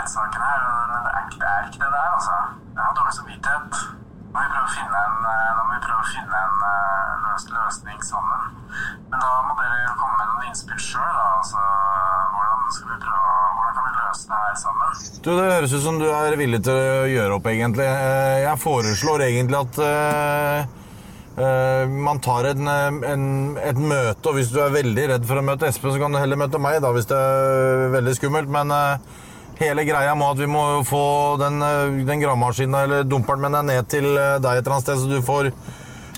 rettssaken 0.01 0.41
her, 0.41 0.60
men 0.91 1.04
det 1.06 1.12
er, 1.13 1.23
ikke- 1.25 1.39
det 1.39 1.47
er 1.47 1.62
ikke 1.67 1.80
det 1.84 1.91
det 1.93 1.99
er, 2.06 2.12
altså. 2.17 2.36
Jeg 2.75 2.84
har 2.84 2.93
dårlig 2.93 3.13
samvittighet. 3.13 3.73
Nå 4.32 4.39
må 4.39 4.41
vi 4.41 4.49
prøve 4.54 4.67
å 4.69 4.75
finne 4.77 4.97
en, 5.08 5.17
eh, 5.32 5.49
nå 5.56 5.62
må 5.67 5.73
vi 5.75 5.86
prøve 5.86 6.01
å 6.01 6.12
finne 6.15 6.36
en 6.45 6.56
eh, 6.71 7.10
løs, 7.25 7.45
løsning 7.56 7.99
sammen. 8.12 8.41
Men 9.10 9.19
da 9.23 9.32
må 9.47 9.54
dere 9.60 9.95
komme 10.01 10.15
med 10.17 10.27
noen 10.32 10.40
innspill 10.51 10.83
sjøl. 10.83 11.15
Altså, 11.37 11.63
hvordan, 12.35 12.67
skal 12.75 12.91
vi 12.91 12.99
prøve, 13.05 13.31
løse 14.01 14.27
det 14.27 14.41
her 14.41 14.59
sammen? 14.59 14.99
Du, 15.23 15.31
Det 15.31 15.47
høres 15.47 15.73
ut 15.73 15.85
som 15.85 15.97
du 16.01 16.07
er 16.11 16.37
villig 16.39 16.61
til 16.67 16.75
å 16.75 17.07
gjøre 17.11 17.39
opp, 17.39 17.49
egentlig. 17.51 17.87
Eh, 17.87 18.43
Jeg 18.45 18.61
foreslår 18.61 19.25
egentlig 19.29 19.59
at 19.61 19.81
uh, 19.85 20.59
uh, 21.39 21.97
man 22.09 22.21
tar 22.23 22.51
en, 22.51 22.67
en, 22.67 23.25
et 23.61 23.79
møte, 23.79 24.23
og 24.27 24.37
hvis 24.37 24.51
du 24.53 24.61
er 24.63 24.75
veldig 24.75 25.09
redd 25.15 25.27
for 25.29 25.39
å 25.39 25.45
møte 25.45 25.69
Espen, 25.69 25.93
så 25.95 26.01
kan 26.01 26.13
du 26.13 26.21
heller 26.21 26.39
møte 26.39 26.61
meg, 26.61 26.81
da, 26.83 26.93
hvis 26.95 27.09
det 27.11 27.19
er 27.19 27.91
veldig 27.97 28.15
skummelt. 28.19 28.51
Men 28.51 28.73
uh, 28.75 29.21
hele 29.61 29.85
greia 29.87 30.17
må 30.17 30.33
at 30.33 30.41
vi 30.41 30.49
må 30.49 30.65
få 30.87 31.05
den, 31.41 31.61
den 32.07 32.23
gravemaskinen, 32.23 32.81
eller 32.83 33.07
dumperen, 33.07 33.45
med 33.45 33.55
den 33.59 33.71
ned 33.71 33.91
til 33.93 34.09
deg 34.11 34.51
et 34.51 34.65
eller 34.65 34.77
annet 34.77 34.89
sted, 34.89 34.99
så 34.99 35.11
du 35.11 35.21
får 35.25 35.53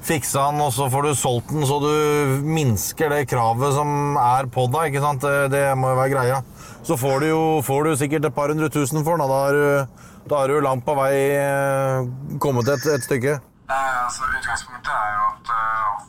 fiksa 0.04 0.50
den, 0.52 0.62
og 0.64 0.74
så 0.76 0.90
får 0.92 1.08
du 1.08 1.12
solgt 1.18 1.52
den, 1.54 1.66
så 1.68 1.80
du 1.84 2.44
minsker 2.44 3.12
det 3.14 3.28
kravet 3.32 3.76
som 3.76 4.18
er 4.20 4.50
på 4.52 4.68
deg, 4.74 4.92
ikke 4.92 5.04
sant? 5.04 5.28
Det, 5.54 5.64
må 5.80 5.94
jo 5.94 6.00
være 6.02 6.14
greia. 6.14 6.42
Så 6.84 6.98
får 7.00 7.24
du 7.24 7.28
jo 7.30 7.44
får 7.64 7.88
du 7.88 7.96
sikkert 8.02 8.28
et 8.28 8.36
par 8.36 8.52
hundre 8.52 8.70
tusen 8.74 9.04
for 9.06 9.18
den, 9.18 9.28
da. 9.30 9.88
Da 10.30 10.44
er 10.44 10.54
du, 10.54 10.60
langt 10.64 10.86
på 10.88 10.96
vei 10.96 11.16
eh, 11.36 12.06
kommet 12.40 12.70
et, 12.72 12.86
et 12.96 13.04
stykke. 13.04 13.40
Nei, 13.68 13.86
altså, 14.06 14.28
utgangspunktet 14.38 14.92
er 14.92 15.16
jo 15.18 15.30
at 15.32 15.52
uh, 15.52 16.04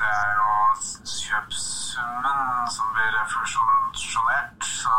det 0.00 0.10
er 0.10 0.32
jo 0.36 0.50
kjøpssummen 2.00 2.70
som 2.70 2.90
blir 2.94 3.12
refusjonert. 3.18 4.64
Så 4.64 4.96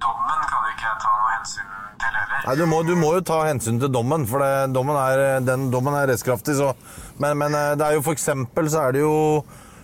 dommen 0.00 0.42
kan 0.48 0.68
ikke 0.72 0.86
jeg 0.86 1.00
ta 1.02 1.12
noe 1.12 1.30
hensyn 1.34 1.70
til 2.00 2.18
heller. 2.18 2.42
Nei, 2.46 2.56
du 2.56 2.66
må, 2.70 2.82
du 2.86 2.94
må 2.96 3.12
jo 3.18 3.24
ta 3.26 3.38
hensyn 3.48 3.80
til 3.82 3.92
dommen, 3.92 4.26
for 4.28 4.42
det, 4.42 4.72
dommen, 4.74 4.96
er, 4.96 5.40
den 5.44 5.70
dommen 5.74 5.96
er 5.98 6.08
rettskraftig. 6.12 6.56
Så. 6.58 6.72
Men, 7.18 7.38
men 7.40 7.56
eh, 7.56 7.74
det 7.78 7.86
er 7.86 7.98
jo 7.98 8.04
for 8.06 8.16
eksempel 8.16 8.70
så 8.70 8.88
er 8.88 8.96
det 8.96 9.04
jo 9.04 9.16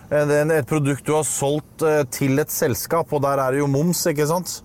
et 0.05 0.67
produkt 0.69 1.05
du 1.07 1.15
har 1.15 1.25
solgt 1.25 1.85
eh, 1.85 2.03
til 2.13 2.39
et 2.41 2.53
selskap, 2.53 3.13
og 3.13 3.23
der 3.25 3.41
er 3.41 3.55
det 3.55 3.63
jo 3.63 3.71
moms, 3.71 4.05
ikke 4.09 4.29
sant? 4.29 4.61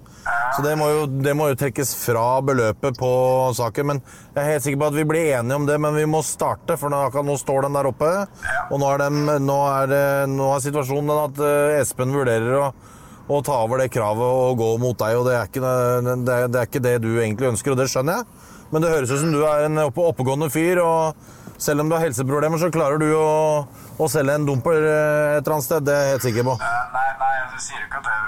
Så 0.57 0.63
det 0.65 0.73
må, 0.77 0.89
jo, 0.91 1.05
det 1.25 1.33
må 1.39 1.47
jo 1.53 1.57
trekkes 1.61 1.93
fra 2.03 2.25
beløpet 2.45 2.97
på 2.99 3.11
saken. 3.57 3.87
Men 3.93 4.01
jeg 4.35 4.41
er 4.43 4.49
helt 4.51 4.65
sikker 4.67 4.81
på 4.83 4.89
at 4.91 4.97
vi 4.99 5.05
blir 5.09 5.29
enige 5.39 5.57
om 5.57 5.67
det, 5.69 5.77
men 5.81 5.95
vi 5.97 6.05
må 6.11 6.21
starte, 6.27 6.77
for 6.81 6.93
akkurat 6.97 7.27
nå 7.29 7.37
står 7.41 7.67
den 7.69 7.79
der 7.79 7.89
oppe. 7.93 8.11
Og 8.71 8.81
nå 8.83 8.91
er, 8.91 9.05
de, 9.07 9.37
nå 9.47 9.59
er, 9.71 9.95
nå 10.31 10.49
er 10.57 10.65
situasjonen 10.67 11.11
den 11.13 11.23
at 11.25 11.43
eh, 11.47 11.79
Espen 11.81 12.13
vurderer 12.15 12.59
å, 12.59 12.69
å 13.31 13.41
ta 13.47 13.61
over 13.65 13.81
det 13.85 13.89
kravet 13.95 14.27
og 14.27 14.59
gå 14.61 14.71
mot 14.83 14.99
deg, 15.01 15.17
og 15.21 15.29
det 15.31 15.37
er, 15.39 15.49
ikke, 15.51 15.63
det, 16.09 16.17
det 16.27 16.39
er- 16.61 16.69
ikke 16.69 16.85
det 16.89 16.97
du 17.07 17.13
egentlig 17.23 17.53
ønsker, 17.55 17.73
og 17.77 17.81
det 17.81 17.89
skjønner 17.93 18.21
jeg. 18.21 18.49
Men 18.75 18.85
det 18.85 18.91
høres 18.93 19.11
ut 19.15 19.23
som 19.23 19.33
du 19.35 19.41
er 19.47 19.65
en 19.69 19.81
oppe, 19.87 20.03
oppegående 20.13 20.51
fyr, 20.55 20.83
og 20.83 21.15
selv 21.61 21.83
om 21.85 21.89
du 21.91 21.97
har 21.97 22.05
helseproblemer, 22.05 22.59
så 22.63 22.71
klarer 22.75 23.01
du 23.03 23.09
å, 23.15 23.31
å 24.01 24.11
selge 24.11 24.35
en 24.39 24.47
dumper 24.51 24.77
eh, 24.83 25.39
et 25.39 25.41
eller 25.47 25.57
annet 25.57 25.67
sted. 25.71 25.87
Det 25.89 25.95
er 25.95 26.05
jeg 26.09 26.15
helt 26.17 26.27
sikker 26.29 26.47
på. 26.51 26.59
Eh, 26.59 26.85
nei, 26.99 27.07
nei, 27.23 27.33
jeg 27.41 27.65
sier 27.71 27.87
ikke 27.87 28.03
at 28.03 28.11
det 28.11 28.19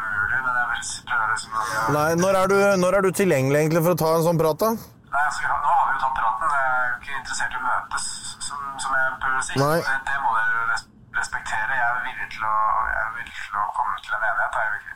Nei, 0.82 2.08
når 2.18 2.38
er, 2.42 2.46
du, 2.52 2.56
når 2.82 2.96
er 2.98 3.06
du 3.06 3.10
tilgjengelig 3.16 3.58
egentlig 3.62 3.82
for 3.86 3.94
å 3.94 4.00
ta 4.02 4.10
en 4.16 4.24
sånn 4.26 4.40
prat, 4.40 4.58
da? 4.62 4.70
Nei, 5.12 5.22
altså, 5.28 5.42
nå 5.48 5.72
har 5.72 5.84
vi 5.88 5.94
jo 5.94 6.00
tatt 6.02 6.16
praten. 6.18 6.54
Jeg 6.56 6.70
er 6.72 6.88
jo 6.88 6.96
ikke 6.98 7.18
interessert 7.20 7.52
i 7.52 7.60
å 7.60 7.64
møtes, 7.66 8.06
som, 8.46 8.60
som 8.84 8.96
jeg 8.98 9.12
prøver 9.22 9.38
å 9.38 9.44
si. 9.46 9.58
Nei. 9.62 9.78
Det, 9.86 9.96
det 10.08 10.18
må 10.24 10.34
dere 10.38 10.78
respektere. 11.20 11.78
Jeg 11.78 11.86
er 11.88 12.02
villig 12.08 12.28
til 12.36 12.48
å, 12.48 12.54
jeg 12.88 13.02
er 13.04 13.12
villig 13.18 13.36
til 13.38 13.60
å 13.62 13.66
komme 13.78 14.02
til 14.06 14.16
en 14.18 14.26
enighet. 14.30 14.58
Jeg 14.58 14.66
er 14.66 14.74
villig- 14.76 14.90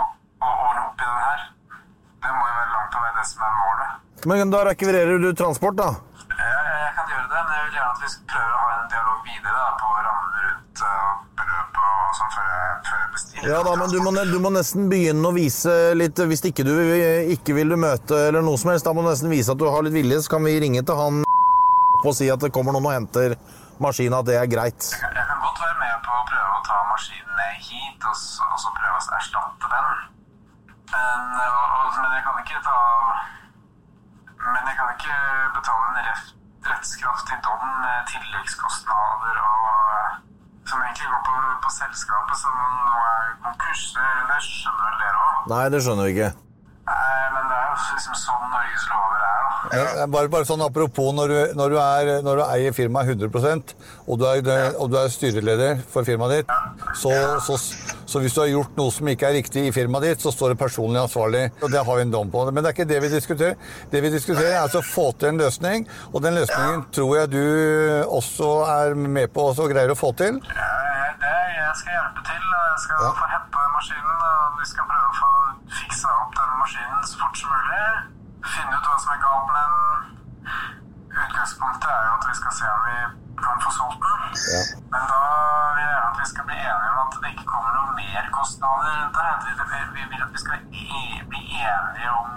Og, 0.00 0.16
og 0.46 0.64
ordne 0.68 0.82
opp 0.86 1.00
i 1.00 1.08
den 1.10 1.22
her. 1.26 1.46
Det 2.26 2.34
må 2.36 2.42
jo 2.50 2.54
være 2.60 2.72
langt 2.76 2.98
over 3.00 3.16
det 3.20 3.26
som 3.32 3.46
er 3.48 3.56
målet. 3.60 4.02
Men 4.26 4.50
da 4.54 4.60
rekvirerer 4.70 5.22
du 5.22 5.28
transport, 5.38 5.76
da? 5.78 5.90
Jeg, 6.36 6.62
jeg 6.82 6.92
kan 6.96 7.10
gjøre 7.12 7.28
det, 7.32 7.42
men 7.46 7.52
jeg 7.56 7.66
vil 7.66 7.76
gjerne 7.78 7.92
at 7.92 8.02
vi 8.04 8.08
skal 8.14 8.26
prøve 8.32 8.54
å 8.56 8.62
ha 8.62 8.72
en 8.76 8.88
dialog 8.94 9.20
videre 9.26 9.58
da, 9.60 9.68
på 9.80 9.92
rammene 10.06 10.46
rundt 10.46 10.82
uh, 10.86 10.88
og 10.96 11.25
sånn 12.16 12.32
før 12.34 12.48
jeg, 12.50 12.72
før 12.88 13.02
jeg 13.02 13.12
bestiller. 13.16 13.50
Ja 13.52 13.60
da, 13.66 13.74
men 13.80 13.92
du 13.92 13.98
må, 14.04 14.12
du 14.32 14.38
må 14.42 14.52
nesten 14.54 14.88
begynne 14.92 15.30
å 15.30 15.36
vise 15.36 15.76
litt 15.98 16.18
Hvis 16.30 16.44
ikke 16.48 16.64
du 16.66 16.72
ikke 17.36 17.56
vil 17.56 17.74
du 17.74 17.78
møte 17.80 18.26
eller 18.28 18.44
noe 18.44 18.58
som 18.60 18.72
helst, 18.72 18.88
da 18.88 18.94
må 18.96 19.04
du 19.04 19.10
nesten 19.10 19.32
vise 19.32 19.52
at 19.52 19.60
du 19.60 19.68
har 19.68 19.84
litt 19.86 19.96
vilje, 19.96 20.22
så 20.24 20.36
kan 20.36 20.46
vi 20.46 20.56
ringe 20.62 20.82
til 20.86 20.98
han 21.00 21.24
og 22.06 22.12
si 22.14 22.28
at 22.30 22.42
det 22.42 22.52
kommer 22.54 22.76
noen 22.76 22.86
og 22.86 22.92
henter 22.94 23.34
maskinen, 23.82 24.18
at 24.20 24.28
det 24.28 24.36
er 24.38 24.46
greit. 24.50 24.84
Jeg 24.92 25.10
jeg 25.16 25.26
kan 25.26 25.40
godt 25.42 25.62
være 25.64 25.78
med 25.80 25.96
på 26.04 26.12
å 26.14 26.24
prøve 26.28 26.52
å 26.58 26.60
ta 26.68 26.76
maskinen 26.90 27.32
ned 27.40 27.56
hit, 27.66 28.04
og 28.06 28.14
så, 28.20 28.46
og 28.46 28.60
så 28.62 28.70
prøve 28.76 29.00
å 29.00 29.16
erstatte 29.18 29.72
den. 29.72 29.88
Men, 30.92 31.24
og, 31.42 31.96
men 31.98 32.14
jeg 32.14 32.22
kan 32.28 32.36
ikke 32.44 32.60
ta 32.62 32.76
Men 34.38 34.68
jeg 34.70 34.76
kan 34.78 34.92
ikke 34.92 35.16
betale 35.56 35.86
en 35.88 35.96
rett, 36.06 36.28
rettskraftig 36.68 37.38
dom 37.42 37.64
med 37.82 38.06
tilleggskostnader 38.12 39.40
og 39.42 40.35
Som 40.66 40.82
egentlig 40.82 41.06
går 41.12 41.22
på, 41.28 41.36
på 41.64 41.70
selskapet 41.76 42.40
som 42.40 42.56
nå 42.58 42.96
er 43.02 43.28
konkurs. 43.44 43.84
Det, 43.94 44.08
det 44.32 44.40
skjønner 44.46 44.88
vel 44.88 44.98
dere 45.04 45.22
òg? 45.26 45.46
Nei, 45.52 45.62
det 45.74 45.82
skjønner 45.86 46.08
vi 46.08 46.14
ikke. 46.16 46.30
Nei, 46.86 47.22
men 47.34 47.48
det 47.50 47.58
er 47.58 47.66
jo 47.66 47.76
liksom 47.92 48.18
sånn 48.22 48.50
Norges 48.52 48.88
lover 48.90 49.22
er, 49.26 49.46
da. 49.46 49.78
Ja, 49.78 50.06
Bare, 50.14 50.30
bare 50.30 50.46
sånn 50.46 50.62
apropos, 50.62 51.12
når 51.14 51.32
du, 51.32 51.38
når 51.58 51.72
du, 51.74 51.78
er, 51.82 52.10
når 52.26 52.40
du 52.40 52.44
eier 52.46 52.74
firmaet 52.76 53.10
100% 53.14 53.72
og 54.06 54.20
du, 54.22 54.26
er, 54.30 54.68
og 54.78 54.92
du 54.92 54.98
er 55.00 55.10
styreleder 55.10 55.82
for 55.90 56.06
firmaet 56.06 56.44
ditt, 56.44 56.54
så, 56.98 57.14
så, 57.42 57.58
så 58.16 58.20
hvis 58.24 58.32
du 58.32 58.40
har 58.40 58.48
gjort 58.48 58.78
noe 58.78 58.92
som 58.94 59.08
ikke 59.12 59.26
er 59.28 59.34
riktig 59.36 59.66
i 59.68 59.72
firmaet 59.76 60.06
ditt, 60.06 60.22
så 60.24 60.30
står 60.32 60.54
det 60.54 60.58
personlig 60.62 61.02
ansvarlig. 61.02 61.42
og 61.60 61.68
Det 61.70 61.82
har 61.84 61.96
vi 61.98 62.04
en 62.06 62.14
dom 62.14 62.30
på. 62.32 62.44
Men 62.48 62.64
det 62.64 62.70
er 62.70 62.76
ikke 62.76 62.88
det 62.88 63.00
vi 63.04 63.10
diskuterer. 63.12 63.58
Det 63.92 64.00
vi 64.00 64.10
diskuterer 64.14 64.54
er 64.54 64.62
altså 64.62 64.80
å 64.80 64.86
få 64.88 65.04
til 65.20 65.28
en 65.34 65.40
løsning, 65.42 65.84
og 66.14 66.22
den 66.24 66.38
løsningen 66.40 66.86
tror 66.96 67.12
jeg 67.18 67.30
du 67.34 67.42
også 68.08 68.48
er 68.72 68.94
med 68.96 69.28
på 69.36 69.50
og 69.52 69.68
greier 69.68 69.92
å 69.92 69.98
få 70.00 70.14
til. 70.16 70.40
Ja, 70.48 70.70
det, 71.20 71.34
jeg 71.60 71.74
skal 71.82 71.92
hjelpe 71.98 72.24
til, 72.30 72.48
jeg 72.56 72.80
skal 72.86 73.04
Ja. 73.04 73.12
få 73.20 73.28
hente 73.34 73.60
den 73.60 73.72
maskinen. 73.76 74.16
Og 74.30 74.60
vi 74.62 74.66
skal 74.72 74.88
prøve 74.94 75.08
å 75.12 75.16
få 75.20 75.30
fiksa 75.82 76.08
opp 76.22 76.32
den 76.40 76.56
maskinen 76.62 77.04
så 77.12 77.20
fort 77.20 77.36
som 77.42 77.52
mulig. 77.52 77.84
Finne 78.56 78.80
ut 78.80 78.88
hva 78.88 78.96
som 79.04 79.12
er 79.12 79.20
galt 79.26 79.48
med 79.52 79.64
den. 79.68 79.84
Utgangspunktet 81.24 81.90
er 81.96 82.02
jo 82.08 82.12
at 82.18 82.24
vi 82.30 82.34
skal 82.40 82.52
se 82.60 82.66
om 82.76 82.82
vi 82.88 82.96
kan 83.46 83.56
få 83.64 83.70
solgt 83.78 84.02
den. 84.06 84.22
Ja. 84.54 84.62
Men 84.92 85.02
da 85.12 85.20
vil 85.76 85.86
jeg 85.86 86.00
at 86.08 86.16
vi 86.22 86.26
skal 86.32 86.44
bli 86.48 86.56
enige 86.70 86.90
om 86.94 86.98
at 87.04 87.16
det 87.22 87.30
ikke 87.34 87.46
kommer 87.52 87.70
noen 87.76 87.92
merkostnader 88.00 88.90
rundt 89.00 89.16
det. 89.20 89.54
Vi, 89.72 89.80
vi 89.96 90.02
vil 90.12 90.24
at 90.26 90.32
vi 90.36 90.40
skal 90.44 90.56
e 90.56 91.22
bli 91.32 91.42
enige 91.72 92.10
om 92.20 92.28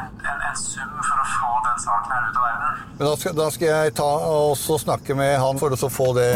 en, 0.00 0.08
en, 0.30 0.38
en 0.48 0.56
sum 0.58 0.92
for 1.08 1.16
å 1.24 1.26
få 1.36 1.50
den 1.68 1.78
saken 1.86 2.14
her 2.16 2.22
ut 2.28 2.38
av 2.40 2.46
verden. 2.48 2.82
Men 2.98 3.06
da 3.08 3.14
skal, 3.20 3.32
da 3.40 3.46
skal 3.56 3.68
jeg 3.72 3.94
ta 4.00 4.10
og 4.34 4.56
snakke 4.86 5.16
med 5.18 5.32
han 5.42 5.60
for 5.62 5.74
å 5.74 5.90
få 5.98 6.08
det, 6.18 6.30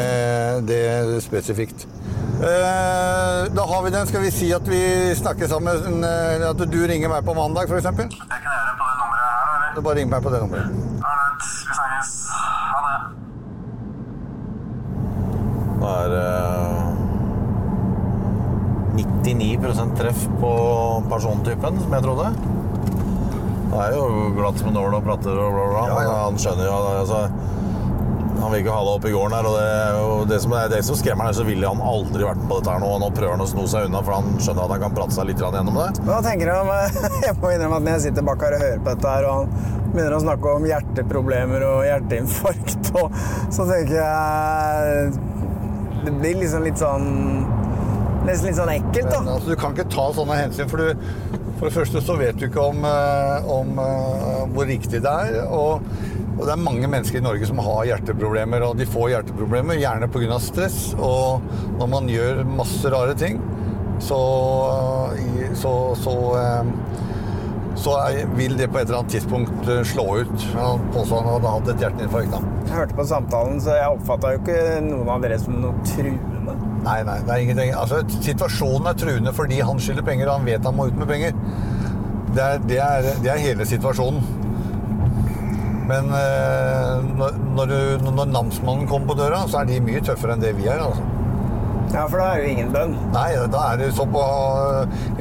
det 0.69 0.83
spesifikt. 1.25 1.87
Eh, 2.39 3.41
da 3.59 3.65
har 3.73 3.81
vi 3.85 3.91
den. 3.95 4.07
Skal 4.07 4.23
vi 4.23 4.31
si 4.35 4.49
at 4.55 4.67
vi 4.71 4.81
snakker 5.19 5.49
sammen? 5.51 6.05
eh, 6.07 6.45
At 6.51 6.61
du 6.71 6.81
ringer 6.87 7.11
meg 7.11 7.25
på 7.27 7.35
mandag, 7.35 7.67
f.eks.? 7.71 7.89
Det 7.89 8.09
kan 8.09 8.11
jeg 8.31 8.43
gjøre 8.47 8.75
på 8.79 8.85
det 8.91 8.97
nummeret 9.01 9.27
her, 9.27 9.47
eller? 9.57 9.68
Du 9.79 9.83
bare 9.87 10.01
ring 10.01 10.09
meg 10.11 10.19
på 10.25 10.31
det 10.35 10.41
nummeret. 10.43 10.73
Vi 10.75 11.75
snakkes. 11.77 12.09
Ha 12.35 12.79
det. 12.83 12.97
Det 15.79 15.91
er 15.93 16.15
eh, 16.19 16.89
99% 18.97 19.95
treff 20.01 20.25
på 20.41 20.51
persontypen, 21.13 21.79
som 21.85 21.95
jeg 21.95 22.03
trodde. 22.09 22.27
Det 23.69 23.85
er 23.85 23.95
jo 23.95 24.09
glatt 24.41 24.59
som 24.59 24.73
en 24.73 24.77
nål 24.81 24.99
og 24.99 25.07
prater 25.07 25.39
og 25.45 25.55
bla, 25.55 25.69
bla. 25.71 25.85
Ja, 25.93 26.03
ja. 26.09 26.17
Han 26.25 26.43
skjønner 26.43 26.67
jo 26.67 26.75
altså, 27.05 27.21
Han 28.39 28.53
vil 28.53 28.63
ikke 28.63 28.75
ha 28.75 28.83
det 28.87 28.93
opp 28.95 29.07
i 29.09 29.13
gården 29.13 29.35
her. 29.35 29.49
Og 29.49 29.57
det, 29.59 29.71
og 30.03 30.21
det, 30.31 30.39
som 30.45 30.55
er, 30.59 30.69
det 30.73 30.81
som 30.87 30.99
skremmer 30.99 31.27
ham, 31.27 31.33
er 31.33 31.39
så 31.39 31.47
ville 31.49 31.71
han 31.73 31.83
aldri 31.83 32.27
vært 32.27 32.43
med 32.43 32.51
på 32.53 32.61
dette 32.61 32.75
her 32.75 32.83
nå. 32.85 32.91
Nå 33.03 33.11
prøver 33.17 33.35
han 33.35 33.45
å 33.45 33.49
sno 33.51 33.65
seg 33.71 33.89
unna, 33.89 34.03
for 34.07 34.19
han 34.19 34.39
skjønner 34.39 34.65
at 34.65 34.75
han 34.75 34.85
kan 34.87 34.97
prate 34.99 35.17
seg 35.17 35.29
litt 35.31 35.43
gjennom 35.43 35.81
det. 35.81 35.89
Hva 36.07 36.21
tenker 36.25 36.51
du 36.51 36.55
om 36.55 36.73
Jeg 37.29 37.37
må 37.43 37.53
innrømme 37.55 37.81
at 37.81 37.87
når 37.87 37.97
jeg 37.97 38.05
sitter 38.09 38.29
bak 38.29 38.45
her 38.47 38.59
og 38.59 38.65
hører 38.65 38.83
på 38.85 38.95
dette 38.95 39.15
her, 39.15 39.29
og 39.29 39.39
han 39.39 39.89
begynner 39.89 40.19
å 40.19 40.21
snakke 40.27 40.55
om 40.59 40.69
hjerteproblemer 40.69 41.67
og 41.69 41.81
hjerteinfarkt, 41.89 42.93
og 43.01 43.23
så 43.55 43.67
tenker 43.71 43.97
jeg 43.99 45.09
Det 46.05 46.15
blir 46.21 46.39
liksom 46.45 46.67
litt 46.67 46.81
sånn 46.81 47.09
Nesten 48.29 48.51
litt 48.51 48.59
sånn 48.59 48.71
ekkelt, 48.75 49.09
Men, 49.09 49.29
altså, 49.33 49.55
du 49.55 49.57
kan 49.59 49.73
ikke 49.73 49.89
ta 49.89 50.11
sånne 50.13 50.37
hensyn, 50.37 50.69
for, 50.69 50.85
du, 50.85 51.41
for 51.57 51.69
det 51.69 51.73
første 51.73 52.03
så 52.05 52.17
vet 52.19 52.37
du 52.37 52.45
ikke 52.51 52.61
om, 52.61 52.85
om, 52.85 53.71
om 53.79 53.81
eh, 53.81 54.43
hvor 54.53 54.69
riktig 54.69 55.01
det 55.07 55.15
er. 55.29 55.39
Og, 55.49 55.87
og 56.39 56.45
det 56.47 56.55
er 56.55 56.63
mange 56.63 56.89
mennesker 56.91 57.19
i 57.19 57.25
Norge 57.25 57.47
som 57.51 57.59
har 57.67 57.85
hjerteproblemer, 57.91 58.63
og 58.63 58.79
de 58.79 58.87
får 58.87 59.13
hjerteproblemer 59.15 59.81
gjerne 59.81 60.09
pga. 60.15 60.39
stress. 60.39 60.95
Og 60.95 61.43
når 61.81 61.91
man 61.91 62.09
gjør 62.09 62.45
masse 62.47 62.95
rare 62.95 63.17
ting, 63.19 63.41
så, 63.99 64.19
så, 65.59 65.73
så 65.99 66.15
eh, 66.39 66.71
så 67.79 67.95
er, 68.03 68.27
vil 68.37 68.57
det 68.59 68.69
på 68.73 68.81
et 68.81 68.89
eller 68.89 69.01
annet 69.03 69.13
tidspunkt 69.15 69.69
eh, 69.69 69.83
slå 69.87 70.07
ut. 70.23 70.47
Han 70.55 70.83
påstod 70.95 71.23
han 71.23 71.31
hadde 71.35 71.53
hatt 71.55 71.71
et 71.73 71.85
hjerteinfarkt. 71.85 72.33
da. 72.35 72.41
Jeg 72.69 72.77
hørte 72.77 72.99
på 72.99 73.07
samtalen, 73.13 73.61
så 73.63 73.77
jeg 73.79 73.99
oppfatta 73.99 74.35
jo 74.35 74.43
ikke 74.43 74.59
noen 74.89 75.13
av 75.15 75.23
dere 75.25 75.39
som 75.43 75.61
noe 75.63 75.87
truende. 75.87 76.57
Nei, 76.85 76.99
nei, 77.07 77.19
det 77.27 77.35
er 77.35 77.45
ingenting. 77.45 77.73
Altså, 77.77 78.03
situasjonen 78.25 78.91
er 78.91 78.99
truende 78.99 79.35
fordi 79.35 79.61
han 79.71 79.83
skylder 79.83 80.07
penger, 80.07 80.31
og 80.31 80.41
han 80.41 80.49
vet 80.49 80.67
han 80.67 80.79
må 80.79 80.89
ut 80.89 80.99
med 80.99 81.11
penger. 81.11 81.39
Det 82.35 82.45
er, 82.45 82.67
det 82.71 82.83
er, 82.85 83.09
det 83.25 83.33
er 83.33 83.43
hele 83.43 83.67
situasjonen. 83.67 84.38
Men 85.89 86.11
eh, 86.13 87.07
når, 87.17 87.39
når, 87.57 87.71
du, 87.73 88.11
når 88.13 88.33
namsmannen 88.35 88.89
kommer 88.91 89.15
på 89.15 89.21
døra, 89.23 89.45
så 89.49 89.63
er 89.63 89.71
de 89.71 89.79
mye 89.85 90.03
tøffere 90.05 90.35
enn 90.37 90.43
det 90.45 90.53
vi 90.59 90.69
er. 90.69 90.83
altså. 90.85 91.07
Ja, 91.89 92.03
for 92.05 92.21
da 92.21 92.27
er 92.35 92.43
jo 92.43 92.49
ingen 92.53 92.73
bønn. 92.75 92.91
Nei, 93.15 93.31
da 93.49 93.63
er 93.73 93.79
det 93.81 93.87
så 93.97 94.05
på 94.13 94.21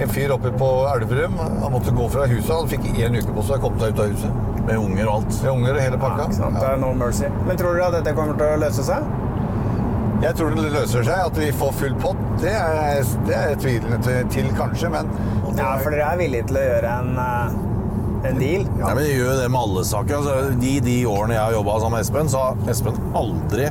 en 0.03 0.09
fyr 0.11 0.33
oppe 0.35 0.51
på 0.59 0.67
Elverum. 0.91 1.37
Han 1.39 1.71
måtte 1.71 1.93
gå 1.95 2.09
fra 2.11 2.25
huset. 2.27 2.51
Han 2.51 2.67
fikk 2.67 2.89
én 2.99 3.15
uke 3.15 3.31
på 3.37 3.45
seg 3.47 3.61
å 3.61 3.69
komme 3.69 3.79
seg 3.79 3.95
ut 3.95 4.01
av 4.03 4.11
huset. 4.11 4.41
Med 4.67 4.75
unger 4.81 5.07
og 5.07 5.13
alt. 5.21 5.37
Med 5.45 5.51
unger 5.53 5.77
og 5.77 5.79
hele 5.85 5.95
Ja, 5.95 6.01
pakka. 6.03 6.25
sant? 6.35 6.59
Det 6.59 6.67
er 6.73 6.81
no 6.83 6.89
mercy. 6.99 7.29
Men 7.47 7.61
tror 7.61 7.77
dere 7.79 7.87
at 7.87 7.95
dette 8.01 8.15
kommer 8.17 8.35
til 8.41 8.51
å 8.51 8.59
løse 8.65 8.83
seg? 8.89 9.07
Jeg 10.25 10.33
tror 10.35 10.57
det 10.57 10.67
løser 10.73 11.07
seg. 11.07 11.23
At 11.29 11.39
vi 11.39 11.47
får 11.61 11.71
full 11.79 11.95
pott, 12.03 12.19
det 12.43 12.51
er, 12.57 12.99
det 13.29 13.37
er 13.37 13.49
jeg 13.53 13.61
tvilende 13.63 14.01
til, 14.03 14.19
til, 14.35 14.51
kanskje, 14.59 14.91
men 14.91 15.07
Ja, 15.55 15.71
for 15.79 15.95
dere 15.95 16.11
er 16.11 16.19
villige 16.19 16.49
til 16.51 16.59
å 16.59 16.65
gjøre 16.67 16.97
en, 16.99 17.13
eh, 17.23 17.55
en 18.25 18.39
deal? 18.39 18.65
Ja, 18.79 18.93
men 18.93 19.03
jeg 19.05 19.17
gjør 19.19 19.31
jo 19.31 19.39
det 19.41 19.49
med 19.53 19.61
alle 19.61 19.83
saker. 19.87 20.21
Altså, 20.21 20.59
de, 20.61 20.73
de 20.83 20.95
årene 21.09 21.37
jeg 21.37 21.43
har 21.43 21.57
jobba 21.57 21.79
sammen 21.83 21.97
med 21.97 22.05
Espen, 22.05 22.31
så 22.31 22.45
har 22.45 22.71
Espen 22.71 23.01
aldri 23.17 23.67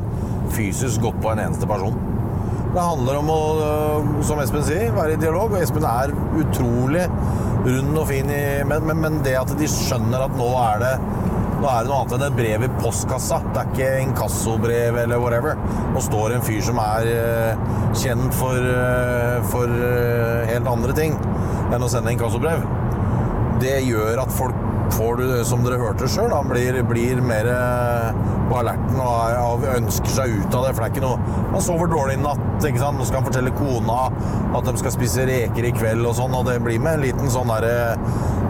fysisk 0.55 1.03
gått 1.07 1.19
på 1.23 1.33
en 1.33 1.43
eneste 1.47 1.69
person. 1.69 1.97
Det 2.77 2.85
handler 2.85 3.19
om 3.23 3.31
å, 3.33 3.43
øh, 3.65 4.09
som 4.27 4.41
Espen 4.43 4.65
sier, 4.67 4.91
være 4.97 5.17
i 5.17 5.21
dialog. 5.21 5.55
Og 5.55 5.63
Espen 5.63 5.87
er 5.89 6.13
utrolig 6.37 7.07
rund 7.67 7.97
og 7.99 8.05
fin 8.11 8.29
i 8.31 8.43
Men, 8.69 8.85
men, 8.87 9.01
men 9.01 9.23
det 9.25 9.39
at 9.41 9.55
de 9.59 9.69
skjønner 9.71 10.27
at 10.27 10.37
nå 10.39 10.51
er 10.61 10.85
det 10.85 10.97
nå 11.57 11.71
er 11.73 11.87
det 11.87 11.89
noe 11.89 12.03
annet 12.03 12.13
enn 12.19 12.25
et 12.27 12.35
brev 12.37 12.65
i 12.67 12.73
postkassa. 12.83 13.39
Det 13.55 13.63
er 13.63 13.71
ikke 13.73 14.03
inkassobrev 14.05 14.99
eller 15.07 15.23
whatever. 15.23 15.57
Nå 15.95 16.03
står 16.05 16.29
det 16.29 16.37
en 16.37 16.45
fyr 16.45 16.61
som 16.67 16.81
er 16.83 17.09
øh, 17.15 17.69
kjent 17.97 18.37
for, 18.37 18.73
øh, 18.77 19.39
for 19.55 19.79
helt 20.53 20.75
andre 20.77 20.99
ting 21.01 21.17
enn 21.73 21.83
å 21.83 21.89
sende 21.91 22.13
inkassobrev 22.13 22.61
det 23.63 23.79
gjør 23.89 24.23
at 24.25 24.33
folk 24.37 24.63
får 24.97 25.19
som 25.45 25.65
dere 25.67 25.81
hørte 25.81 26.07
sjøl, 26.09 26.31
blir, 26.47 26.77
blir 26.87 27.19
mer 27.27 27.49
eh, 27.51 28.19
på 28.47 28.55
alerten 28.61 29.01
og, 29.03 29.17
er- 29.67 29.75
ønsker 29.81 30.13
seg 30.15 30.37
ut 30.39 30.55
av 30.55 30.63
det. 30.69 30.75
For 30.77 30.85
det 30.85 30.87
er 30.87 30.93
ikke 30.95 31.03
noe 31.03 31.41
Han 31.57 31.65
sover 31.65 31.91
dårlig 31.91 32.15
i 32.17 32.23
natt. 32.23 32.45
ikke 32.63 32.79
sant? 32.81 33.01
Nå 33.01 33.05
skal 33.09 33.19
han 33.21 33.27
fortelle 33.27 33.53
kona 33.59 33.97
at 34.57 34.69
de 34.69 34.77
skal 34.79 34.95
spise 34.95 35.27
reker 35.27 35.67
i 35.67 35.73
kveld 35.75 36.07
og 36.07 36.15
sånn, 36.21 36.35
og 36.39 36.47
det 36.49 36.61
blir 36.65 36.79
med 36.81 37.01
en 37.01 37.05
liten 37.09 37.33
sånn 37.35 37.51
derre 37.51 37.97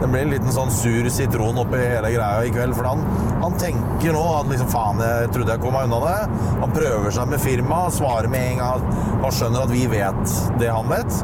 Det 0.03 0.11
blir 0.13 0.27
en 0.27 0.35
liten 0.35 0.53
sånn 0.53 0.71
sur 0.77 1.09
sitron 1.11 1.57
oppi 1.63 1.81
hele 1.81 2.13
greia 2.13 2.45
i 2.45 2.53
kveld. 2.53 2.77
For 2.77 2.85
han, 2.93 3.01
han 3.41 3.57
tenker 3.63 4.13
nå 4.13 4.25
at 4.37 4.51
liksom 4.53 4.69
faen, 4.71 5.01
jeg 5.01 5.33
trodde 5.33 5.55
jeg 5.57 5.65
kom 5.65 5.73
meg 5.79 5.89
unna 5.89 6.03
det. 6.05 6.49
Han 6.61 6.75
prøver 6.77 7.15
seg 7.17 7.33
med 7.33 7.41
firmaet, 7.43 7.97
svarer 7.97 8.29
med 8.31 8.53
en 8.53 8.61
gang. 8.61 8.85
Han 9.25 9.33
skjønner 9.41 9.65
at 9.65 9.73
vi 9.73 9.87
vet 9.97 10.37
det 10.61 10.69
han 10.69 10.93
vet. 10.93 11.23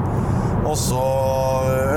Og 0.63 0.77
så 0.79 1.03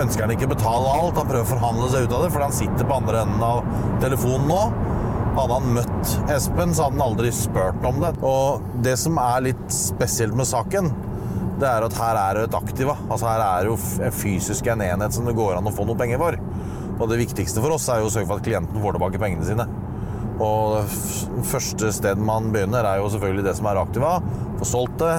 ønsker 0.01 0.25
han 0.25 0.33
ikke 0.33 0.47
å 0.47 0.53
betale 0.55 0.93
alt. 0.97 1.17
Han 1.19 1.29
prøver 1.29 1.45
å 1.45 1.49
forhandle 1.49 1.89
seg 1.93 2.07
ut 2.07 2.15
av 2.17 2.25
det, 2.25 2.31
for 2.33 2.45
han 2.45 2.55
sitter 2.55 2.87
på 2.87 2.97
andre 2.97 3.23
enden 3.25 3.45
av 3.45 3.63
telefonen 4.03 4.49
nå. 4.49 4.61
Hadde 5.35 5.57
han 5.59 5.73
møtt 5.75 6.13
Espen, 6.31 6.71
så 6.73 6.87
hadde 6.87 6.95
han 6.95 7.05
aldri 7.09 7.31
spurt 7.35 7.85
om 7.85 7.99
det. 8.01 8.13
Og 8.25 8.65
det 8.85 8.95
som 9.01 9.19
er 9.21 9.49
litt 9.49 9.65
spesielt 9.73 10.37
med 10.37 10.49
saken, 10.49 10.89
det 11.59 11.67
er 11.69 11.85
at 11.85 11.97
her 11.99 12.19
er 12.19 12.37
det 12.37 12.47
et 12.49 12.57
aktiva. 12.57 12.97
Altså 13.05 13.29
her 13.29 13.43
er 13.43 13.65
det 13.65 13.73
jo 13.73 14.11
fysisk 14.15 14.67
en 14.71 14.83
enhet 14.83 15.15
som 15.15 15.27
det 15.27 15.35
går 15.37 15.57
an 15.59 15.69
å 15.69 15.75
få 15.75 15.87
noe 15.87 15.99
penger 15.99 16.19
for. 16.21 16.39
Og 16.95 17.09
det 17.11 17.19
viktigste 17.21 17.63
for 17.63 17.75
oss 17.75 17.89
er 17.91 18.01
jo 18.01 18.09
å 18.09 18.13
sørge 18.13 18.29
for 18.31 18.39
at 18.39 18.47
klienten 18.47 18.81
får 18.81 18.95
tilbake 18.97 19.21
pengene 19.21 19.47
sine. 19.47 19.67
Og 20.43 20.81
det 20.83 21.45
første 21.47 21.91
sted 21.95 22.19
man 22.19 22.49
begynner, 22.51 22.87
er 22.87 22.99
jo 22.99 23.11
selvfølgelig 23.13 23.45
det 23.47 23.55
som 23.59 23.69
er 23.71 23.79
aktiva. 23.79 24.17
Få 24.59 24.67
solgt 24.67 24.99
det, 25.03 25.15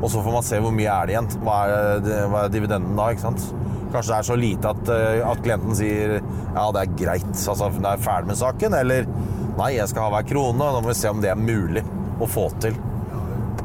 og 0.00 0.08
så 0.08 0.22
får 0.24 0.32
man 0.32 0.46
se 0.46 0.60
hvor 0.64 0.72
mye 0.74 0.92
er 0.92 1.08
det 1.08 1.14
igjen. 1.14 1.30
Hva 1.44 1.56
er, 1.68 2.06
hva 2.32 2.44
er 2.46 2.52
dividenden 2.54 2.96
da? 2.96 3.10
ikke 3.12 3.26
sant? 3.26 3.46
Kanskje 3.90 4.12
det 4.12 4.18
er 4.18 4.28
så 4.28 4.36
lite 4.38 4.70
at, 4.70 4.92
eh, 4.94 5.24
at 5.26 5.42
klienten 5.44 5.76
sier 5.76 6.16
ja, 6.20 6.68
det 6.74 6.84
er 6.84 6.94
greit, 6.98 7.32
altså 7.34 7.70
det 7.74 7.90
er 7.90 8.04
ferdig 8.04 8.30
med 8.30 8.38
saken, 8.38 8.76
eller 8.80 9.08
nei, 9.58 9.72
jeg 9.76 9.90
skal 9.90 10.06
ha 10.06 10.14
hver 10.14 10.28
krone. 10.30 10.62
Da 10.62 10.80
må 10.80 10.92
vi 10.92 10.96
se 10.98 11.10
om 11.10 11.20
det 11.22 11.32
er 11.32 11.40
mulig 11.40 11.82
å 12.20 12.28
få 12.30 12.48
til. 12.62 12.78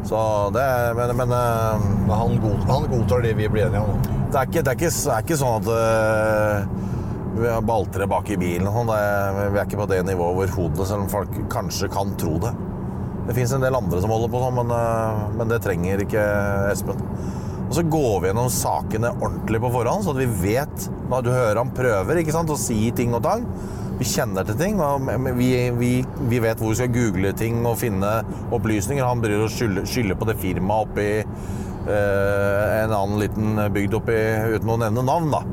Så 0.06 0.18
det 0.54 0.66
Men, 0.98 1.16
men 1.18 1.32
eh, 1.34 1.86
Men 2.06 2.12
han, 2.14 2.36
god, 2.42 2.68
han 2.70 2.90
godtar 2.92 3.24
det 3.26 3.34
vi 3.40 3.48
blir 3.50 3.70
enige 3.70 3.82
om. 3.82 4.02
det 4.32 4.42
er 4.42 4.50
ikke, 4.50 4.62
det 4.62 4.74
er 4.74 4.78
ikke, 4.80 4.92
det 4.92 5.14
er 5.16 5.24
ikke 5.26 5.40
sånn 5.40 5.62
at 5.62 5.70
øh, 5.74 6.84
vi 7.36 7.50
har 7.52 7.66
baltre 7.68 8.08
bak 8.08 8.30
i 8.30 8.38
bilen. 8.38 8.70
sånn. 8.72 8.92
Det 8.92 9.50
vi 9.54 9.60
er 9.60 9.66
ikke 9.66 9.82
på 9.82 9.90
det 9.92 10.04
nivået 10.08 10.36
overhodet, 10.36 10.88
selv 10.88 11.06
om 11.06 11.10
folk 11.12 11.40
kanskje 11.52 11.90
kan 11.92 12.14
tro 12.20 12.38
det. 12.44 12.54
Det 13.26 13.34
fins 13.34 13.56
en 13.56 13.64
del 13.66 13.76
andre 13.78 14.02
som 14.04 14.12
holder 14.14 14.30
på 14.32 14.42
sånn, 14.44 14.60
men, 14.60 14.74
øh, 14.76 15.24
men 15.40 15.50
det 15.50 15.64
trenger 15.66 16.04
ikke 16.04 16.26
Espen. 16.72 17.00
Og 17.66 17.74
så 17.74 17.84
går 17.90 18.20
vi 18.22 18.30
gjennom 18.30 18.52
sakene 18.54 19.10
ordentlig 19.16 19.62
på 19.64 19.72
forhånd, 19.74 20.06
så 20.06 20.14
at 20.14 20.22
vi 20.22 20.52
vet 20.54 20.90
Når 21.10 21.24
du 21.26 21.32
hører 21.34 21.60
han 21.62 21.74
prøver 21.74 22.20
ikke 22.22 22.34
sant, 22.34 22.50
å 22.50 22.58
si 22.58 22.92
ting 22.98 23.14
og 23.14 23.22
tang. 23.26 23.44
Vi 24.00 24.08
kjenner 24.10 24.44
til 24.44 24.58
ting, 24.60 24.80
vi, 25.38 25.50
vi, 25.78 25.90
vi 26.30 26.40
vet 26.44 26.60
hvor 26.60 26.74
vi 26.74 26.80
skal 26.80 26.90
google 26.92 27.32
ting 27.38 27.62
og 27.64 27.78
finne 27.80 28.10
opplysninger. 28.54 29.06
Han 29.06 29.22
bryr 29.24 29.46
å 29.46 29.52
skylder 29.52 29.86
skylde 29.88 30.18
på 30.20 30.28
det 30.28 30.36
firmaet 30.42 30.90
oppi 30.90 31.08
eh, 31.22 32.66
en 32.82 32.96
annen 32.98 33.22
liten 33.22 33.62
bygd 33.78 33.96
oppi 34.02 34.18
uten 34.58 34.74
å 34.74 34.80
nevne 34.82 35.06
navn, 35.06 35.30
da. 35.32 35.44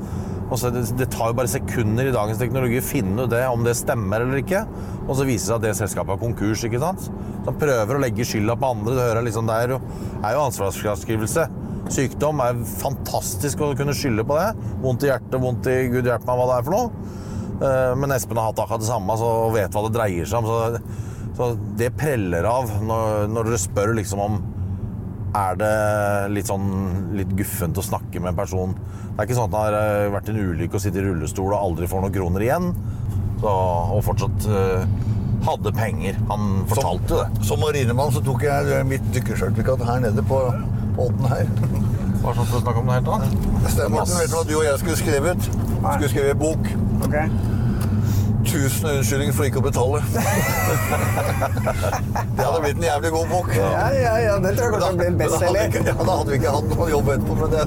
Så 0.59 0.71
det, 0.75 0.85
det 0.99 1.09
tar 1.13 1.31
jo 1.31 1.37
bare 1.39 1.51
sekunder 1.51 2.09
i 2.09 2.15
dagens 2.15 2.41
teknologi 2.41 2.81
å 2.81 2.85
finne 2.85 3.25
ut 3.25 3.33
det, 3.33 3.43
om 3.49 3.65
det 3.65 3.77
stemmer 3.79 4.25
eller 4.25 4.43
ikke. 4.43 4.65
Og 5.07 5.15
så 5.19 5.27
viser 5.29 5.39
det 5.39 5.49
seg 5.49 5.57
at 5.57 5.65
det 5.65 5.75
selskapet 5.81 6.15
har 6.15 6.21
konkurs. 6.21 6.65
ikke 6.69 6.81
sant? 6.83 7.09
Så 7.47 7.55
prøver 7.59 7.97
å 7.97 8.03
legge 8.03 8.27
skylda 8.29 8.57
på 8.61 8.73
andre. 8.75 8.97
Det 8.99 9.07
hører 9.09 9.27
liksom 9.27 9.49
der, 9.51 9.77
er 9.79 10.37
jo 10.37 10.45
ansvarsfraskrivelse. 10.47 11.49
Sykdom 11.93 12.41
er 12.45 12.61
fantastisk 12.79 13.65
å 13.65 13.73
kunne 13.79 13.97
skylde 13.97 14.25
på 14.29 14.39
det. 14.39 14.51
Vondt 14.85 15.07
i 15.07 15.11
hjertet, 15.11 15.41
vondt 15.43 15.69
i 15.73 15.79
gud 15.93 16.07
hjelpe 16.09 16.29
meg 16.29 16.41
hva 16.41 16.49
det 16.51 16.59
er 16.59 16.69
for 16.69 16.77
noe. 16.77 17.19
Eh, 17.63 17.95
Men 17.99 18.15
Espen 18.17 18.41
har 18.41 18.53
hatt 18.53 18.63
akkurat 18.63 18.85
det 18.85 18.91
samme 18.91 19.17
og 19.19 19.57
vet 19.57 19.75
hva 19.75 19.87
det 19.87 19.95
dreier 19.97 20.29
seg 20.29 20.43
om. 20.43 20.51
Så, 20.51 21.01
så 21.39 21.51
det 21.81 21.95
preller 21.99 22.47
av 22.49 22.71
når, 22.85 23.27
når 23.33 23.51
dere 23.51 23.63
spør 23.65 23.95
liksom 23.99 24.23
om 24.23 24.42
er 25.33 25.57
det 25.61 25.77
litt 26.35 26.49
sånn 26.51 26.67
litt 27.17 27.31
guffent 27.39 27.79
å 27.81 27.85
snakke 27.85 28.21
med 28.21 28.33
en 28.33 28.41
person. 28.41 28.75
Det 29.13 29.15
er 29.17 29.29
ikke 29.29 29.39
sånn 29.39 29.49
at 29.49 29.57
han 29.57 29.67
har 29.67 29.77
eh, 29.79 30.11
vært 30.13 30.29
i 30.29 30.35
en 30.35 30.43
ulykke 30.51 30.79
og 30.79 30.85
sitter 30.85 31.05
i 31.05 31.09
rullestol 31.09 31.53
og 31.53 31.59
aldri 31.59 31.89
får 31.89 32.05
noen 32.05 32.15
kroner 32.15 32.45
igjen. 32.47 32.69
Så, 33.43 33.53
og 33.97 34.05
fortsatt 34.07 34.45
uh, 34.53 34.85
hadde 35.49 35.73
penger. 35.75 36.19
Han 36.29 36.63
fortalte 36.71 37.23
det. 37.25 37.47
Som 37.49 37.65
marinemann 37.65 38.13
så 38.15 38.23
tok 38.25 38.45
jeg 38.47 38.85
mitt 38.87 39.09
dykkersertifikat 39.17 39.83
her 39.89 40.05
nede 40.05 40.25
på, 40.29 40.39
båten 40.99 41.27
her. 41.33 41.51
Hva 42.23 42.37
slags 42.37 42.53
snakke 42.55 42.79
om 42.79 42.93
det 42.93 43.01
helt 43.01 43.11
annet? 43.17 43.33
Stemmer, 43.67 43.97
Morten, 43.97 44.21
vet 44.21 44.31
du 44.31 44.37
hva 44.37 44.45
du 44.47 44.55
og 44.61 44.65
jeg 44.69 44.79
skulle 44.85 45.01
skrevet? 45.01 45.49
Skulle 45.49 46.13
skrevet 46.13 46.39
bok. 46.39 46.71
Ok. 47.03 47.17
Tusen 48.43 48.89
unnskyldninger 48.91 49.35
for 49.37 49.47
ikke 49.47 49.61
å 49.61 49.65
betale. 49.65 50.01
det 52.37 52.43
hadde 52.43 52.61
blitt 52.65 52.79
en 52.81 52.87
jævlig 52.89 53.11
god 53.15 53.29
bok. 53.31 53.51
Ja, 53.57 53.87
ja, 53.95 54.15
ja, 54.25 54.35
det 54.43 54.51
tror 54.59 54.67
jeg 54.67 54.73
kanskje 54.81 54.99
blir 54.99 55.11
en 55.13 55.19
bestselger. 55.21 55.69
Ja, 55.79 55.95
da 55.99 56.17
hadde 56.19 56.31
vi 56.33 56.37
ikke 56.41 56.55
hatt 56.57 56.69
noe 56.73 56.89
jobb 56.91 57.07
etterpå. 57.15 57.33
med 57.39 57.49
det 57.55 57.63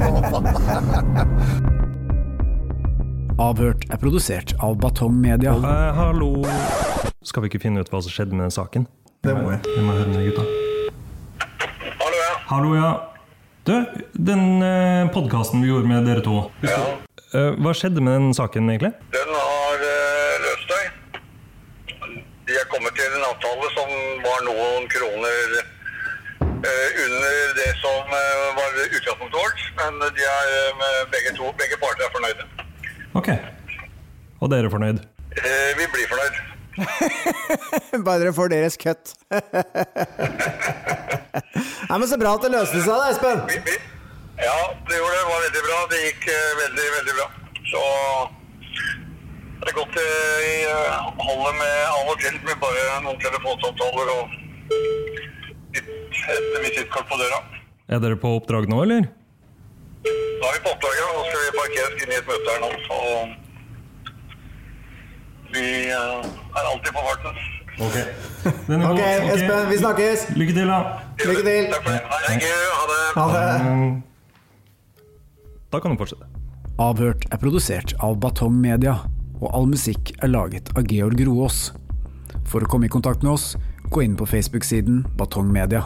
Avhørt 3.45 3.81
er 3.91 3.97
produsert 3.99 4.49
av 4.63 4.77
Batong 4.83 5.15
Media. 5.19 5.51
Eh, 5.55 5.89
hallo 5.97 6.29
Skal 7.27 7.43
vi 7.43 7.47
ikke 7.51 7.63
finne 7.65 7.83
ut 7.83 7.89
hva 7.91 7.99
som 8.03 8.11
skjedde 8.13 8.35
med 8.35 8.47
den 8.47 8.55
saken? 8.55 8.87
Det 9.25 9.33
må 9.35 9.49
vi. 9.49 9.57
Vi 9.67 9.81
må 9.83 9.91
høre 9.97 10.11
med 10.11 10.23
gutta. 10.29 10.43
Hallo, 11.99 12.17
ja. 12.19 12.33
Hallo, 12.51 12.75
ja. 12.77 12.91
Du, 13.65 13.73
den 14.13 14.61
uh, 14.61 15.11
podkasten 15.11 15.63
vi 15.63 15.71
gjorde 15.71 15.89
med 15.89 16.07
dere 16.07 16.21
to. 16.23 16.45
ja. 16.63 16.83
Eh, 17.35 17.51
hva 17.59 17.73
skjedde 17.75 17.99
med 18.03 18.13
den 18.15 18.35
saken, 18.37 18.69
egentlig? 18.71 18.93
Den 19.11 19.31
har 19.35 19.81
eh, 19.83 20.35
løst 20.43 20.69
seg. 20.71 20.83
De 22.75 22.77
er 22.77 22.83
kommet 22.83 22.97
til 22.99 23.13
en 23.15 23.23
avtale 23.23 23.67
som 23.71 23.91
var 24.19 24.41
noen 24.43 24.87
kroner 24.91 25.53
eh, 25.55 26.89
under 27.05 27.53
det 27.55 27.69
som 27.79 28.11
eh, 28.11 28.55
var 28.57 28.69
utgangspunktet 28.83 29.37
vårt. 29.39 29.61
Men 29.77 29.95
de 30.17 30.25
er, 30.27 30.49
eh, 30.83 31.07
begge, 31.13 31.31
to, 31.37 31.53
begge 31.55 31.77
parter 31.79 32.03
er 32.03 32.11
fornøyde. 32.11 32.43
Ok. 33.15 33.29
Og 34.41 34.51
dere 34.51 34.67
er 34.67 34.73
fornøyd? 34.75 34.99
Eh, 35.39 35.71
vi 35.79 35.87
blir 35.95 36.07
fornøyd. 36.11 36.35
Bare 38.09 38.19
dere 38.25 38.35
får 38.35 38.51
deres 38.51 38.75
cut. 38.75 39.15
Nei, 41.87 41.95
men 41.95 42.07
Så 42.11 42.19
bra 42.19 42.35
at 42.35 42.43
det 42.43 42.51
løste 42.57 42.83
seg, 42.83 42.91
da, 42.91 43.07
Espen. 43.13 43.45
Vi, 43.53 43.61
vi, 43.71 43.79
ja, 44.43 44.59
det 44.83 44.99
gjorde 44.99 45.15
det. 45.15 45.23
Det 45.23 45.31
var 45.31 45.47
veldig 45.47 45.63
bra. 45.71 45.79
Det 45.95 46.07
gikk 46.09 46.27
veldig, 46.59 46.87
veldig 46.99 47.21
bra. 47.21 47.27
Så 47.71 47.87
det 49.65 49.71
er 49.71 49.77
godt 49.79 49.95
jeg 49.97 50.45
i 50.45 50.57
eh, 50.69 51.05
holdet 51.25 51.55
med 51.57 51.77
av 51.89 52.09
og 52.11 52.19
til 52.21 52.35
med 52.45 52.57
bare 52.61 52.83
noen 53.01 53.17
telefonsamtaler 53.23 54.11
og 54.13 54.23
litt, 55.73 55.89
et 56.35 56.57
visittkort 56.67 57.07
på 57.09 57.17
døra. 57.17 57.39
Er 57.89 57.97
dere 58.03 58.17
på 58.21 58.29
oppdrag 58.37 58.69
nå, 58.69 58.77
eller? 58.85 59.07
Da 60.05 60.45
er 60.51 60.53
vi 60.53 60.61
på 60.67 60.69
oppdrag, 60.75 60.95
ja. 60.99 61.07
Nå 61.15 61.21
skal 61.25 61.41
vi 61.41 61.51
parkeres 61.57 62.05
inn 62.05 62.13
i 62.13 62.19
et 62.19 62.29
møte 62.29 62.47
her 62.53 62.59
nå. 62.61 62.69
Så 62.85 62.97
vi 65.55 65.65
eh, 65.89 66.29
er 66.61 66.63
alltid 66.71 66.91
på 66.93 67.01
farten. 67.09 67.35
Den 67.75 68.79
er 68.79 68.87
Ok, 68.91 69.01
god. 69.01 69.33
Espen, 69.33 69.69
vi 69.73 69.77
snakkes. 69.81 70.19
Lykke 70.37 70.53
til, 70.59 70.69
da. 70.69 70.79
Lykke 71.25 71.45
til. 71.49 71.69
Takk 71.73 71.81
for 71.81 71.91
det. 71.91 72.01
Ha 72.13 72.17
det. 72.93 73.03
Ha 73.17 73.25
det. 73.33 73.49
Da 75.73 75.81
kan 75.81 75.89
du 75.91 75.99
fortsette. 75.99 76.29
Avhørt 76.85 77.25
er 77.31 77.39
produsert 77.39 77.93
av 78.03 78.17
Batong 78.19 78.55
Media, 78.59 78.97
og 79.41 79.49
all 79.51 79.67
musikk 79.71 80.13
er 80.21 80.31
laget 80.31 80.71
av 80.77 80.87
Georg 80.89 81.21
Roaas. 81.27 81.69
For 82.45 82.63
å 82.63 82.69
komme 82.69 82.89
i 82.89 82.93
kontakt 82.93 83.23
med 83.25 83.35
oss, 83.35 83.53
gå 83.91 84.05
inn 84.05 84.17
på 84.19 84.27
Facebook-siden 84.29 85.03
Batong 85.17 85.51
Media. 85.51 85.85